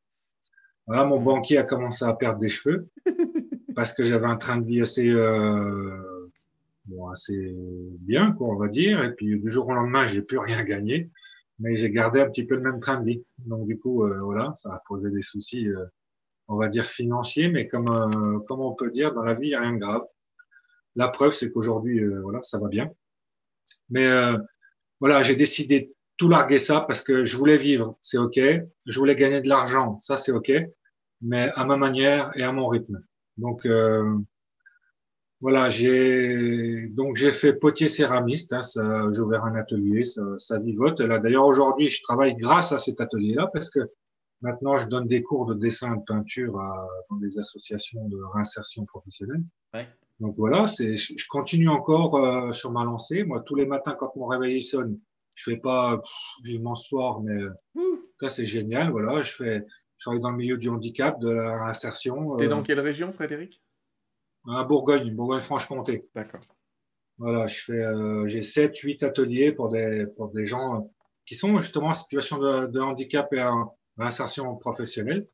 [0.86, 2.88] Voilà, mon banquier a commencé à perdre des cheveux
[3.74, 6.30] parce que j'avais un train de vie assez, euh,
[6.86, 7.54] bon, assez
[8.00, 9.04] bien, quoi, on va dire.
[9.04, 11.10] Et puis du jour au lendemain, j'ai plus rien gagné,
[11.58, 13.22] mais j'ai gardé un petit peu le même train de vie.
[13.46, 15.84] Donc du coup, euh, voilà, ça a posé des soucis euh,
[16.48, 19.50] on va dire financier, mais comme, euh, comme on peut dire, dans la vie, il
[19.50, 20.02] n'y a rien de grave.
[20.96, 22.90] La preuve, c'est qu'aujourd'hui, euh, voilà, ça va bien.
[23.90, 24.36] Mais euh,
[25.00, 28.40] voilà, j'ai décidé de tout larguer ça parce que je voulais vivre, c'est ok.
[28.86, 30.52] Je voulais gagner de l'argent, ça c'est ok,
[31.20, 33.00] mais à ma manière et à mon rythme.
[33.36, 33.68] Donc
[35.40, 38.52] voilà, j'ai donc j'ai fait potier céramiste.
[38.52, 41.00] Hein, j'ai ouvert un atelier, ça, ça vivote.
[41.00, 43.88] Là, d'ailleurs aujourd'hui, je travaille grâce à cet atelier-là parce que
[44.40, 48.18] Maintenant, je donne des cours de dessin et de peinture à, dans des associations de
[48.34, 49.42] réinsertion professionnelle.
[49.74, 49.88] Ouais.
[50.20, 53.24] Donc voilà, c'est, je, continue encore euh, sur ma lancée.
[53.24, 54.98] Moi, tous les matins, quand mon réveil sonne,
[55.34, 56.02] je fais pas
[56.44, 57.36] vivement ce soir, mais
[57.74, 58.28] mmh.
[58.28, 58.90] c'est génial.
[58.90, 59.64] Voilà, je fais,
[59.96, 62.36] je travaille dans le milieu du handicap, de la réinsertion.
[62.36, 63.62] Tu es dans euh, quelle région, Frédéric?
[64.48, 66.08] À Bourgogne, Bourgogne-Franche-Comté.
[66.14, 66.40] D'accord.
[67.18, 70.90] Voilà, je fais, euh, j'ai 7, 8 ateliers pour des, pour des gens
[71.26, 75.28] qui sont justement en situation de, de handicap et un, insertion professionnelle.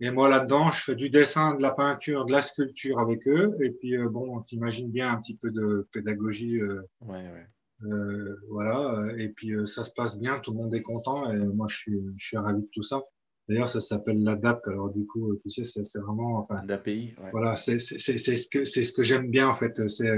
[0.00, 3.56] Et moi, là-dedans, je fais du dessin, de la peinture, de la sculpture avec eux.
[3.62, 6.60] Et puis, euh, bon, t'imagines bien un petit peu de pédagogie.
[6.60, 7.46] Euh, ouais, ouais.
[7.84, 9.06] Euh, voilà.
[9.18, 11.30] Et puis, euh, ça se passe bien, tout le monde est content.
[11.32, 13.02] Et moi, je suis, je suis ravi de tout ça.
[13.48, 14.68] D'ailleurs, ça s'appelle l'ADAPT.
[14.68, 16.38] Alors, du coup, tu sais, c'est vraiment.
[16.38, 17.14] Enfin, L'API.
[17.30, 19.86] Voilà, c'est ce que, ce que j'aime bien, en fait.
[19.86, 20.10] C'est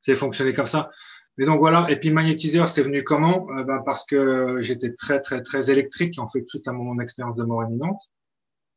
[0.00, 0.90] c'est fonctionner comme ça.
[1.38, 1.90] Et donc, voilà.
[1.90, 3.46] Et puis, magnétiseur, c'est venu comment?
[3.56, 7.36] Euh, ben, Parce que j'étais très, très, très électrique, en fait, suite à mon expérience
[7.36, 8.00] de mort imminente.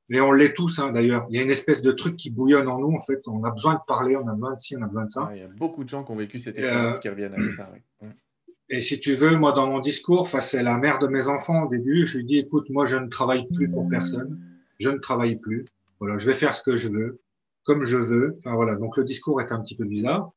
[0.09, 1.27] Et on l'est tous, hein, d'ailleurs.
[1.29, 3.27] Il y a une espèce de truc qui bouillonne en nous, en fait.
[3.27, 5.29] On a besoin de parler, on a besoin de ci, on a besoin de ça.
[5.33, 7.71] il y a beaucoup de gens qui ont vécu cette expérience qui reviennent avec ça.
[8.01, 8.07] Oui.
[8.69, 11.63] Et si tu veux, moi, dans mon discours, face à la mère de mes enfants
[11.63, 14.39] au début, je lui dis, écoute, moi, je ne travaille plus pour personne.
[14.77, 15.65] Je ne travaille plus.
[15.99, 17.21] Voilà, je vais faire ce que je veux,
[17.63, 18.35] comme je veux.
[18.37, 18.75] Enfin, voilà.
[18.75, 20.31] Donc, le discours est un petit peu bizarre.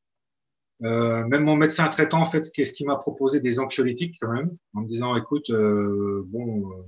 [0.83, 4.55] Euh, même mon médecin traitant, en fait, qu'est-ce qui m'a proposé des anxiolytiques quand même,
[4.73, 6.83] en me disant, écoute, euh, bon, euh,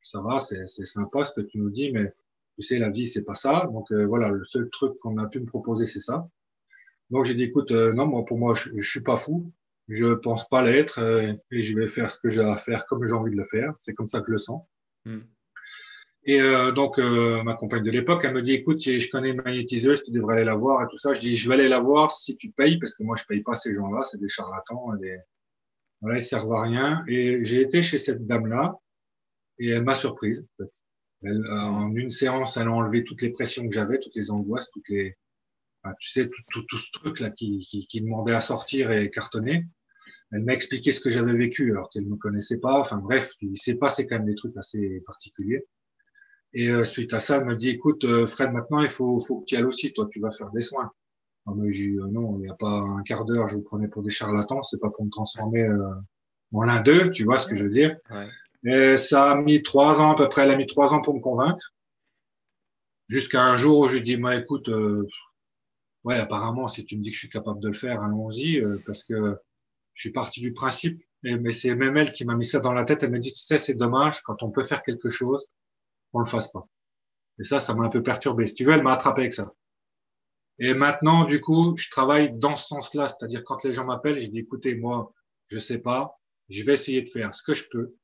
[0.00, 2.12] ça va, c'est sympa ce que tu nous dis, mais
[2.56, 3.68] tu sais, la vie, c'est pas ça.
[3.72, 6.28] Donc, euh, voilà, le seul truc qu'on a pu me proposer, c'est ça.
[7.10, 9.52] Donc, j'ai dit, écoute, non, moi, pour moi, je, je suis pas fou
[9.88, 13.06] je pense pas l'être euh, et je vais faire ce que j'ai à faire comme
[13.06, 13.74] j'ai envie de le faire.
[13.78, 14.62] C'est comme ça que je le sens.
[15.04, 15.20] Hmm.
[16.24, 20.04] Et euh, donc, euh, ma compagne de l'époque, elle me dit, écoute, je connais magnétiseuse,
[20.04, 21.14] tu devrais aller la voir et tout ça.
[21.14, 23.42] Je dis, je vais aller la voir si tu payes, parce que moi, je paye
[23.42, 25.18] pas ces gens-là, c'est des charlatans, des...
[26.00, 27.04] voilà, ils servent à rien.
[27.08, 28.78] Et j'ai été chez cette dame-là
[29.58, 30.46] et elle m'a surprise.
[30.60, 30.64] En,
[31.24, 34.70] elle, en une séance, elle a enlevé toutes les pressions que j'avais, toutes les angoisses,
[34.70, 35.16] toutes les,
[35.98, 39.66] tu sais, tout, tout, tout ce truc-là qui, qui, qui, demandait à sortir et cartonner.
[40.30, 42.78] Elle m'a expliqué ce que j'avais vécu alors qu'elle ne me connaissait pas.
[42.78, 45.64] Enfin bref, il s'est passé quand même des trucs assez particuliers.
[46.54, 49.40] Et euh, suite à ça, elle me dit, écoute, euh, Fred, maintenant, il faut, faut
[49.40, 49.92] que tu y ailles aussi.
[49.92, 50.90] Toi, tu vas faire des soins.
[51.46, 53.88] Non, mais j'ai euh, non, il n'y a pas un quart d'heure, je vous prenais
[53.88, 54.62] pour des charlatans.
[54.62, 55.66] C'est pas pour me transformer
[56.52, 57.96] en l'un d'eux, tu vois ce que je veux dire.
[58.10, 58.28] Ouais.
[58.64, 60.42] Et ça a mis trois ans à peu près.
[60.42, 61.72] Elle a mis trois ans pour me convaincre.
[63.08, 64.70] Jusqu'à un jour où je lui dis, moi, écoute,
[66.04, 68.82] ouais, apparemment, si tu me dis que je suis capable de le faire, allons-y, euh,
[68.86, 69.36] parce que
[69.94, 72.84] je suis parti du principe, mais c'est même elle qui m'a mis ça dans la
[72.84, 73.02] tête.
[73.02, 75.44] Elle m'a dit, tu sais, c'est dommage, quand on peut faire quelque chose,
[76.12, 76.66] on le fasse pas.
[77.38, 78.46] Et ça, ça m'a un peu perturbé.
[78.46, 79.52] Si tu veux, elle m'a attrapé avec ça.
[80.58, 84.28] Et maintenant, du coup, je travaille dans ce sens-là, c'est-à-dire quand les gens m'appellent, je
[84.28, 85.12] dis, écoutez, moi,
[85.46, 87.94] je sais pas, je vais essayer de faire ce que je peux.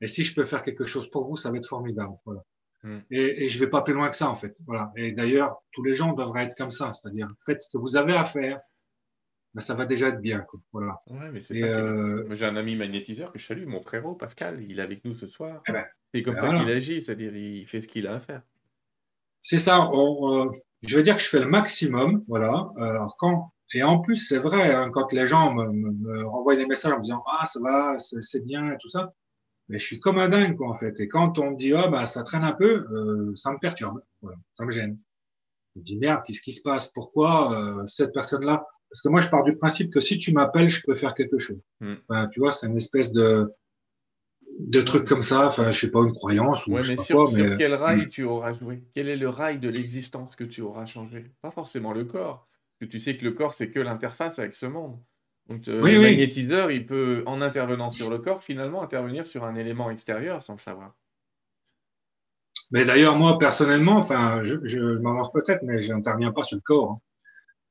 [0.00, 2.14] Et si je peux faire quelque chose pour vous, ça va être formidable.
[2.24, 2.42] Voilà.
[2.82, 2.98] Mm.
[3.10, 4.56] Et, et je vais pas plus loin que ça, en fait.
[4.66, 4.92] Voilà.
[4.96, 8.14] Et d'ailleurs, tous les gens devraient être comme ça, c'est-à-dire faites ce que vous avez
[8.14, 8.60] à faire,
[9.54, 10.40] ben, ça va déjà être bien.
[10.40, 10.60] Quoi.
[10.72, 11.00] Voilà.
[11.06, 11.64] Ouais, mais c'est ça.
[11.64, 12.26] Euh...
[12.34, 15.28] J'ai un ami magnétiseur que je salue, mon frérot Pascal, il est avec nous ce
[15.28, 15.62] soir.
[15.68, 18.20] Eh ben, c'est comme ben ça qu'il agit, c'est-à-dire il fait ce qu'il a à
[18.20, 18.42] faire.
[19.40, 19.90] C'est ça.
[19.92, 20.50] On, euh,
[20.86, 22.70] je veux dire que je fais le maximum, voilà.
[22.78, 26.54] Alors quand et en plus, c'est vrai, hein, quand les gens me, me, me, renvoient
[26.54, 29.12] des messages en me disant ah ça va, c'est bien et tout ça,
[29.68, 31.00] mais je suis comme un dingue, quoi, en fait.
[31.00, 34.02] Et quand on me dit, ah, bah, ça traîne un peu, euh, ça me perturbe.
[34.20, 34.98] Voilà, ça me gêne.
[35.74, 36.88] Je me dis, merde, qu'est-ce qui se passe?
[36.88, 38.66] Pourquoi euh, cette personne-là?
[38.90, 41.38] Parce que moi, je pars du principe que si tu m'appelles, je peux faire quelque
[41.38, 41.60] chose.
[41.80, 41.94] Mm.
[42.08, 43.52] Enfin, tu vois, c'est une espèce de,
[44.58, 45.46] de truc comme ça.
[45.46, 46.66] Enfin, je sais pas, une croyance.
[46.66, 48.82] Ou ouais, mais, sur, sur quel rail tu auras joué?
[48.94, 51.30] Quel est le rail de l'existence que tu auras changé?
[51.42, 52.48] Pas forcément le corps.
[52.78, 54.98] Parce que tu sais que le corps, c'est que l'interface avec ce monde.
[55.48, 59.54] Donc, euh, le magnétiseur, il peut, en intervenant sur le corps, finalement intervenir sur un
[59.54, 60.94] élément extérieur sans le savoir.
[62.70, 66.62] Mais d'ailleurs, moi, personnellement, enfin, je, je m'avance peut-être, mais je n'interviens pas sur le
[66.62, 66.92] corps.
[66.92, 67.00] Hein.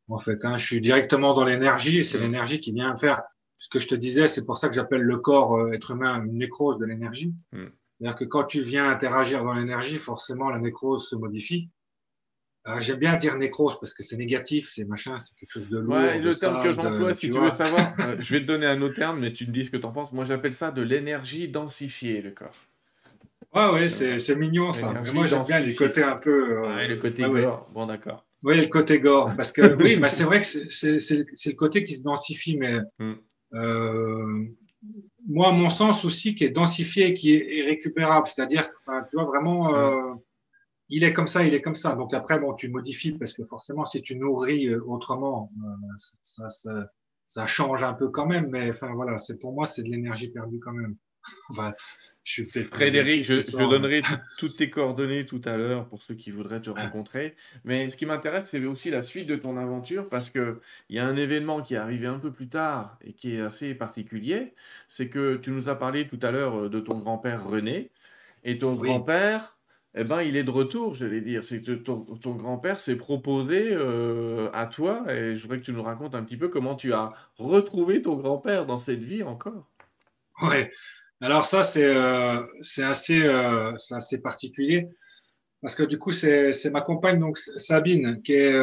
[0.10, 2.22] En fait, hein, je suis directement dans l'énergie et c'est mm.
[2.22, 3.22] l'énergie qui vient faire
[3.64, 4.27] ce que je te disais.
[4.27, 7.34] C'est pour ça que j'appelle le corps euh, être humain une nécrose de l'énergie.
[7.53, 7.68] Mm.
[7.98, 11.69] C'est-à-dire que quand tu viens interagir dans l'énergie, forcément, la nécrose se modifie.
[12.65, 15.80] Ah, j'aime bien dire nécrose parce que c'est négatif, c'est machin, c'est quelque chose de
[15.80, 15.95] lourd.
[15.95, 18.81] Ouais, le terme que j'emploie, si tu, veux savoir, euh, je vais te donner un
[18.81, 20.11] autre terme, mais tu me dis ce que tu en penses.
[20.11, 22.56] Moi, j'appelle ça de l'énergie densifiée, le corps.
[23.53, 24.94] Ouais, ouais, c'est mignon ça.
[24.94, 26.57] Mais moi, j'aime bien les côtés un peu.
[26.57, 27.69] Euh, ouais, le côté gore.
[27.73, 28.26] Bon, d'accord.
[28.44, 29.34] Oui, le côté gore.
[29.38, 33.14] Parce que oui, bah, c'est vrai que c'est le côté qui se densifie, mais hmm.
[33.53, 34.45] Euh,
[35.27, 38.27] moi, mon sens aussi, qui est densifié et qui est, récupérable.
[38.27, 38.67] C'est-à-dire,
[39.09, 39.75] tu vois, vraiment.
[39.75, 40.13] Euh,
[40.89, 41.95] il est comme ça, il est comme ça.
[41.95, 45.51] Donc après, bon, tu modifies parce que forcément, si tu nourris euh, autrement,
[46.21, 46.88] ça, ça,
[47.25, 48.49] ça, change un peu quand même.
[48.51, 50.95] Mais enfin voilà, c'est pour moi, c'est de l'énergie perdue quand même.
[51.49, 51.73] Enfin,
[52.23, 54.01] je suis Frédéric, je, je donnerai
[54.39, 57.35] toutes tes coordonnées tout à l'heure pour ceux qui voudraient te rencontrer.
[57.65, 60.99] Mais ce qui m'intéresse, c'est aussi la suite de ton aventure parce que il y
[60.99, 64.53] a un événement qui est arrivé un peu plus tard et qui est assez particulier.
[64.87, 67.91] C'est que tu nous as parlé tout à l'heure de ton grand-père René.
[68.43, 69.57] Et ton grand-père,
[69.95, 71.45] eh ben, il est de retour, j'allais dire.
[71.45, 75.83] C'est que ton, grand-père s'est proposé euh, à toi, et je voudrais que tu nous
[75.83, 79.69] racontes un petit peu comment tu as retrouvé ton grand-père dans cette vie encore.
[80.41, 80.71] Ouais.
[81.23, 82.41] Alors ça, c'est euh,
[82.79, 84.89] assez, euh, assez particulier,
[85.61, 88.59] parce que du coup, c'est ma compagne, donc Sabine, qui est...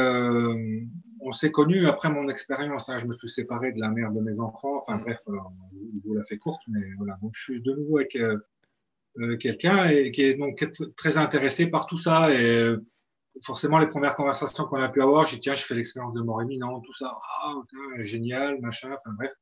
[1.23, 2.91] on s'est connus après mon expérience.
[2.91, 2.99] Hein.
[2.99, 4.77] je me suis séparé de la mère de mes enfants.
[4.77, 5.01] Enfin mm.
[5.01, 7.17] bref, je vous la fais courte, mais voilà.
[7.23, 8.19] Donc je suis de nouveau avec
[9.39, 10.63] quelqu'un et qui est donc
[10.97, 12.75] très intéressé par tout ça et
[13.43, 16.21] forcément les premières conversations qu'on a pu avoir, j'ai dit tiens je fais l'expérience de
[16.21, 17.55] mort imminente, tout ça, ah
[18.01, 19.33] génial, machin, enfin bref.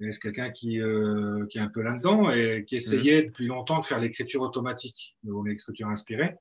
[0.00, 3.26] C'est quelqu'un qui, euh, qui est un peu là-dedans et qui essayait mmh.
[3.26, 6.36] depuis longtemps de faire l'écriture automatique, l'écriture inspirée.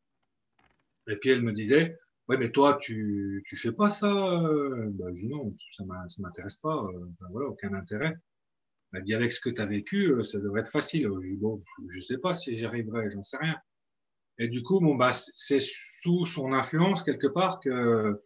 [1.07, 1.98] Et puis elle me disait,
[2.28, 5.84] ouais, mais toi, tu, tu fais pas ça ben, Je dis non, ça
[6.19, 8.15] m'intéresse pas, euh, enfin, voilà, aucun intérêt.
[8.94, 11.10] Elle dit, avec ce que tu as vécu, euh, ça devrait être facile.
[11.22, 13.56] Je dis, bon, je sais pas si j'y arriverai, j'en sais rien.
[14.38, 18.22] Et du coup, bon, bah, c'est sous son influence, quelque part, que, que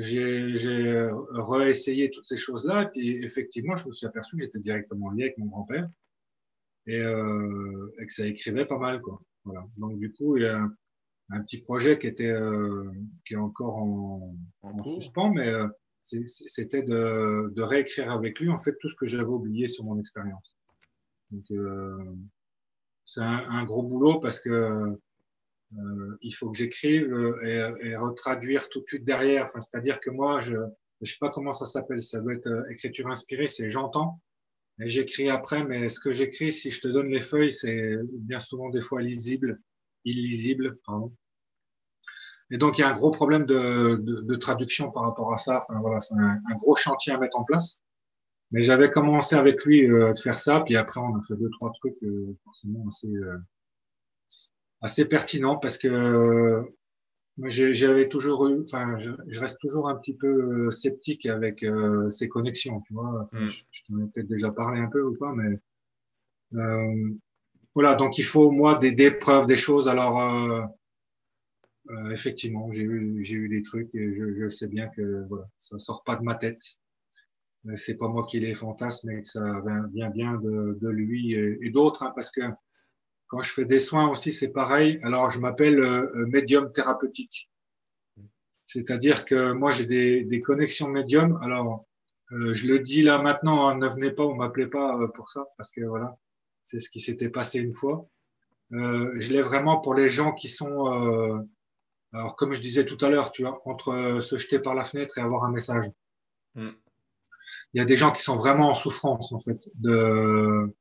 [0.00, 2.82] j'ai réessayé toutes ces choses-là.
[2.82, 5.88] Et puis, effectivement, je me suis aperçu que j'étais directement lié avec mon grand-père
[6.86, 9.20] et, euh, et, que ça écrivait pas mal, quoi.
[9.44, 9.66] Voilà.
[9.76, 10.68] Donc, du coup, il y a
[11.30, 12.90] un, petit projet qui était, euh,
[13.24, 15.68] qui est encore en, en, suspens, mais euh,
[16.02, 19.98] c'était de, de, réécrire avec lui, en fait, tout ce que j'avais oublié sur mon
[19.98, 20.56] expérience.
[21.30, 22.14] Donc, euh,
[23.04, 24.98] c'est un, un, gros boulot parce que
[25.74, 29.44] euh, il faut que j'écrive euh, et, et, retraduire tout de suite derrière.
[29.44, 30.56] Enfin, c'est-à-dire que moi, je
[31.02, 32.00] je sais pas comment ça s'appelle.
[32.02, 33.48] Ça doit être euh, écriture inspirée.
[33.48, 34.20] C'est j'entends
[34.80, 35.64] et j'écris après.
[35.64, 39.00] Mais ce que j'écris, si je te donne les feuilles, c'est bien souvent des fois
[39.00, 39.60] lisible,
[40.04, 40.78] illisible.
[40.86, 41.12] Pardon.
[42.50, 45.38] Et donc il y a un gros problème de, de, de traduction par rapport à
[45.38, 45.58] ça.
[45.58, 47.82] Enfin voilà, c'est un, gros chantier à mettre en place.
[48.52, 51.50] Mais j'avais commencé avec lui euh, de faire ça, puis après on a fait deux
[51.50, 53.08] trois trucs euh, forcément assez
[54.80, 56.62] assez pertinent parce que euh,
[57.38, 62.28] j'avais toujours eu, enfin, je, reste toujours un petit peu euh, sceptique avec euh, ces
[62.28, 63.26] connexions, tu vois.
[63.32, 63.48] Mm.
[63.48, 65.58] Je, t'en ai peut-être déjà parlé un peu ou pas, mais
[66.54, 67.10] euh,
[67.74, 67.94] voilà.
[67.94, 69.88] Donc il faut moi des, des preuves, des choses.
[69.88, 75.26] Alors euh, effectivement, j'ai eu j'ai eu des trucs et je, je, sais bien que
[75.28, 76.62] voilà, ça sort pas de ma tête.
[77.74, 79.60] C'est pas moi qui les fantasme, mais que ça
[79.92, 82.42] vient bien de, de lui et, et d'autres, hein, parce que
[83.28, 84.98] quand je fais des soins aussi, c'est pareil.
[85.02, 87.50] Alors, je m'appelle euh, euh, médium thérapeutique.
[88.64, 91.38] C'est-à-dire que moi, j'ai des, des, connexions médium.
[91.42, 91.86] Alors,
[92.32, 95.46] euh, je le dis là maintenant, hein, ne venez pas ou m'appelez pas pour ça,
[95.56, 96.16] parce que voilà,
[96.62, 98.08] c'est ce qui s'était passé une fois.
[98.72, 101.38] Euh, je l'ai vraiment pour les gens qui sont, euh,
[102.12, 105.18] alors comme je disais tout à l'heure, tu vois, entre se jeter par la fenêtre
[105.18, 105.86] et avoir un message.
[106.54, 106.70] Mm.
[107.72, 110.76] Il y a des gens qui sont vraiment en souffrance en fait de euh,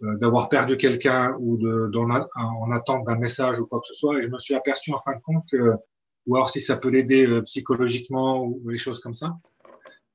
[0.00, 4.18] d'avoir perdu quelqu'un ou de, en attente d'un message ou quoi que ce soit.
[4.18, 5.74] Et je me suis aperçu en fin de compte que,
[6.26, 9.38] ou alors si ça peut l'aider euh, psychologiquement ou les choses comme ça,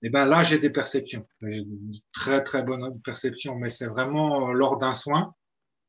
[0.03, 1.25] et eh ben là j'ai des perceptions.
[1.43, 5.35] J'ai une très très bonne perception, mais c'est vraiment euh, lors d'un soin.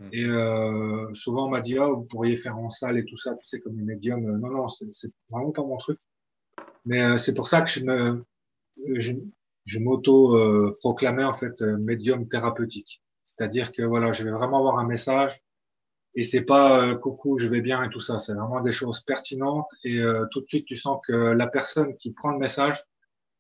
[0.01, 0.09] Mmh.
[0.12, 3.35] Et euh, souvent on m'a dit oh, vous pourriez faire en salle et tout ça,
[3.35, 4.39] tu sais comme les médiums.
[4.39, 5.98] Non non, c'est vraiment pas mon truc.
[6.85, 8.24] Mais c'est pour ça que je me
[8.97, 9.12] je,
[9.64, 13.01] je m'auto proclamais en fait médium thérapeutique.
[13.36, 15.40] C'est-à-dire que voilà, je vais vraiment avoir un message
[16.14, 18.18] et c'est pas euh, coucou, je vais bien et tout ça.
[18.18, 21.96] C'est vraiment des choses pertinentes et euh, tout de suite tu sens que la personne
[21.96, 22.82] qui prend le message,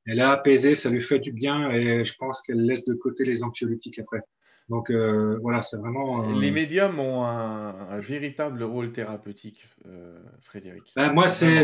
[0.06, 3.24] elle est apaisée, ça lui fait du bien et je pense qu'elle laisse de côté
[3.24, 4.22] les anxiolytiques après.
[4.68, 6.24] Donc euh, voilà, c'est vraiment.
[6.24, 10.92] Euh, Les médiums ont un, véritable rôle thérapeutique, euh, Frédéric.
[10.96, 11.56] Ben, moi, c'est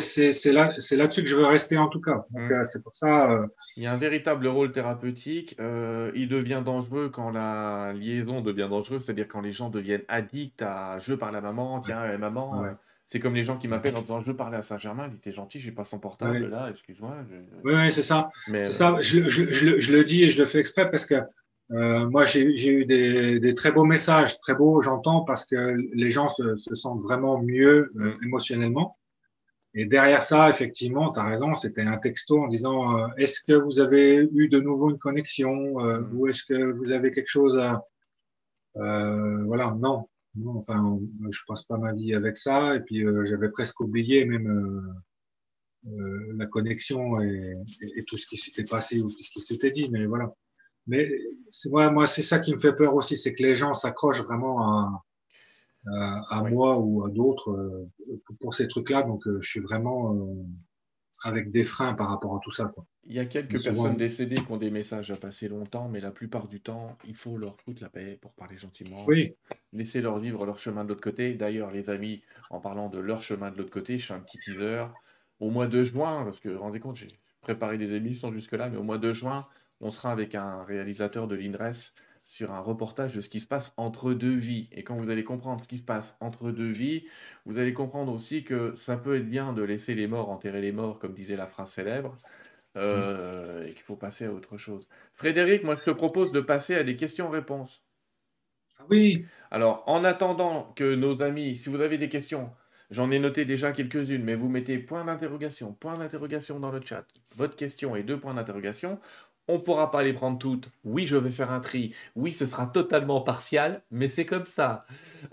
[0.53, 2.27] là, là-dessus que je veux rester en tout cas.
[2.31, 2.65] Mmh.
[2.65, 3.47] c'est pour ça.
[3.77, 5.57] Il y a un véritable rôle thérapeutique.
[5.59, 10.99] il devient dangereux quand la liaison devient dangereuse, c'est-à-dire quand les gens deviennent addicts à
[10.99, 12.65] je parle à maman, tiens, maman.
[13.07, 15.61] C'est comme les gens qui m'appellent en disant je parlais à Saint-Germain, il était gentil,
[15.61, 17.17] j'ai pas son portable là, excuse-moi.
[17.65, 18.29] Oui, oui c'est ça.
[18.47, 18.97] c'est ça.
[19.01, 21.15] Je, je, je, le dis et je le fais exprès parce que
[21.71, 26.11] euh, moi, j'ai eu des, des, très beaux messages, très beaux, j'entends, parce que les
[26.11, 28.25] gens se, se sentent vraiment mieux euh, mm.
[28.25, 28.97] émotionnellement.
[29.75, 33.53] Et derrière ça, effectivement, tu as raison, c'était un texto en disant euh, est-ce que
[33.53, 36.11] vous avez eu de nouveau une connexion mm.
[36.15, 37.85] ou est-ce que vous avez quelque chose à
[38.75, 41.01] voilà non, non enfin
[41.31, 44.95] je passe pas ma vie avec ça et puis j'avais presque oublié même
[45.85, 49.73] la connexion et, et, et, tout ce qui s'était passé ou tout ce qui s'était
[49.73, 50.33] dit mais voilà
[50.89, 51.09] mais
[51.49, 54.23] c'est moi, moi c'est ça qui me fait peur aussi, c'est que les gens s'accrochent
[54.23, 55.05] vraiment à,
[55.87, 59.03] à, moi ou à d'autres euh, pour, ces trucs-là.
[59.03, 60.45] Donc, euh, je suis vraiment euh,
[61.25, 62.67] avec des freins par rapport à tout ça.
[62.67, 62.85] Quoi.
[63.05, 66.11] Il y a quelques personnes décédées qui ont des messages à passer longtemps, mais la
[66.11, 69.05] plupart du temps, il faut leur foutre la paix pour parler gentiment.
[69.07, 69.35] Oui.
[69.73, 71.35] Laisser leur vivre leur chemin de l'autre côté.
[71.35, 74.39] D'ailleurs, les amis, en parlant de leur chemin de l'autre côté, je fais un petit
[74.39, 74.85] teaser.
[75.41, 77.07] Au mois de juin, parce que rendez compte, j'ai
[77.41, 79.47] préparé des émissions jusque-là, mais au mois de juin,
[79.81, 81.93] on sera avec un réalisateur de l'INRES
[82.29, 84.69] sur un reportage de ce qui se passe entre deux vies.
[84.73, 87.07] Et quand vous allez comprendre ce qui se passe entre deux vies,
[87.47, 90.73] vous allez comprendre aussi que ça peut être bien de laisser les morts enterrer les
[90.73, 92.19] morts, comme disait la phrase célèbre,
[92.77, 94.87] euh, et qu'il faut passer à autre chose.
[95.15, 97.83] Frédéric, moi je te propose de passer à des questions-réponses.
[98.79, 99.25] Ah oui.
[99.51, 102.51] Alors, en attendant que nos amis, si vous avez des questions,
[102.91, 107.07] j'en ai noté déjà quelques-unes, mais vous mettez point d'interrogation, point d'interrogation dans le chat,
[107.37, 109.01] votre question et deux points d'interrogation.
[109.49, 110.69] On ne pourra pas les prendre toutes.
[110.85, 111.95] Oui, je vais faire un tri.
[112.15, 114.85] Oui, ce sera totalement partial, mais c'est comme ça.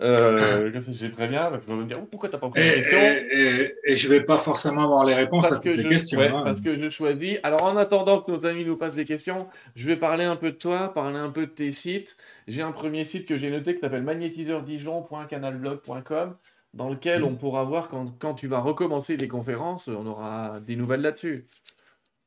[0.01, 2.97] Euh, j'ai préviens, parce qu'on va me dire pourquoi tu n'as pas pris la question?
[2.97, 6.21] et, je ne vais pas forcément avoir les réponses à toutes les questions.
[6.21, 6.43] Hein.
[6.45, 7.39] Parce que je choisis.
[7.43, 10.51] Alors, en attendant que nos amis nous passent des questions, je vais parler un peu
[10.51, 12.15] de toi, parler un peu de tes sites.
[12.47, 16.35] J'ai un premier site que j'ai noté qui s'appelle magnétiseurdijon.canalblog.com
[16.73, 17.25] dans lequel mm.
[17.25, 21.47] on pourra voir quand, quand tu vas recommencer des conférences, on aura des nouvelles là-dessus.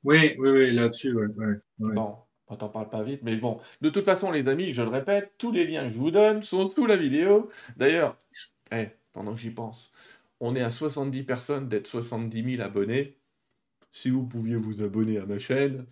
[0.05, 1.27] Oui, oui, oui, là-dessus, oui.
[1.79, 2.17] Bon,
[2.49, 3.61] on t'en parle pas vite, mais bon.
[3.81, 6.43] De toute façon, les amis, je le répète, tous les liens que je vous donne
[6.43, 7.51] sont sous la vidéo.
[7.77, 8.17] D'ailleurs,
[8.73, 9.93] eh, pendant que j'y pense,
[10.41, 13.17] on est à 70 personnes d'être 70 000 abonnés.
[13.93, 15.87] Si vous pouviez vous abonner à ma chaîne,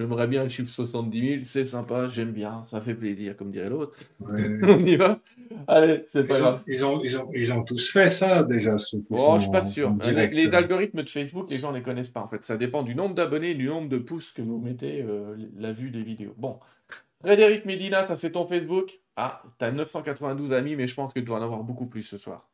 [0.00, 3.68] J'aimerais bien le chiffre 70 000, c'est sympa, j'aime bien, ça fait plaisir, comme dirait
[3.68, 3.94] l'autre.
[4.22, 5.20] On y va?
[5.68, 6.62] Allez, c'est pas grave.
[6.66, 8.76] ils, ont, ils, ont, ils, ont, tous fait ça déjà.
[8.76, 9.94] oh, je suis pas sûr.
[10.32, 12.42] Les, algorithmes de Facebook, les gens ne les connaissent pas en fait.
[12.42, 15.90] Ça dépend du nombre d'abonnés, du nombre de pouces que vous mettez euh, la vue
[15.90, 16.32] des vidéos.
[16.38, 16.58] Bon.
[17.22, 19.00] Frédéric Medina, ça c'est ton Facebook?
[19.16, 22.04] Ah, tu as 992 amis, mais je pense que tu vas en avoir beaucoup plus
[22.04, 22.48] ce soir.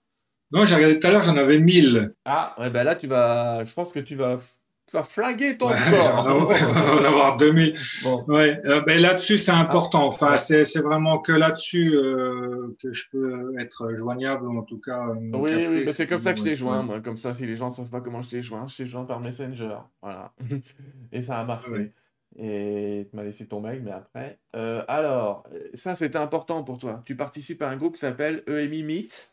[0.50, 2.12] Non, j'ai regardé tout à l'heure, j'en avais 1000.
[2.24, 3.62] Ah, ouais, ben là, tu vas.
[3.62, 4.40] Je pense que tu vas
[4.86, 6.26] tu vas flinguer ton ouais, corps.
[6.26, 7.74] On va en avoir 2000.
[8.04, 8.24] Bon.
[8.28, 10.06] Ouais, euh, ben là-dessus, c'est important.
[10.06, 14.78] Enfin, ah, c'est, c'est vraiment que là-dessus euh, que je peux être joignable, en tout
[14.78, 15.08] cas.
[15.08, 16.82] Oui, oui ben, c'est comme ça que je t'ai joint.
[16.82, 17.00] Moi.
[17.00, 19.04] Comme ça, si les gens ne savent pas comment je t'ai joint, je t'ai joint
[19.04, 19.78] par Messenger.
[20.00, 20.32] Voilà.
[21.12, 21.92] Et ça a marché.
[22.38, 24.38] Et tu m'as laissé ton mail, mais après.
[24.54, 25.44] Euh, alors,
[25.74, 27.02] ça, c'était important pour toi.
[27.04, 29.32] Tu participes à un groupe qui s'appelle EMI Meet.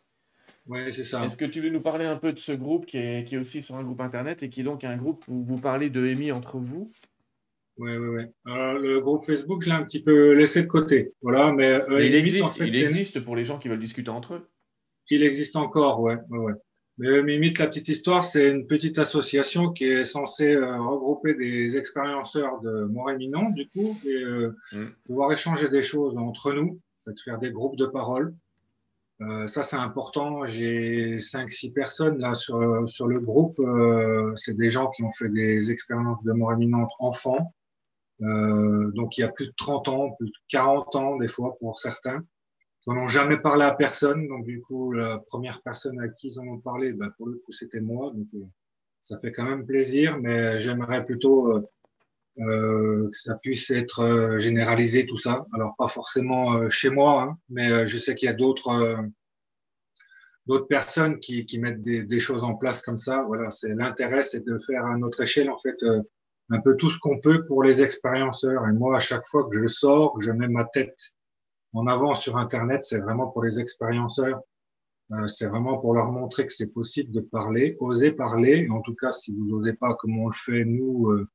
[0.65, 1.26] Oui, c'est ça.
[1.26, 3.38] Est-ce que tu veux nous parler un peu de ce groupe qui est, qui est
[3.38, 6.06] aussi sur un groupe internet et qui est donc un groupe où vous parlez de
[6.06, 6.91] EMI entre vous?
[7.77, 8.23] Oui, oui, oui.
[8.45, 11.14] Alors, le groupe Facebook, je l'ai un petit peu laissé de côté.
[11.22, 14.49] Voilà, mais, euh, il, existe, il existe pour les gens qui veulent discuter entre eux
[15.10, 16.18] Il existe encore, ouais.
[16.30, 16.53] ouais, ouais.
[16.99, 21.34] Mais euh, Mimite, la petite histoire, c'est une petite association qui est censée euh, regrouper
[21.34, 24.90] des expérienceurs de Mont-Réminon, du coup, et mm.
[25.06, 28.35] pouvoir échanger des choses entre nous, fait, faire des groupes de parole.
[29.30, 30.45] Euh, ça, c'est important.
[30.45, 33.60] J'ai cinq, six personnes là sur, sur le groupe.
[33.60, 37.54] Euh, c'est des gens qui ont fait des expériences de mort imminente enfants.
[38.22, 41.58] Euh, donc, il y a plus de 30 ans, plus de 40 ans des fois
[41.60, 42.22] pour certains,
[42.82, 44.28] qui n'ont jamais parlé à personne.
[44.28, 47.36] Donc, du coup, la première personne à qui ils en ont parlé, bah, pour le
[47.45, 48.12] coup, c'était moi.
[48.14, 48.45] Donc, euh,
[49.02, 51.70] ça fait quand même plaisir, mais j'aimerais plutôt
[52.40, 55.46] euh, euh, que ça puisse être généralisé tout ça.
[55.54, 59.04] Alors pas forcément chez moi, hein, mais je sais qu'il y a d'autres
[60.46, 63.24] d'autres personnes qui, qui mettent des, des, choses en place comme ça.
[63.24, 66.02] Voilà, c'est l'intérêt, c'est de faire à notre échelle en fait euh,
[66.50, 68.68] un peu tout ce qu'on peut pour les expérienceurs.
[68.68, 70.98] Et moi, à chaque fois que je sors, que je mets ma tête
[71.74, 74.42] en avant sur Internet, c'est vraiment pour les expérienceurs.
[75.12, 78.68] Euh, c'est vraiment pour leur montrer que c'est possible de parler, oser parler.
[78.70, 81.28] En tout cas, si vous n'osez pas comme on le fait nous, euh,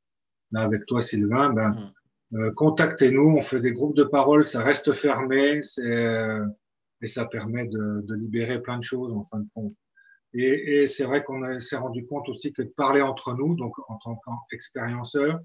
[0.53, 1.93] là avec toi Sylvain, ben,
[2.33, 2.37] mmh.
[2.37, 3.37] euh, contactez-nous.
[3.37, 5.62] On fait des groupes de parole, ça reste fermé.
[5.62, 6.39] C'est
[7.01, 9.75] et ça permet de, de, libérer plein de choses en fin de compte.
[10.35, 13.75] Et, et c'est vrai qu'on s'est rendu compte aussi que de parler entre nous, donc
[13.89, 14.20] en tant
[14.51, 15.41] qu'expérienceur,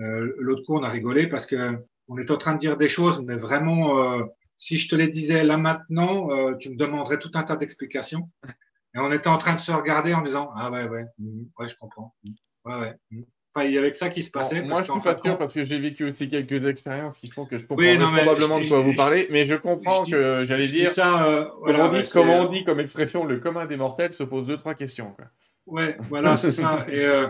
[0.00, 1.78] euh, l'autre coup on a rigolé parce que
[2.08, 4.24] on est en train de dire des choses, mais vraiment, euh,
[4.56, 8.30] si je te les disais là maintenant, euh, tu me demanderais tout un tas d'explications.
[8.96, 11.68] Et on était en train de se regarder en disant ah ouais ouais mm, ouais
[11.68, 12.30] je comprends, mm,
[12.66, 12.94] ouais ouais.
[13.10, 13.22] Mm.
[13.54, 14.62] Enfin, il y avait ça qui se passait.
[14.62, 17.58] moi, je suis pas sûr parce que j'ai vécu aussi quelques expériences qui font que
[17.58, 20.88] je comprends probablement de quoi vous parlez, mais je comprends que j'allais dire.
[20.88, 24.24] Ça, euh, comme, on dit, comme on dit comme expression, le commun des mortels se
[24.24, 25.12] pose deux trois questions.
[25.12, 25.26] Quoi.
[25.66, 26.84] Ouais, voilà, c'est ça.
[26.92, 27.28] Et, euh,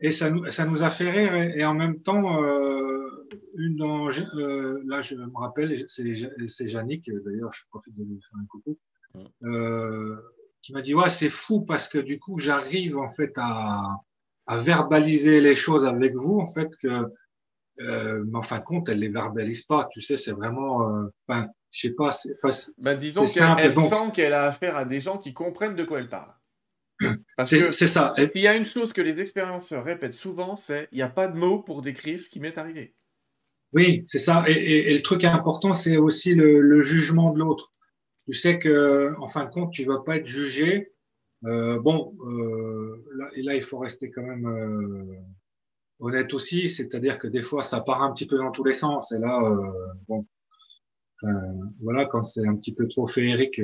[0.00, 4.82] et ça nous, ça nous a fait rire et, en même temps, euh, une euh,
[4.86, 8.78] là, je me rappelle, c'est Yannick, d'ailleurs, je profite de lui faire un coucou,
[9.44, 10.16] euh,
[10.62, 13.82] qui m'a dit ouais, c'est fou parce que du coup, j'arrive en fait à
[14.46, 17.06] à verbaliser les choses avec vous, en fait, que,
[17.80, 19.88] euh, mais en fin de compte, elle les verbalise pas.
[19.92, 22.34] Tu sais, c'est vraiment, euh, enfin, je sais pas, c'est,
[22.82, 26.08] ben, disons qu'elle sent qu'elle a affaire à des gens qui comprennent de quoi elle
[26.08, 26.32] parle.
[27.44, 28.12] C'est ça.
[28.14, 31.28] S'il y a une chose que les expérienceurs répètent souvent, c'est il n'y a pas
[31.28, 32.94] de mots pour décrire ce qui m'est arrivé.
[33.72, 34.44] Oui, c'est ça.
[34.48, 37.72] Et, et, et, le truc important, c'est aussi le, le, jugement de l'autre.
[38.26, 40.92] Tu sais que, en fin de compte, tu vas pas être jugé
[41.42, 45.16] bon, euh, là, et là, il faut rester quand même euh,
[45.98, 49.12] honnête aussi, c'est-à-dire que des fois, ça part un petit peu dans tous les sens.
[49.12, 49.40] Et là,
[50.08, 50.26] bon,
[51.80, 53.60] voilà, quand c'est un petit peu trop féerique,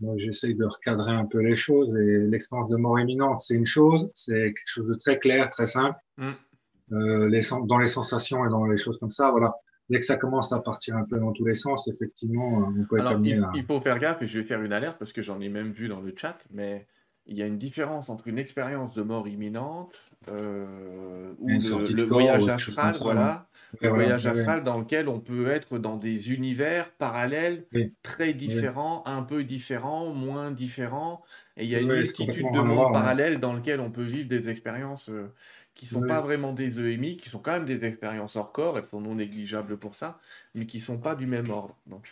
[0.00, 1.96] moi, j'essaye de recadrer un peu les choses.
[1.96, 5.66] Et l'expérience de mort imminente, c'est une chose, c'est quelque chose de très clair, très
[5.66, 5.98] simple.
[6.18, 7.26] Mm.
[7.28, 9.54] les, dans les sensations et dans les choses comme ça, voilà.
[9.88, 13.00] dès que ça commence à partir un peu dans tous les sens, effectivement, on peut
[13.00, 15.40] être il, il faut faire gaffe et je vais faire une alerte parce que j'en
[15.40, 16.86] ai même vu dans le chat, mais
[17.26, 19.96] il y a une différence entre une expérience de mort imminente
[20.28, 23.46] euh, ou le, voyage astral, voilà,
[23.80, 27.64] le voyage astral dans lequel on peut être dans des univers parallèles
[28.02, 31.22] très différents, un peu différents, moins différents,
[31.56, 34.48] et il y a une multitude de mondes parallèles dans lesquels on peut vivre des
[34.48, 35.32] expériences euh,
[35.74, 38.84] qui sont pas vraiment des EMI, qui sont quand même des expériences hors corps, elles
[38.84, 40.18] sont non négligeables pour ça,
[40.54, 41.76] mais qui sont pas du même ordre.
[41.86, 42.08] Donc,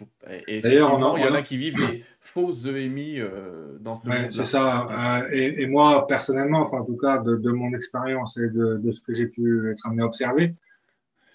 [0.49, 4.31] et, D'ailleurs, il y en a qui vivent des fausses EMI euh, dans ce ouais,
[4.31, 4.89] C'est ça.
[4.91, 8.77] Euh, et, et, moi, personnellement, enfin, en tout cas, de, de mon expérience et de,
[8.77, 10.55] de, ce que j'ai pu être amené à observer,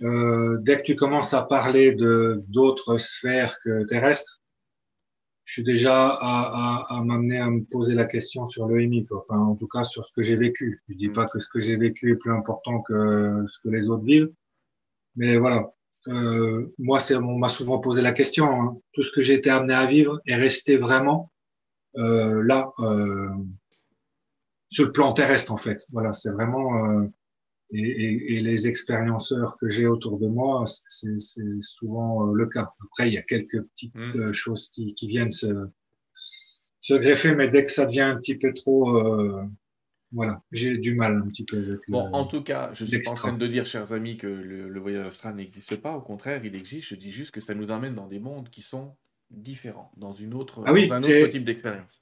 [0.01, 4.41] euh, dès que tu commences à parler de d'autres sphères que terrestres,
[5.45, 9.37] je suis déjà à, à, à m'amener à me poser la question sur l'EMI, enfin,
[9.37, 10.81] en tout cas, sur ce que j'ai vécu.
[10.89, 11.13] Je dis mm.
[11.13, 14.31] pas que ce que j'ai vécu est plus important que ce que les autres vivent,
[15.15, 15.71] mais voilà.
[16.07, 18.45] Euh, moi, c'est, on m'a souvent posé la question.
[18.45, 18.77] Hein.
[18.93, 21.31] Tout ce que j'ai été amené à vivre est resté vraiment
[21.97, 23.29] euh, là, euh,
[24.69, 25.85] sur le plan terrestre, en fait.
[25.91, 27.07] Voilà, c'est vraiment.
[27.73, 31.19] Euh, et, et, et, les expérienceurs que j'ai autour de moi, c'est,
[31.59, 32.73] souvent euh, le cas.
[32.83, 34.11] Après, il y a quelques petites mmh.
[34.15, 35.67] Euh, choses qui, qui viennent se,
[36.81, 39.01] se, greffer, mais dès que ça devient un petit peu trop
[40.11, 43.01] voilà, j'ai du mal un petit peu avec Bon, en tout cas, je ne suis
[43.01, 45.93] pas en train de dire, chers amis, que le, voyage astral n'existe pas.
[45.97, 46.87] Au contraire, il existe.
[46.87, 48.95] Je dis juste que ça nous emmène dans des mondes qui sont
[49.29, 51.99] différents, dans, une autre, ah un autre type d'expérience.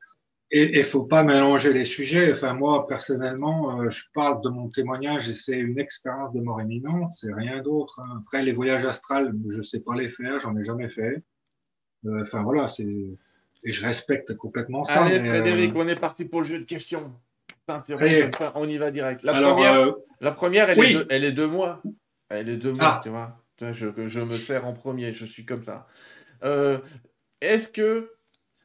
[0.52, 2.32] Et il faut pas mélanger les sujets.
[2.32, 6.62] Enfin, moi, personnellement, euh, je parle de mon témoignage et c'est une expérience de mort
[6.62, 8.00] imminente, c'est rien d'autre.
[8.02, 8.22] Hein.
[8.22, 11.24] Après, les voyages astrales, je sais pas les faire, j'en ai jamais fait.
[12.06, 13.18] Euh, enfin, voilà, c'est.
[13.66, 15.06] Et je respecte complètement ça.
[15.06, 17.14] Allez, Frédéric, euh, on est parti pour le jeu de questions
[17.68, 19.24] on y va direct.
[19.24, 21.82] La première, euh, la première elle, est de, elle est de moi.
[22.30, 23.00] Elle est de moi, ah.
[23.04, 23.40] tu vois.
[23.62, 25.88] Je, je, me sers en premier, je suis comme ça.
[26.44, 26.80] Euh,
[27.40, 28.12] est-ce que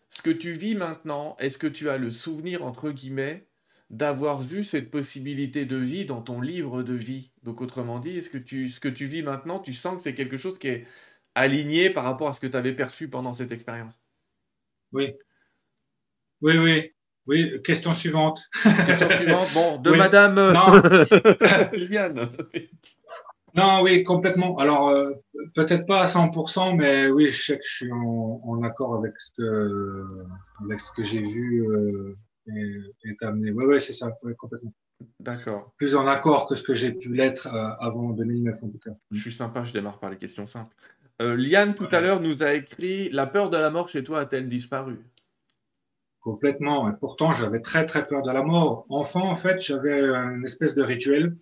[0.08, 3.46] ce que tu vis maintenant, est-ce que tu as le souvenir, entre guillemets,
[3.90, 7.32] d'avoir vu cette possibilité de vie dans ton livre de vie?
[7.42, 10.14] Donc, autrement dit, est-ce que tu, ce que tu vis maintenant, tu sens que c'est
[10.14, 10.86] quelque chose qui est
[11.34, 13.94] aligné par rapport à ce que tu avais perçu pendant cette expérience?
[14.92, 15.12] Oui.
[16.40, 16.92] Oui, oui.
[17.28, 18.48] Oui, question suivante.
[18.62, 21.04] Question suivante, bon, de Madame euh,
[21.74, 22.22] Liliane.
[23.58, 24.56] non, oui, complètement.
[24.58, 25.12] Alors, euh,
[25.54, 29.30] peut-être pas à 100%, mais oui, je sais que je suis en, accord avec ce
[29.36, 30.02] que,
[30.64, 32.16] avec ce que j'ai vu euh,
[32.46, 33.50] et, et amené.
[33.50, 34.72] Oui, oui, c'est ça, complètement.
[35.18, 35.72] D'accord.
[35.76, 37.48] Plus en accord que ce que j'ai pu l'être
[37.80, 38.92] avant 2009, en tout cas.
[39.10, 40.74] Je suis sympa, je démarre par les questions simples.
[41.20, 44.48] Liane, tout à l'heure, nous a écrit La peur de la mort chez toi a-t-elle
[44.48, 44.98] disparu?
[46.20, 46.88] Complètement.
[46.90, 48.86] Et pourtant, j'avais très très peur de la mort.
[48.88, 51.36] Enfant, en fait, j'avais une espèce de rituel.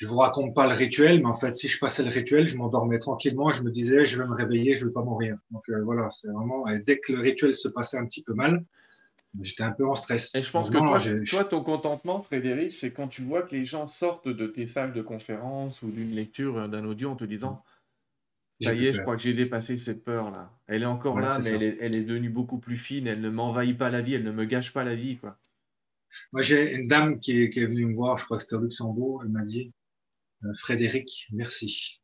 [0.00, 2.56] Je vous raconte pas le rituel, mais en fait, si je passais le rituel, je
[2.56, 3.50] m'endormais tranquillement.
[3.50, 5.36] Je me disais, je vais me réveiller, je vais pas mourir.
[5.50, 6.66] Donc euh, voilà, c'est vraiment.
[6.68, 8.64] Et dès que le rituel se passait un petit peu mal,
[9.42, 10.34] j'étais un peu en stress.
[10.34, 13.88] Et je pense que toi, ton contentement, Frédéric, c'est quand tu vois que les gens
[13.88, 17.62] sortent de tes salles de conférence ou d'une lecture d'un audio en te disant
[18.58, 20.50] ça y est, je crois que j'ai dépassé cette peur-là.
[20.66, 23.06] Elle est encore là, mais elle est, elle est, devenue beaucoup plus fine.
[23.06, 25.18] Elle ne m'envahit pas la vie, elle ne me gâche pas la vie.
[25.18, 25.36] Quoi.
[26.32, 28.56] Moi, j'ai une dame qui est, qui est, venue me voir, je crois que c'était
[28.56, 29.22] au Luxembourg.
[29.24, 29.79] Elle m'a dit euh,
[30.54, 32.02] Frédéric, merci.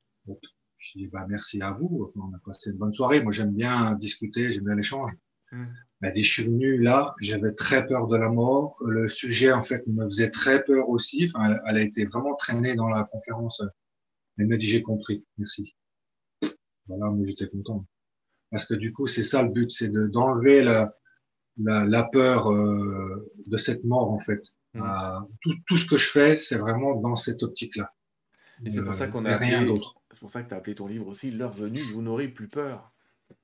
[0.79, 2.05] Je dis bah, merci à vous.
[2.05, 3.23] Enfin, on a passé une bonne soirée.
[3.23, 5.13] Moi, j'aime bien discuter, j'aime bien l'échange.
[5.53, 5.65] Mmh.
[6.03, 8.77] Elle dit Je suis venu là, j'avais très peur de la mort.
[8.85, 11.25] Le sujet, en fait, me faisait très peur aussi.
[11.25, 13.63] Enfin, elle, elle a été vraiment traînée dans la conférence.
[14.39, 15.75] Elle m'a dit J'ai compris, merci.
[16.87, 17.87] Voilà, mais j'étais content.
[18.51, 20.95] Parce que du coup, c'est ça le but, c'est d'enlever la,
[21.59, 24.41] la, la, peur euh, de cette mort, en fait.
[24.75, 24.83] Mmh.
[24.83, 27.93] Euh, tout, tout, ce que je fais, c'est vraiment dans cette optique-là.
[28.65, 30.01] Et c'est pour ça qu'on a appelé, rien d'autre.
[30.11, 32.49] C'est pour ça que tu as appelé ton livre aussi L'heure venue, vous n'aurez plus
[32.49, 32.93] peur.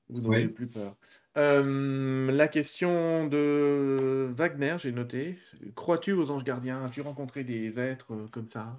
[0.09, 0.95] Vous n'aurez plus peur.
[1.37, 5.37] Euh, la question de Wagner, j'ai noté.
[5.75, 6.83] Crois-tu aux anges gardiens?
[6.85, 8.77] As-tu rencontré des êtres euh, comme ça?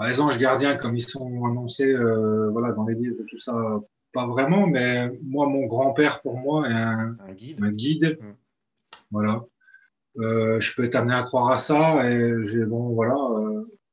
[0.00, 3.54] Les anges gardiens, comme ils sont annoncés euh, voilà, dans les livres tout ça,
[4.12, 7.62] pas vraiment, mais moi, mon grand-père, pour moi, est un, guide.
[7.62, 8.18] Un guide.
[8.20, 8.34] Mm.
[9.10, 9.44] Voilà.
[10.18, 13.16] Euh, je peux être amené à croire à ça et j'ai bon voilà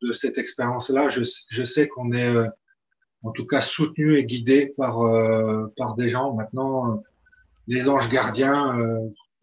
[0.02, 2.48] de cette expérience-là, je, je sais qu'on est euh,
[3.24, 6.34] en tout cas soutenu et guidé par euh, par des gens.
[6.36, 7.04] Maintenant,
[7.68, 8.78] les anges gardiens,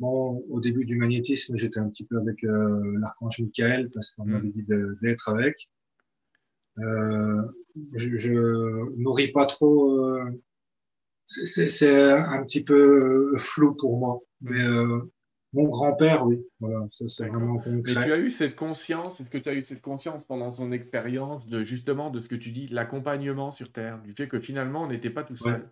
[0.01, 4.31] bon, au début du magnétisme, j'étais un petit peu avec l'archange Michael parce qu'on mm.
[4.31, 4.65] m'avait dit
[5.03, 5.69] d'être avec.
[6.79, 7.43] Euh,
[7.95, 8.33] je, je
[8.97, 10.01] nourris pas trop.
[10.01, 10.25] Euh,
[11.25, 14.21] c'est un petit peu flou pour moi.
[14.41, 15.01] Mais euh,
[15.57, 16.47] mon grand-père, oui.
[16.61, 18.05] Voilà, ça c'est vraiment concret.
[18.05, 21.49] Tu as eu cette conscience, est-ce que tu as eu cette conscience pendant ton expérience
[21.49, 24.89] de justement de ce que tu dis, l'accompagnement sur Terre, du fait que finalement on
[24.89, 25.69] n'était pas tout seul?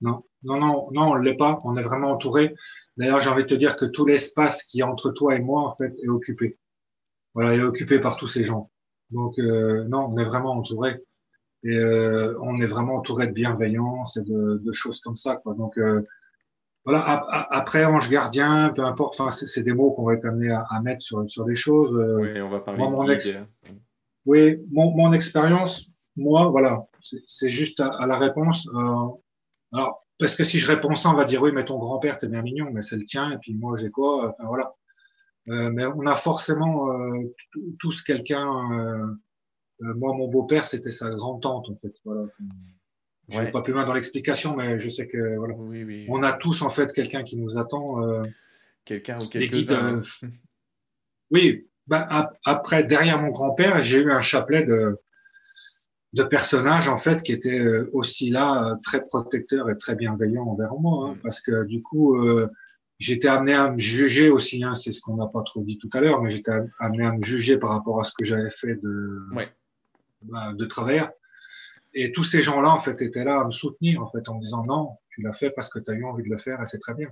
[0.00, 2.56] Non, non, non, non, on ne l'est pas, on est vraiment entouré.
[2.96, 5.62] D'ailleurs, j'ai envie de te dire que tout l'espace qui est entre toi et moi,
[5.62, 6.58] en fait, est occupé.
[7.34, 8.70] Voilà, est occupé par tous ces gens.
[9.10, 11.02] Donc, euh, non, on est vraiment entouré.
[11.62, 15.36] Et euh, on est vraiment entouré de bienveillance et de, de choses comme ça.
[15.36, 15.54] Quoi.
[15.54, 16.02] Donc, euh,
[16.84, 17.04] voilà,
[17.50, 20.80] après ange gardien, peu importe, enfin, c'est des mots qu'on va être amené à, à,
[20.80, 21.94] mettre sur, sur les choses.
[21.94, 23.46] Euh, oui, on va parler mon hein.
[24.26, 26.86] Oui, mon, mon expérience, moi, voilà,
[27.26, 28.68] c'est juste à, la réponse.
[28.74, 29.06] Euh,
[29.72, 32.28] alors, parce que si je réponds ça, on va dire oui, mais ton grand-père, t'es
[32.28, 34.74] bien mignon, mais c'est le tien, et puis moi, j'ai quoi Enfin, voilà.
[35.48, 37.34] Euh, mais on a forcément euh,
[37.78, 38.48] tous quelqu'un.
[38.72, 39.06] Euh,
[39.82, 41.92] euh, moi, mon beau-père, c'était sa grande-tante, en fait.
[42.04, 42.26] Voilà.
[43.32, 45.54] Je ne vais pas plus loin dans l'explication, mais je sais que voilà.
[46.08, 48.06] on a tous en fait quelqu'un qui nous attend.
[48.06, 48.22] Euh,
[48.84, 49.96] quelqu'un ou quelqu'un.
[49.96, 50.02] Euh,
[51.30, 55.00] oui, bah, après, derrière mon grand-père, j'ai eu un chapelet de,
[56.12, 60.74] de personnages en fait qui étaient euh, aussi là, très protecteurs et très bienveillants envers
[60.74, 61.20] moi, hein, mm.
[61.22, 62.18] parce que du coup,
[62.98, 64.62] j'étais amené à me juger aussi.
[64.62, 67.12] Hein, c'est ce qu'on n'a pas trop dit tout à l'heure, mais j'étais amené à
[67.12, 69.20] me juger par rapport à ce que j'avais fait de,
[70.22, 71.10] bah, de travers.
[71.94, 74.40] Et tous ces gens-là, en fait, étaient là à me soutenir, en fait, en me
[74.40, 76.66] disant non, tu l'as fait parce que tu as eu envie de le faire et
[76.66, 77.08] c'est très bien.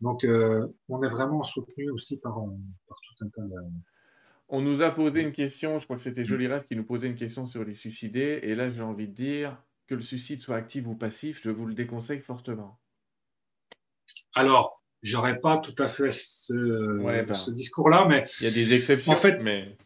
[0.00, 3.54] Donc, euh, on est vraiment soutenu aussi par, par tout un tas de.
[4.50, 7.06] On nous a posé une question, je crois que c'était Joli Rêve qui nous posait
[7.06, 8.40] une question sur les suicidés.
[8.42, 11.66] Et là, j'ai envie de dire que le suicide soit actif ou passif, je vous
[11.66, 12.78] le déconseille fortement.
[14.34, 18.74] Alors, j'aurais pas tout à fait ce, ben, ce discours-là, mais il y a des
[18.74, 19.12] exceptions.
[19.12, 19.76] En fait, mais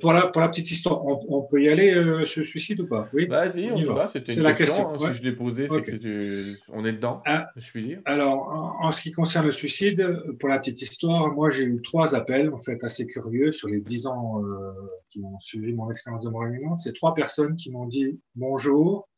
[0.00, 2.86] pour la pour la petite histoire, on, on peut y aller euh, ce suicide ou
[2.86, 3.08] pas?
[3.14, 3.26] Oui.
[3.26, 4.06] Vas-y, on, y va.
[4.06, 4.92] C'était une la question.
[4.92, 7.22] Hein, Si je l'ai posé, c'est que on est dedans.
[7.24, 8.00] Ah, je puis dire.
[8.04, 12.14] Alors, en, ce qui concerne le suicide, pour la petite histoire, moi j'ai eu trois
[12.14, 14.72] appels en fait assez curieux sur les dix ans euh,
[15.08, 16.44] qui ont suivi mon expérience de mort
[16.78, 19.08] C'est trois personnes qui m'ont dit bonjour.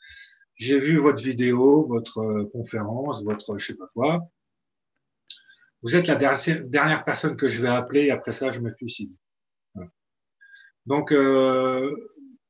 [0.54, 4.30] J'ai vu votre vidéo, votre euh, conférence, votre je sais pas quoi
[5.82, 9.12] vous êtes la dernière personne que je vais appeler et après ça, je me suicide.
[10.86, 11.94] Donc, euh,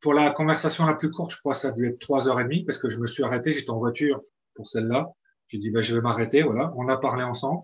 [0.01, 2.41] pour la conversation la plus courte, je crois que ça a dû être trois heures
[2.41, 4.23] et demie parce que je me suis arrêté, j'étais en voiture
[4.55, 5.13] pour celle-là.
[5.47, 6.73] J'ai dit, ben, je vais m'arrêter, voilà.
[6.77, 7.63] On a parlé ensemble.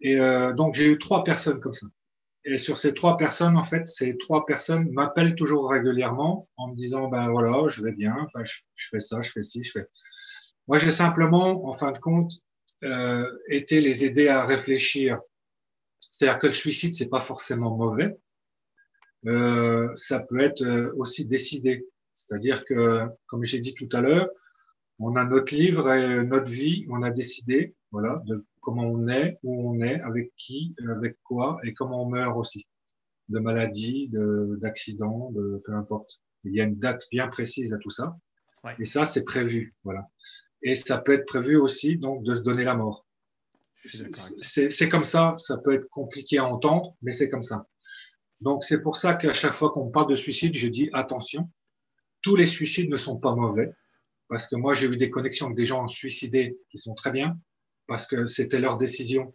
[0.00, 1.86] Et euh, donc, j'ai eu trois personnes comme ça.
[2.44, 6.74] Et sur ces trois personnes, en fait, ces trois personnes m'appellent toujours régulièrement en me
[6.74, 9.70] disant, ben voilà, je vais bien, enfin, je, je fais ça, je fais ci, je
[9.70, 9.86] fais.
[10.66, 12.32] Moi, j'ai simplement, en fin de compte,
[12.84, 15.20] euh, était les aider à réfléchir.
[15.98, 18.16] C'est-à-dire que le suicide, c'est pas forcément mauvais.
[19.26, 21.86] Euh, ça peut être euh, aussi décidé.
[22.12, 24.28] C'est-à-dire que, comme j'ai dit tout à l'heure,
[24.98, 29.38] on a notre livre et notre vie, on a décidé, voilà, de comment on est,
[29.42, 32.66] où on est, avec qui, avec quoi, et comment on meurt aussi,
[33.28, 34.10] de maladie,
[34.60, 36.20] d'accident, de, de, peu importe.
[36.44, 38.16] Il y a une date bien précise à tout ça.
[38.78, 40.08] Et ça, c'est prévu, voilà
[40.62, 43.06] et ça peut être prévu aussi donc de se donner la mort.
[43.84, 47.66] C'est comme ça, ça peut être compliqué à entendre, mais c'est comme ça.
[48.40, 51.50] Donc c'est pour ça qu'à chaque fois qu'on parle de suicide, je dis attention,
[52.22, 53.72] tous les suicides ne sont pas mauvais,
[54.28, 57.38] parce que moi j'ai eu des connexions avec des gens suicidés qui sont très bien,
[57.86, 59.34] parce que c'était leur décision.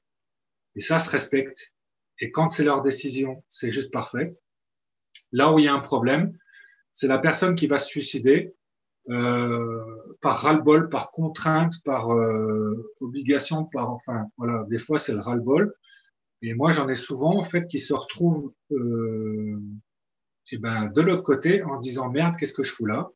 [0.75, 1.73] Et ça se respecte.
[2.19, 4.35] Et quand c'est leur décision, c'est juste parfait.
[5.31, 6.37] Là où il y a un problème,
[6.93, 8.55] c'est la personne qui va se suicider
[9.09, 15.19] euh, par ras-le-bol, par contrainte, par euh, obligation, par enfin voilà, des fois c'est le
[15.19, 15.73] ras-le-bol.
[16.41, 19.59] Et moi j'en ai souvent en fait qui se retrouvent euh,
[20.51, 23.09] eh ben de l'autre côté en disant merde qu'est-ce que je fous là?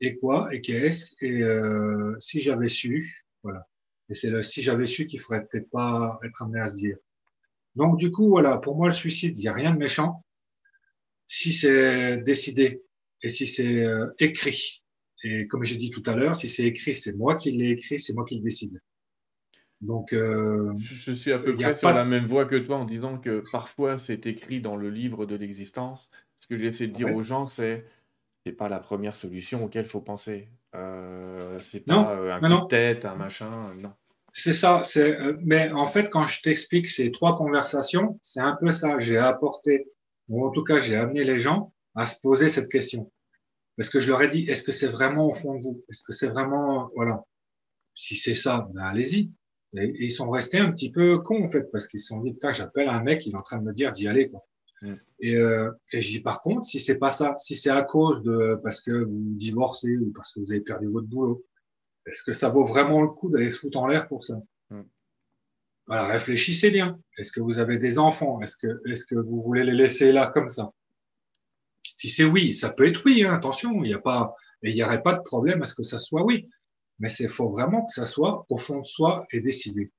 [0.00, 0.48] Et quoi?
[0.54, 1.14] Et qu'est-ce?
[1.20, 3.66] Et euh, si j'avais su voilà.
[4.08, 6.96] Et c'est le si j'avais su qu'il faudrait peut-être pas être amené à se dire.
[7.76, 10.24] Donc du coup voilà pour moi le suicide il y a rien de méchant
[11.26, 12.82] si c'est décidé
[13.22, 14.79] et si c'est euh, écrit
[15.22, 18.00] et comme j'ai dit tout à l'heure, si c'est écrit, c'est moi qui l'ai écrit,
[18.00, 18.80] c'est moi qui le décide.
[19.80, 23.18] Donc, euh, je suis à peu près sur la même voie que toi en disant
[23.18, 26.10] que parfois c'est écrit dans le livre de l'existence.
[26.38, 27.84] Ce que j'essaie de dire aux gens, c'est
[28.44, 30.48] c'est pas la première solution auquel il faut penser.
[30.74, 33.92] Euh, c'est pas euh, un coup de tête, un machin, non.
[34.32, 34.82] C'est ça.
[34.84, 38.98] C'est euh, mais en fait, quand je t'explique ces trois conversations, c'est un peu ça.
[38.98, 39.88] J'ai apporté,
[40.28, 43.10] ou en tout cas, j'ai amené les gens à se poser cette question.
[43.80, 45.82] Parce que je leur ai dit, est-ce que c'est vraiment au fond de vous?
[45.88, 47.24] Est-ce que c'est vraiment, voilà.
[47.94, 49.30] Si c'est ça, ben allez-y.
[49.72, 52.32] Et, ils sont restés un petit peu cons en fait, parce qu'ils se sont dit,
[52.32, 54.28] putain, j'appelle un mec, il est en train de me dire d'y aller.
[54.28, 54.46] Quoi.
[54.82, 54.94] Mm.
[55.20, 58.22] Et, euh, et je dis, par contre, si c'est pas ça, si c'est à cause
[58.22, 61.42] de parce que vous divorcez ou parce que vous avez perdu votre boulot,
[62.04, 64.42] est-ce que ça vaut vraiment le coup d'aller se foutre en l'air pour ça?
[64.68, 64.82] Mm.
[65.88, 67.00] réfléchissez bien.
[67.16, 68.42] Est-ce que vous avez des enfants?
[68.42, 70.70] Est-ce que, est-ce que vous voulez les laisser là comme ça?
[72.00, 73.24] Si c'est oui, ça peut être oui.
[73.24, 75.82] Hein, attention, il n'y a pas, il n'y aurait pas de problème à ce que
[75.82, 76.48] ça soit oui.
[76.98, 79.92] Mais c'est faut vraiment que ça soit au fond de soi et décidé.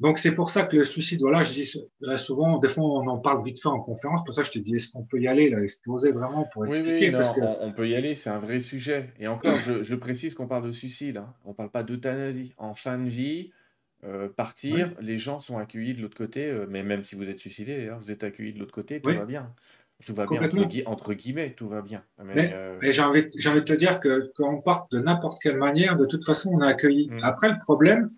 [0.00, 1.72] Donc c'est pour ça que le suicide, voilà, je dis
[2.16, 4.74] souvent, des fois on en parle vite fait en conférence, pour ça je te dis,
[4.74, 7.40] est-ce qu'on peut y aller, là, exploser vraiment pour expliquer parce que...
[7.60, 9.12] on, peut y aller, c'est un vrai sujet.
[9.20, 11.32] Et encore, je, précise qu'on parle de suicide, hein.
[11.44, 12.54] on parle pas d'euthanasie.
[12.56, 13.52] En fin de vie,
[14.02, 17.38] euh, partir, les gens sont accueillis de l'autre côté, euh, mais même si vous êtes
[17.38, 19.54] suicidé, vous êtes accueillis de l'autre côté, tout va bien.
[20.04, 20.40] Tout va bien,
[20.86, 22.02] entre, guillemets, tout va bien.
[22.24, 25.58] Mais, euh, j'ai envie, envie, de te dire que quand on part de n'importe quelle
[25.58, 27.08] manière, de toute façon, on est accueilli.
[27.10, 27.20] Mm.
[27.22, 28.10] Après, le problème,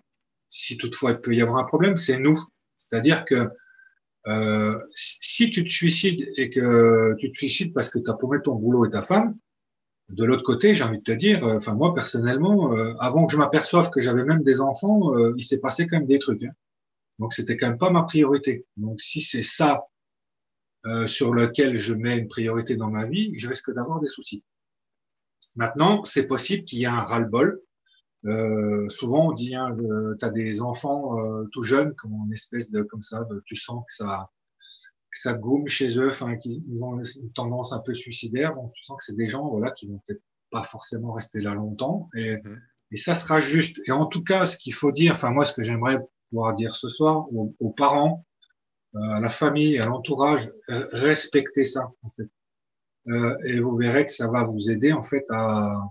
[0.47, 2.39] si toutefois il peut y avoir un problème, c'est nous.
[2.77, 3.49] C'est-à-dire que
[4.27, 8.37] euh, si tu te suicides et que tu te suicides parce que tu as paumé
[8.41, 9.35] ton boulot et ta femme,
[10.09, 13.33] de l'autre côté, j'ai envie de te dire, euh, enfin moi personnellement, euh, avant que
[13.33, 16.43] je m'aperçoive que j'avais même des enfants, il s'est passé quand même des trucs.
[16.43, 16.51] Hein.
[17.19, 18.65] Donc c'était quand même pas ma priorité.
[18.77, 19.85] Donc si c'est ça
[21.05, 24.43] sur lequel je mets une priorité dans ma vie, je risque d'avoir des soucis.
[25.55, 27.61] Maintenant, c'est possible qu'il y ait un ras-le-bol
[28.25, 32.33] euh, souvent, on dit, hein, euh, tu as des enfants euh, tout jeunes, comme une
[32.33, 34.29] espèce de, comme ça, tu sens que ça,
[34.59, 38.55] que ça goume chez eux, enfin, qui ont une tendance un peu suicidaire.
[38.55, 41.53] Bon, tu sens que c'est des gens, voilà, qui vont peut-être pas forcément rester là
[41.53, 42.09] longtemps.
[42.15, 42.61] Et, mmh.
[42.91, 43.81] et ça sera juste.
[43.87, 45.97] Et en tout cas, ce qu'il faut dire, enfin, moi, ce que j'aimerais
[46.29, 48.25] pouvoir dire ce soir aux, aux parents,
[48.95, 52.29] à la famille, à l'entourage, respectez ça, en fait.
[53.45, 55.81] et vous verrez que ça va vous aider, en fait, à,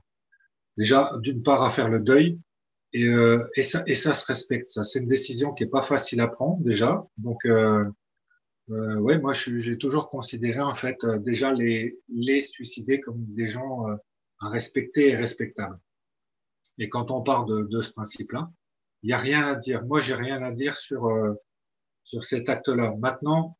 [0.76, 2.38] déjà d'une part à faire le deuil
[2.92, 4.68] et, euh, et, ça, et ça se respecte.
[4.68, 7.04] Ça, c'est une décision qui est pas facile à prendre déjà.
[7.16, 7.90] Donc, euh,
[8.70, 13.48] euh, ouais, moi, j'ai toujours considéré en fait euh, déjà les les suicidés comme des
[13.48, 13.96] gens euh,
[14.40, 15.78] à respecter et respectables.
[16.78, 18.50] Et quand on part de, de ce principe-là,
[19.02, 19.84] il y a rien à dire.
[19.84, 21.06] Moi, j'ai rien à dire sur
[22.04, 22.94] sur cet acte-là.
[22.98, 23.56] Maintenant,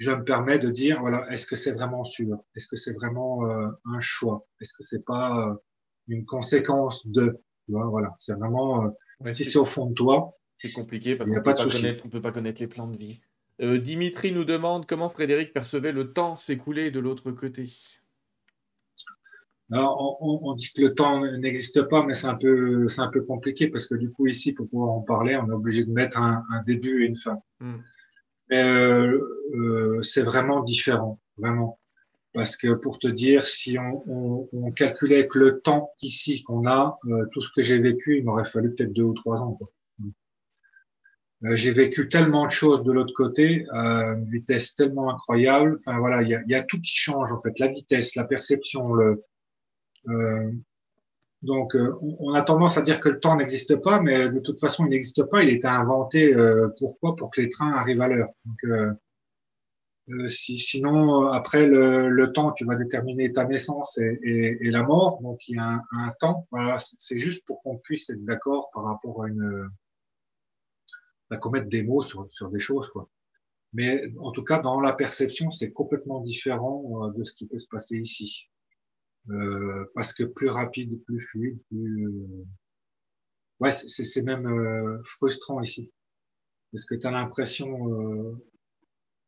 [0.00, 2.42] je me permets de dire, voilà, est-ce que c'est vraiment sûr?
[2.56, 4.46] Est-ce que c'est vraiment euh, un choix?
[4.60, 5.54] Est-ce que c'est pas euh,
[6.08, 7.38] une conséquence de
[7.68, 11.40] Voilà, c'est vraiment, euh, si c'est au fond de toi, c'est compliqué parce qu'on ne
[12.10, 13.20] peut pas connaître les plans de vie.
[13.60, 17.70] Dimitri nous demande comment Frédéric percevait le temps s'écouler de l'autre côté.
[19.72, 23.22] Alors, on, dit que le temps n'existe pas, mais c'est un peu, c'est un peu
[23.22, 26.20] compliqué parce que du coup ici, pour pouvoir en parler, on est obligé de mettre
[26.20, 27.38] un, début et une fin.
[27.60, 27.78] Hmm.
[28.50, 29.20] Mais euh,
[29.54, 31.78] euh, c'est vraiment différent, vraiment.
[32.32, 36.66] Parce que pour te dire, si on, on, on calculait avec le temps ici qu'on
[36.66, 39.56] a, euh, tout ce que j'ai vécu, il m'aurait fallu peut-être deux ou trois ans.
[41.44, 45.76] Euh, j'ai vécu tellement de choses de l'autre côté, euh, une vitesse tellement incroyable.
[45.78, 48.24] Enfin voilà, il y a, y a, tout qui change en fait, la vitesse, la
[48.24, 49.24] perception, le,
[51.42, 54.60] donc, euh, on a tendance à dire que le temps n'existe pas, mais de toute
[54.60, 55.42] façon, il n'existe pas.
[55.42, 56.34] Il était inventé.
[56.34, 57.16] Euh, pourquoi?
[57.16, 58.30] Pour que les trains arrivent à l'heure.
[58.44, 64.66] Donc, euh, si, sinon, après le, le, temps, tu vas déterminer ta naissance et, et,
[64.66, 65.22] et la mort.
[65.22, 66.46] Donc, il y a un, un temps.
[66.50, 69.70] Voilà, c'est juste pour qu'on puisse être d'accord par rapport à une
[71.30, 73.08] à commettre des mots sur, sur des choses, quoi.
[73.72, 77.68] Mais en tout cas, dans la perception, c'est complètement différent de ce qui peut se
[77.68, 78.50] passer ici.
[79.28, 82.46] Euh, parce que plus rapide, plus fluide, plus euh,
[83.60, 85.92] ouais, c'est même euh, frustrant ici,
[86.72, 87.68] parce que tu as l'impression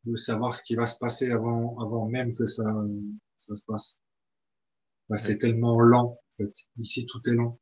[0.05, 2.63] de savoir ce qui va se passer avant, avant même que ça,
[3.37, 4.01] ça se passe.
[5.09, 6.51] Bah, c'est tellement lent, en fait.
[6.77, 7.59] Ici, tout est lent.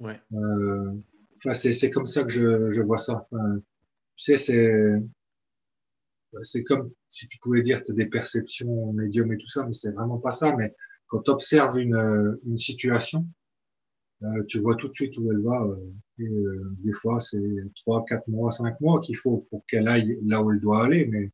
[0.00, 0.20] Ouais.
[0.32, 0.92] Euh,
[1.36, 3.28] enfin, c'est comme ça que je, je vois ça.
[4.16, 5.02] tu sais, c'est
[6.42, 9.72] c'est comme si tu pouvais dire tu as des perceptions médium et tout ça, mais
[9.72, 10.56] c'est vraiment pas ça.
[10.56, 10.74] Mais
[11.12, 13.26] quand tu observes une, euh, une situation,
[14.22, 15.62] euh, tu vois tout de suite où elle va.
[16.20, 17.38] Euh, des fois, c'est
[17.76, 21.04] trois, quatre mois, cinq mois qu'il faut pour qu'elle aille là où elle doit aller.
[21.06, 21.30] Mais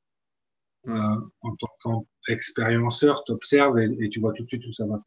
[0.88, 5.00] en tant qu'expérienceur, tu observes et, tu vois tout de suite où ça va.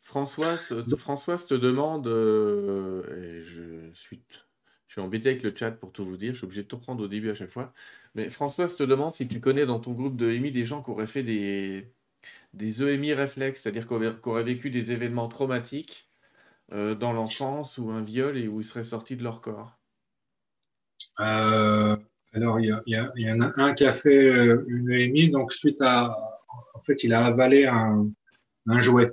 [0.00, 4.22] Françoise, Françoise te demande, et je suis,
[4.86, 6.76] je suis embêté avec le chat pour tout vous dire, je suis obligé de tout
[6.76, 7.72] reprendre au début à chaque fois.
[8.14, 10.90] Mais Françoise te demande si tu connais dans ton groupe de EMI des gens qui
[10.90, 11.90] auraient fait des,
[12.54, 16.08] des EMI réflexes, c'est-à-dire qu'on aurait vécu des événements traumatiques
[16.72, 19.78] euh, dans l'enfance ou un viol et où ils seraient sortis de leur corps
[21.20, 21.96] euh,
[22.32, 26.16] Alors, il y, en a un qui a fait euh, une EMI, donc suite à.
[26.74, 28.08] En fait, il a avalé un,
[28.66, 29.12] un jouet.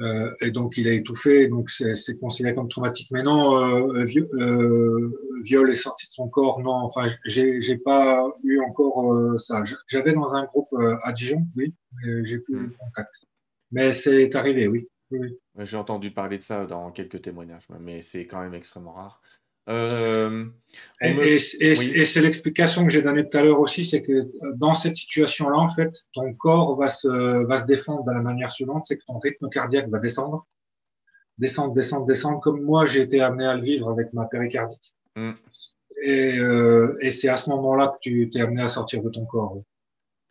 [0.00, 3.08] Euh, et donc il a étouffé, donc c'est considéré comme traumatique.
[3.10, 6.72] Mais non, euh, euh, viol est sorti de son corps, non.
[6.72, 9.62] Enfin, j'ai pas eu encore ça.
[9.86, 12.72] J'avais dans un groupe à Dijon, oui, mais j'ai plus eu hmm.
[12.78, 13.24] contact.
[13.70, 14.88] Mais c'est arrivé, oui.
[15.10, 15.36] oui.
[15.58, 19.20] J'ai entendu parler de ça dans quelques témoignages, mais c'est quand même extrêmement rare.
[19.68, 20.46] Euh,
[21.00, 24.94] et, c'est l'explication que j'ai donnée tout à l'heure aussi, c'est que euh, dans cette
[24.94, 27.08] situation-là, en fait, ton corps va se,
[27.44, 30.46] va se défendre de la manière suivante, c'est que ton rythme cardiaque va descendre,
[31.38, 34.94] descendre, descendre, descendre, comme moi j'ai été amené à le vivre avec ma péricardite.
[35.16, 35.32] Mm.
[36.02, 39.26] Et, euh, et c'est à ce moment-là que tu t'es amené à sortir de ton
[39.26, 39.62] corps.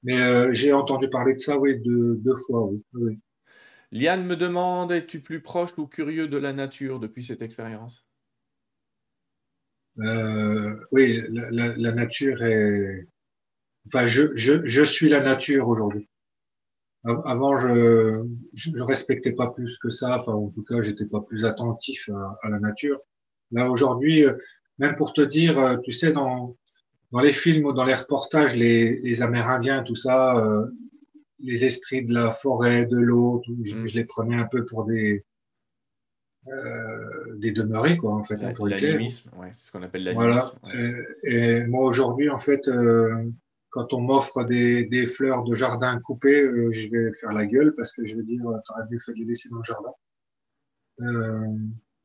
[0.03, 2.81] Mais euh, j'ai entendu parler de ça, oui, deux, deux fois, oui.
[2.93, 3.19] oui.
[3.91, 8.06] Liane me demande, es-tu plus proche ou curieux de la nature depuis cette expérience?
[9.99, 13.07] Euh, Oui, la, la, nature est...
[13.87, 16.09] Enfin, je, je, je suis la nature aujourd'hui.
[17.03, 20.17] Avant, je, je respectais pas plus que ça.
[20.17, 22.99] Enfin, en tout cas, j'étais pas plus attentif à, à la nature.
[23.51, 24.33] Là, aujourd'hui, euh,
[24.77, 26.57] même pour te dire, euh, tu sais, dans,
[27.11, 30.67] dans les films ou dans les reportages, les, les Amérindiens, tout ça, euh,
[31.39, 33.87] les esprits de la forêt, de l'eau, je, mm.
[33.87, 35.23] je, les prenais un peu pour des
[36.47, 38.43] euh, des demeurés, quoi, en fait.
[38.43, 40.53] Hein, l'animisme, ouais, c'est ce qu'on appelle l'animisme.
[40.63, 41.11] Voilà.
[41.23, 43.25] Et, moi, aujourd'hui, en fait, euh,
[43.69, 47.73] quand on m'offre des, des, fleurs de jardin coupées, euh, je vais faire la gueule
[47.75, 49.91] parce que je vais dire, t'aurais mieux fait de les laisser dans le jardin.
[51.01, 51.57] Euh,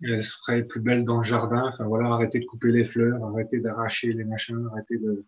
[0.03, 1.65] elles seraient plus belles dans le jardin.
[1.69, 5.25] Enfin voilà, arrêtez de couper les fleurs, arrêtez d'arracher les machins, arrêtez de.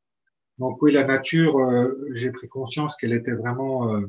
[0.58, 4.06] Donc oui, la nature, euh, j'ai pris conscience qu'elle était vraiment euh,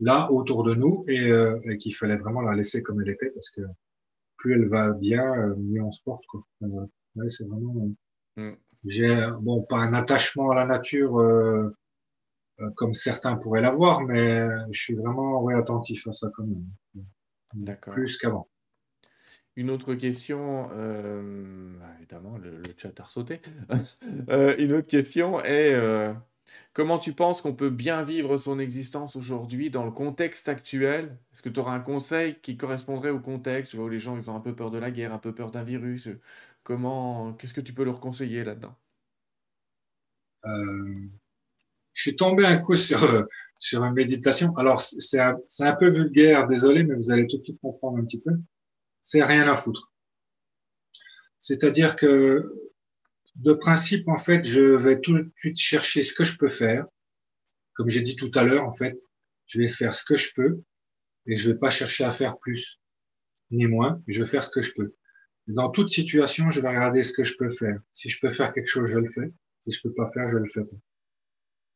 [0.00, 3.50] là autour de nous euh, et, qu'il fallait vraiment la laisser comme elle était parce
[3.50, 3.62] que
[4.36, 6.44] plus elle va bien, mieux on se porte quoi.
[6.60, 7.90] ouais, c'est vraiment.
[8.36, 8.52] Mm.
[8.84, 11.20] J'ai bon pas un attachement à la nature
[12.76, 16.64] comme certains pourraient l'avoir, mais je suis vraiment ouais, attentif à ça quand même.
[17.54, 17.94] D'accord.
[17.94, 18.48] Plus qu'avant.
[19.58, 23.40] Une autre question, euh, bah, évidemment, le, chat a ressauté.
[24.30, 26.12] Euh, une autre question est euh,
[26.72, 31.18] comment tu penses qu'on peut bien vivre son existence aujourd'hui dans le contexte actuel?
[31.32, 34.36] Est-ce que tu auras un conseil qui correspondrait au contexte où les gens ils ont
[34.36, 36.08] un peu peur de la guerre, un peu peur d'un virus?
[36.62, 38.74] Comment, qu'est-ce que tu peux leur conseiller là-dedans?
[40.44, 42.98] Je suis tombé un coup sur,
[43.58, 44.54] sur une méditation.
[44.56, 48.04] Alors, c'est un, un peu vulgaire, désolé, mais vous allez tout de suite comprendre un
[48.04, 48.32] petit peu
[49.08, 49.94] c'est rien à foutre.
[51.38, 52.67] C'est-à-dire que
[53.38, 56.86] de principe, en fait, je vais tout de suite chercher ce que je peux faire.
[57.74, 58.96] Comme j'ai dit tout à l'heure, en fait,
[59.46, 60.60] je vais faire ce que je peux
[61.26, 62.80] et je vais pas chercher à faire plus
[63.50, 64.02] ni moins.
[64.08, 64.94] Je vais faire ce que je peux.
[65.46, 67.78] Dans toute situation, je vais regarder ce que je peux faire.
[67.92, 69.32] Si je peux faire quelque chose, je le fais.
[69.60, 70.76] Si je peux pas faire, je le fais pas.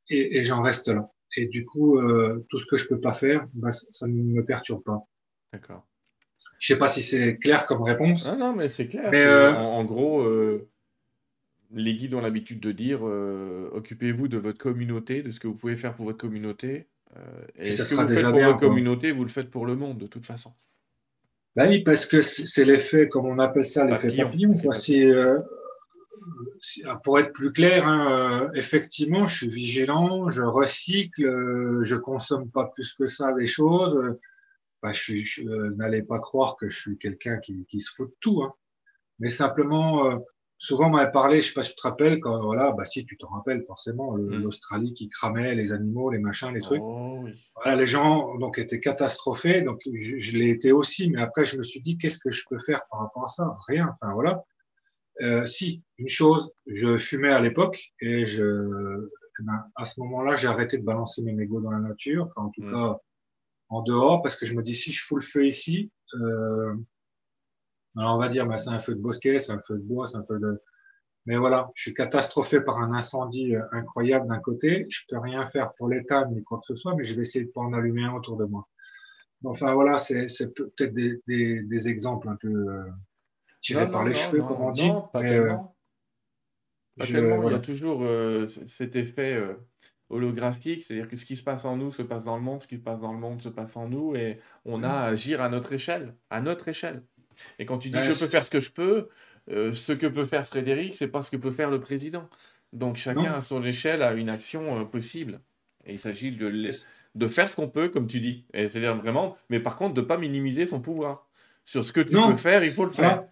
[0.08, 1.10] Et, et j'en reste là.
[1.36, 4.44] Et du coup, euh, tout ce que je peux pas faire, bah, ça ne me
[4.44, 5.00] perturbe pas.
[5.52, 5.86] D'accord.
[6.58, 8.26] Je sais pas si c'est clair comme réponse.
[8.26, 9.10] Non, non, mais c'est clair.
[9.14, 10.68] Euh, en, gros, euh,
[11.72, 15.54] les guides ont l'habitude de dire euh, occupez-vous de votre communauté, de ce que vous
[15.54, 16.88] pouvez faire pour votre communauté.
[17.56, 19.98] et, ça ce que vous faites pour votre communauté, vous le faites pour le monde,
[19.98, 20.52] de toute façon.
[21.54, 24.54] Bah oui, parce que c'est l'effet, comme on appelle ça, l'effet papillon.
[27.04, 32.94] pour être plus clair, hein, effectivement, je suis vigilant, je recycle, je consomme pas plus
[32.94, 34.16] que ça des choses
[34.82, 38.10] bah, je, je euh, n'allais pas croire que je suis quelqu'un qui, qui, se fout
[38.10, 38.42] de tout.
[38.42, 38.52] Hein.
[39.20, 40.16] Mais simplement, euh,
[40.62, 43.04] souvent on m'avait parlé, je sais pas si tu te rappelles, quand voilà, bah si
[43.04, 44.42] tu te rappelles forcément, mm.
[44.42, 46.80] l'Australie qui cramait les animaux, les machins, les trucs.
[46.80, 47.32] Oh, oui.
[47.56, 51.58] Voilà, les gens donc étaient catastrophés, donc je, je l'ai été aussi, mais après je
[51.58, 53.52] me suis dit qu'est-ce que je peux faire par rapport à ça?
[53.66, 53.88] Rien.
[53.90, 54.44] Enfin voilà.
[55.20, 59.10] Euh, si une chose, je fumais à l'époque et je,
[59.40, 62.28] eh ben, à ce moment-là, j'ai arrêté de balancer mes mégots dans la nature.
[62.28, 62.72] Enfin en tout mm.
[62.72, 62.96] cas
[63.68, 66.74] en dehors parce que je me dis si je fous le feu ici, euh,
[67.96, 70.06] alors on va dire bah, c'est un feu de bosquet, c'est un feu de bois,
[70.06, 70.60] c'est un feu de.
[71.26, 74.86] Mais voilà, je suis catastrophé par un incendie euh, incroyable d'un côté.
[74.88, 77.44] Je peux rien faire pour l'éteindre ni quoi que ce soit, mais je vais essayer
[77.44, 78.66] de pas en allumer un autour de moi.
[79.44, 82.84] Enfin voilà, c'est peut-être des, des, des, exemples un peu euh,
[83.60, 84.90] tirés par les cheveux, comme on dit.
[85.14, 85.54] mais, euh,
[86.98, 89.42] je, Il y a toujours euh, cet effet
[90.10, 92.68] holographique, c'est-à-dire que ce qui se passe en nous se passe dans le monde, ce
[92.68, 95.40] qui se passe dans le monde se passe en nous, et on a à agir
[95.40, 97.02] à notre échelle, à notre échelle.
[97.58, 99.08] Et quand tu dis je peux faire ce que je peux,
[99.50, 102.28] euh, ce que peut faire Frédéric, c'est pas ce que peut faire le président.
[102.72, 105.40] Donc chacun à son échelle a une action euh, possible.
[105.84, 106.52] Et il s'agit de,
[107.14, 108.46] de faire ce qu'on peut, comme tu dis.
[108.54, 111.28] Et c'est-à-dire vraiment, mais par contre, de pas minimiser son pouvoir.
[111.64, 113.24] Sur ce que tu peux faire, il faut le faire.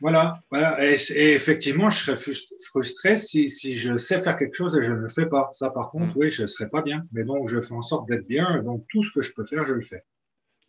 [0.00, 0.84] Voilà, voilà.
[0.84, 0.94] Et,
[1.34, 2.34] effectivement, je serais
[2.70, 5.48] frustré si, si, je sais faire quelque chose et je ne le fais pas.
[5.52, 6.20] Ça, par contre, mm.
[6.20, 7.06] oui, je ne serais pas bien.
[7.12, 8.62] Mais donc, je fais en sorte d'être bien.
[8.62, 10.04] Donc, tout ce que je peux faire, je le fais.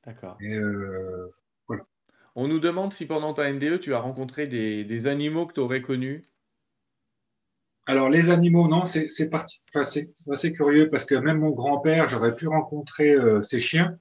[0.05, 0.37] D'accord.
[0.41, 1.33] Et euh.
[2.35, 5.61] On nous demande si pendant ta NDE, tu as rencontré des, des animaux que tu
[5.61, 6.23] aurais connus.
[7.87, 13.11] Alors, les animaux, non, c'est assez curieux parce que même mon grand-père, j'aurais pu rencontrer
[13.11, 13.97] euh, ses chiens.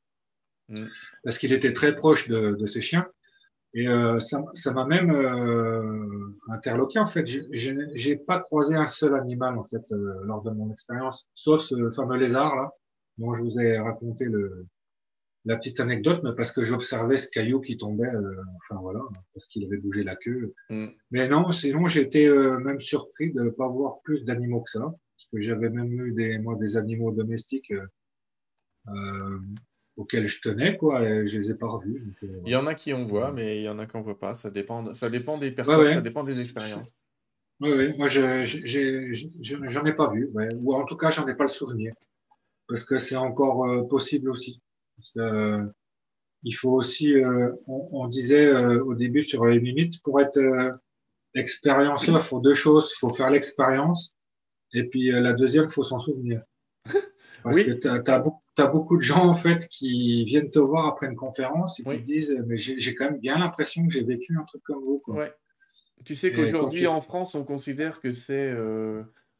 [0.69, 0.87] Mm.
[1.23, 3.07] Parce qu'il était très proche de, de ses chiens.
[3.75, 7.27] Et euh, ça m'a même euh, interloqué en fait.
[7.53, 12.17] J'ai pas croisé un seul animal en fait lors de mon expérience, sauf ce fameux
[12.17, 12.71] lézard là,
[13.19, 14.69] dont je vous ai raconté le,
[15.45, 19.01] la petite anecdote, mais parce que j'observais ce caillou qui tombait, euh, enfin voilà,
[19.33, 20.55] parce qu'il avait bougé la queue.
[20.71, 20.87] Mm.
[21.11, 24.81] Mais non, sinon j'étais euh, même surpris de ne pas voir plus d'animaux que ça,
[24.81, 27.73] parce que j'avais même eu des moi des animaux domestiques
[29.97, 32.15] auxquels je tenais, quoi, et je les ai pas revus.
[32.23, 34.19] Euh, il y en a qui on voit, mais il y en a qu'on voit
[34.19, 34.35] pas.
[34.35, 36.89] Ça dépend, ça dépend des personnes, ça dépend des expériences.
[37.61, 41.49] Oui, oui, moi j'en ai, pas vu, ou en tout cas j'en ai pas le
[41.49, 41.95] souvenir,
[42.67, 44.61] parce que c'est encore euh, possible aussi.
[44.97, 45.65] Parce que, euh,
[46.43, 47.15] il faut aussi,
[47.67, 50.39] on, disait au début sur les limites, pour être
[51.35, 54.15] expérienceur, il faut deux choses, il faut faire l'expérience,
[54.75, 56.43] et puis la deuxième, il faut s'en souvenir.
[57.43, 58.03] Parce que tu as,
[58.59, 61.97] as, beaucoup de gens en fait qui viennent te voir après une conférence et qui
[61.97, 64.99] te disent mais j'ai quand même bien l'impression que j'ai vécu un truc comme vous.
[64.99, 65.17] Quoi.
[65.17, 65.35] Ouais.
[66.05, 68.53] Tu sais qu'aujourd'hui en France, on considère que c'est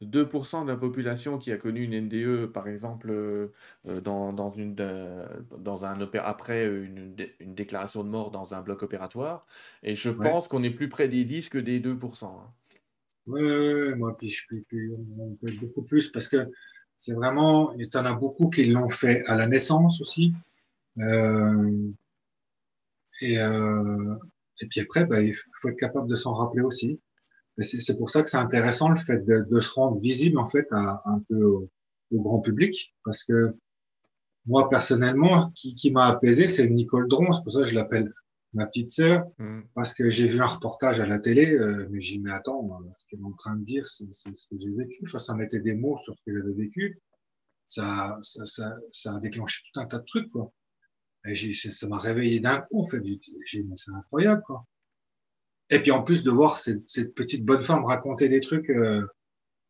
[0.01, 3.47] 2% euh, de la population qui a connu une NDE, par exemple, euh,
[3.87, 8.83] euh, dans, dans, une, dans un après une, une, déclaration de mort dans un bloc
[8.83, 9.45] opératoire.
[9.83, 12.25] Et je pense qu'on est plus près des 10 que des 2%.
[12.25, 12.51] Hein.
[13.27, 14.65] Oui, ouais, moi, puis je suis
[15.59, 16.47] beaucoup plus parce que
[16.95, 20.33] c'est vraiment, il y en a beaucoup qui l'ont fait à la naissance aussi.
[20.99, 21.91] Euh,
[23.21, 24.15] et, euh,
[24.61, 26.99] et puis après, bah, il faut être capable de s'en rappeler aussi.
[27.59, 30.67] C'est pour ça que c'est intéressant le fait de, de, se rendre visible en fait
[30.71, 31.69] à, un peu au,
[32.11, 33.55] grand public, parce que
[34.45, 37.31] moi personnellement, qui, qui m'a apaisé, c'est Nicole Dron.
[37.31, 38.13] C'est pour ça que je l'appelle
[38.55, 39.61] ma petite sœur, mm.
[39.73, 43.05] parce que j'ai vu un reportage à la télé, euh, mais j'y mets attends, ce
[43.09, 44.99] qu'elle est en train de dire, c'est ce que j'ai vécu.
[45.03, 46.99] Je ça mettait des mots sur ce que j'avais vécu.
[47.65, 50.51] Ça, ça, ça, ça, a déclenché tout un tas de trucs, quoi.
[51.27, 53.01] Et ça m'a réveillé d'un coup, en fait.
[53.45, 54.65] J'ai mais c'est incroyable, quoi.
[55.69, 59.05] Et puis en plus de voir cette, cette petite bonne femme raconter des trucs, euh,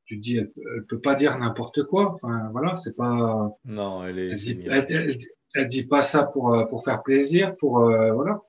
[0.06, 2.12] tu te dis, elle, elle peut pas dire n'importe quoi.
[2.12, 3.50] Enfin, voilà, c'est pas.
[3.64, 4.32] Non, elle est.
[4.32, 5.18] Elle dit, elle,
[5.54, 8.42] elle, dit pas ça pour euh, pour faire plaisir, pour voilà.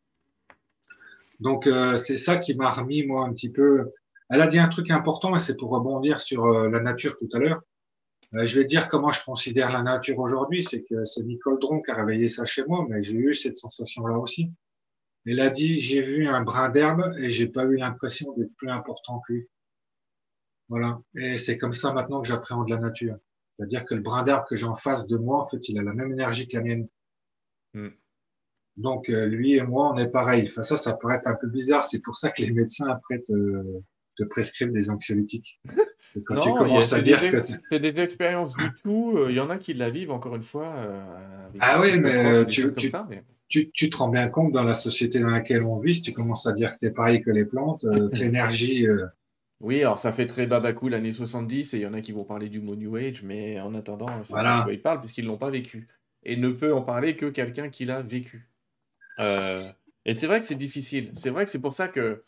[1.41, 3.93] Donc euh, c'est ça qui m'a remis moi un petit peu.
[4.29, 7.29] Elle a dit un truc important et c'est pour rebondir sur euh, la nature tout
[7.33, 7.61] à l'heure.
[8.35, 10.63] Euh, je vais dire comment je considère la nature aujourd'hui.
[10.63, 13.57] C'est que c'est Nicole Dron qui a réveillé ça chez moi, mais j'ai eu cette
[13.57, 14.51] sensation-là aussi.
[15.27, 18.71] Elle a dit j'ai vu un brin d'herbe et j'ai pas eu l'impression d'être plus
[18.71, 19.49] important que lui.
[20.69, 21.01] Voilà.
[21.17, 23.17] Et c'est comme ça maintenant que j'appréhende la nature.
[23.55, 25.83] C'est-à-dire que le brin d'herbe que j'ai en face de moi, en fait, il a
[25.83, 26.89] la même énergie que la mienne.
[27.75, 27.89] Mm.
[28.77, 30.47] Donc, euh, lui et moi, on est pareil.
[30.47, 31.83] Enfin, ça, ça pourrait être un peu bizarre.
[31.83, 33.65] C'est pour ça que les médecins, après, te,
[34.19, 35.61] te prescrivent des anxiolytiques.
[36.05, 37.39] C'est quand tu commences à dire que...
[37.41, 39.15] C'est des expériences du tout.
[39.17, 40.73] Euh, il y en a qui la vivent, encore une fois.
[40.77, 42.93] Euh, ah oui, mais tu, tu,
[43.49, 46.13] Tu, tu, te rends bien compte dans la société dans laquelle on vit, si tu
[46.13, 48.87] commences à dire que tu es pareil que les plantes, l'énergie...
[49.61, 52.25] Oui, alors ça fait très babacou l'année 70 et il y en a qui vont
[52.25, 54.61] parler du mot New Age, mais en attendant, c'est voilà.
[54.65, 55.89] quoi ils parlent puisqu'ils ne l'ont pas vécu.
[56.25, 58.51] Et ne peut en parler que quelqu'un qui l'a vécu.
[59.19, 59.63] Euh,
[60.05, 61.11] et c'est vrai que c'est difficile.
[61.15, 62.25] C'est vrai que c'est pour ça que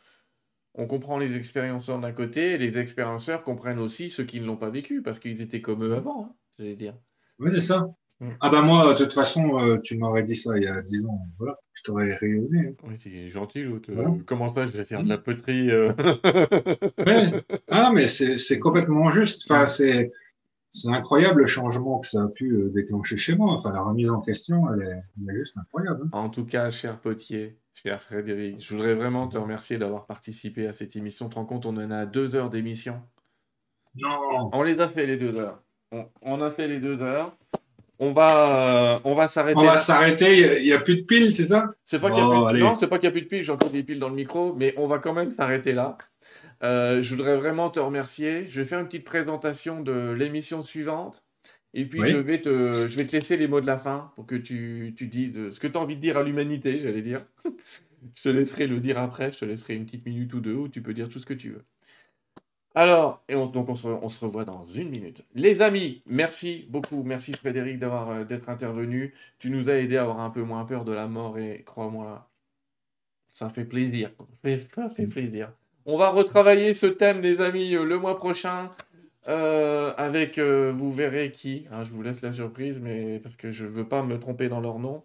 [0.74, 4.56] on comprend les expérienceurs d'un côté, et les expérienceurs comprennent aussi ceux qui ne l'ont
[4.56, 6.96] pas vécu, parce qu'ils étaient comme eux avant, hein, j'allais dire.
[7.40, 7.88] Oui, c'est ça.
[8.20, 8.28] Mm.
[8.40, 11.06] Ah bah moi, de toute façon, euh, tu m'aurais dit ça il y a 10
[11.06, 12.68] ans, voilà, je t'aurais rayonné.
[12.68, 12.72] Hein.
[12.84, 13.90] Oui, c'est gentil, l'autre.
[14.26, 15.92] Comment ça, je vais faire de la poterie euh?
[17.68, 19.50] Ah, mais c'est complètement juste.
[19.50, 20.12] Enfin, c'est
[20.70, 23.52] c'est incroyable le changement que ça a pu euh, déclencher chez moi.
[23.52, 26.08] Enfin, la remise en question, elle est, juste incroyable.
[26.12, 26.18] Hein.
[26.18, 30.72] En tout cas, cher Potier, cher Frédéric, je voudrais vraiment te remercier d'avoir participé à
[30.72, 31.26] cette émission.
[31.26, 33.00] Tu te rends compte, on en a deux heures d'émission?
[33.96, 35.62] Non On les a fait les deux heures.
[36.20, 37.34] On, a fait les deux heures.
[38.00, 39.58] On va, euh, on va s'arrêter.
[39.58, 40.60] On va s'arrêter.
[40.60, 41.72] Il n'y a, plus de piles, c'est ça?
[41.84, 42.60] C'est pas qu'il n'y a, plus...
[42.60, 43.42] non, c'est pas qu'il y a plus de piles.
[43.42, 45.98] J'ai encore des piles dans le micro, mais on va quand même s'arrêter là.
[46.62, 48.46] Euh, je voudrais vraiment te remercier.
[48.48, 51.24] Je vais faire une petite présentation de l'émission suivante.
[51.74, 54.26] Et puis, je, vais te, je vais te laisser les mots de la fin pour
[54.26, 57.24] que tu, tu dises ce que tu as envie de dire à l'humanité, j'allais dire.
[58.14, 59.32] je te laisserai le dire après.
[59.32, 61.34] Je te laisserai une petite minute ou deux où tu peux dire tout ce que
[61.34, 61.64] tu veux.
[62.78, 65.24] Alors, et donc on se, on se, revoit dans une minute.
[65.34, 67.02] Les amis, merci beaucoup.
[67.02, 69.14] Merci Frédéric d'avoir euh, d'être intervenu.
[69.40, 72.28] Tu nous as aidé à avoir un peu moins peur de la mort et crois-moi,
[73.30, 74.12] ça fait plaisir.
[74.76, 75.50] Ça fait plaisir.
[75.86, 78.70] On va retravailler ce thème, les amis, euh, le mois prochain.
[79.26, 81.66] Euh, avec, vous verrez qui.
[81.72, 84.48] Hein, je vous laisse la surprise, mais parce que je ne veux pas me tromper
[84.48, 85.02] dans leur nom.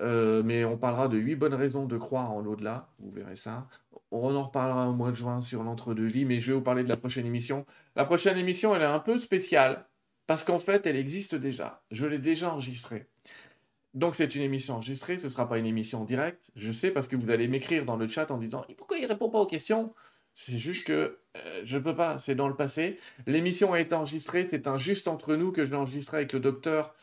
[0.00, 2.88] Mais on parlera de 8 bonnes raisons de croire en l'au-delà.
[2.98, 3.66] Vous verrez ça.
[4.10, 6.88] On en reparlera au mois de juin sur l'entre-deux-vie, mais je vais vous parler de
[6.88, 7.66] la prochaine émission.
[7.96, 9.86] La prochaine émission, elle est un peu spéciale,
[10.26, 11.82] parce qu'en fait, elle existe déjà.
[11.90, 13.08] Je l'ai déjà enregistrée.
[13.96, 16.50] Donc c'est une émission enregistrée, ce ne sera pas une émission en direct.
[16.54, 19.08] Je sais parce que vous allez m'écrire dans le chat en disant pourquoi il ne
[19.08, 19.94] répond pas aux questions?
[20.34, 22.98] C'est juste que euh, je ne peux pas, c'est dans le passé.
[23.26, 26.40] L'émission a été enregistrée, c'est un juste entre nous que je l'ai enregistré avec le
[26.40, 26.94] docteur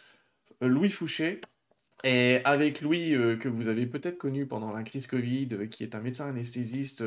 [0.62, 1.42] euh, Louis Fouché.
[2.04, 5.96] Et avec Louis, euh, que vous avez peut-être connu pendant la crise Covid, qui est
[5.96, 7.04] un médecin anesthésiste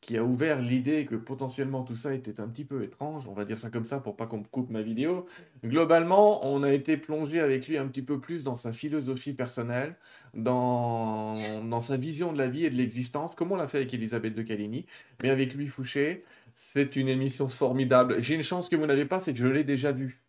[0.00, 3.46] qui a ouvert l'idée que potentiellement tout ça était un petit peu étrange, on va
[3.46, 5.26] dire ça comme ça pour pas qu'on coupe ma vidéo.
[5.64, 9.96] Globalement, on a été plongé avec lui un petit peu plus dans sa philosophie personnelle,
[10.34, 11.34] dans,
[11.64, 14.34] dans sa vision de la vie et de l'existence, comme on l'a fait avec Elisabeth
[14.34, 14.84] de Caligny,
[15.22, 16.24] mais avec lui Fouché,
[16.54, 18.22] c'est une émission formidable.
[18.22, 20.22] J'ai une chance que vous n'avez pas, c'est que je l'ai déjà vu.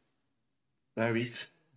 [0.97, 1.31] Ah oui.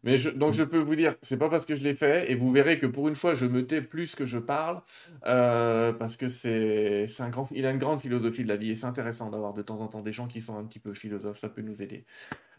[0.05, 2.51] Mais donc je peux vous dire, c'est pas parce que je l'ai fait, et vous
[2.51, 4.81] verrez que pour une fois je me tais plus que je parle,
[5.27, 8.75] euh, parce que c'est un grand, il a une grande philosophie de la vie, et
[8.75, 11.39] c'est intéressant d'avoir de temps en temps des gens qui sont un petit peu philosophes,
[11.39, 12.05] ça peut nous aider.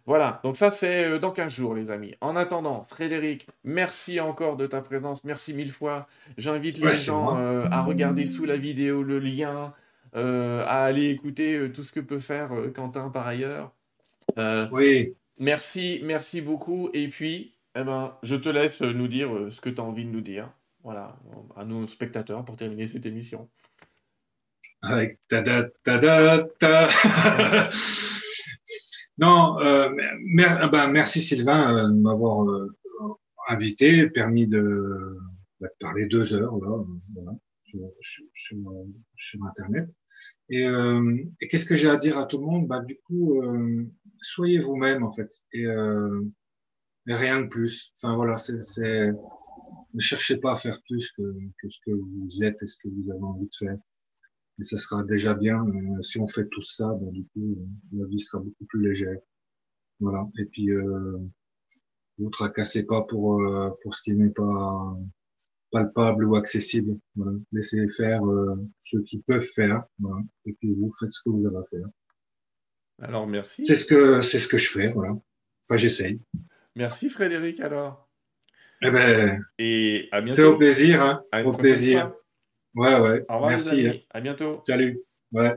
[0.05, 2.15] Voilà, donc ça c'est euh, dans 15 jours les amis.
[2.19, 6.07] En attendant, Frédéric, merci encore de ta présence, merci mille fois.
[6.37, 9.73] J'invite les gens euh, à regarder sous la vidéo le lien,
[10.13, 13.71] à aller écouter tout ce que peut faire Quentin par ailleurs.
[14.71, 15.15] oui.
[15.39, 16.89] Merci, merci beaucoup.
[16.93, 20.03] Et puis, eh ben, je te laisse nous dire euh, ce que tu as envie
[20.03, 20.53] de nous dire.
[20.83, 21.17] Voilà,
[21.55, 23.49] à nos spectateurs pour terminer cette émission.
[24.81, 26.87] Avec ta ta da ta.
[29.17, 29.89] non, euh,
[30.45, 32.45] ah ben, merci Sylvain euh, de m'avoir
[33.47, 35.17] invité, permis de,
[35.61, 36.83] bah, parler deux heures là,
[38.01, 39.89] sur, Internet.
[40.49, 40.65] Et,
[41.41, 42.67] et qu'est-ce que j'ai à dire à tout le monde?
[42.67, 43.41] Bah, Du coup,
[44.21, 46.21] soyez vous-même en fait et, euh,
[47.07, 47.91] rien de plus.
[47.95, 49.11] Enfin voilà, c'est
[49.93, 51.23] ne cherchez pas à faire plus que,
[51.61, 53.77] que, ce que vous êtes et ce que vous avez envie de faire.
[54.59, 55.65] Et ça sera déjà bien.
[55.65, 57.57] Euh, si on fait tout ça, ben, du coup,
[57.93, 59.17] la vie sera beaucoup plus légère.
[59.99, 60.27] Voilà.
[60.37, 61.17] Et puis, euh,
[62.17, 64.97] vous tracassez pas pour euh, pour ce qui n'est pas
[65.71, 66.97] palpable ou accessible.
[67.15, 67.37] Voilà.
[67.51, 69.83] Laissez faire euh, ceux qui peuvent faire.
[69.99, 70.21] Voilà.
[70.45, 71.87] Et puis vous faites ce que vous avez à faire.
[73.01, 73.65] Alors, merci.
[73.65, 75.13] C'est ce que, c'est ce que je fais, voilà.
[75.63, 76.19] Enfin, j'essaye.
[76.75, 78.09] Merci Frédéric, alors.
[78.81, 80.35] Eh ben, Et à bientôt.
[80.35, 81.23] C'est au plaisir, hein.
[81.43, 82.13] Au plaisir.
[82.75, 83.25] Ouais, ouais.
[83.27, 83.87] Au revoir, merci.
[83.87, 83.95] Hein.
[84.11, 84.61] À bientôt.
[84.65, 84.97] Salut.
[85.31, 85.53] Ouais.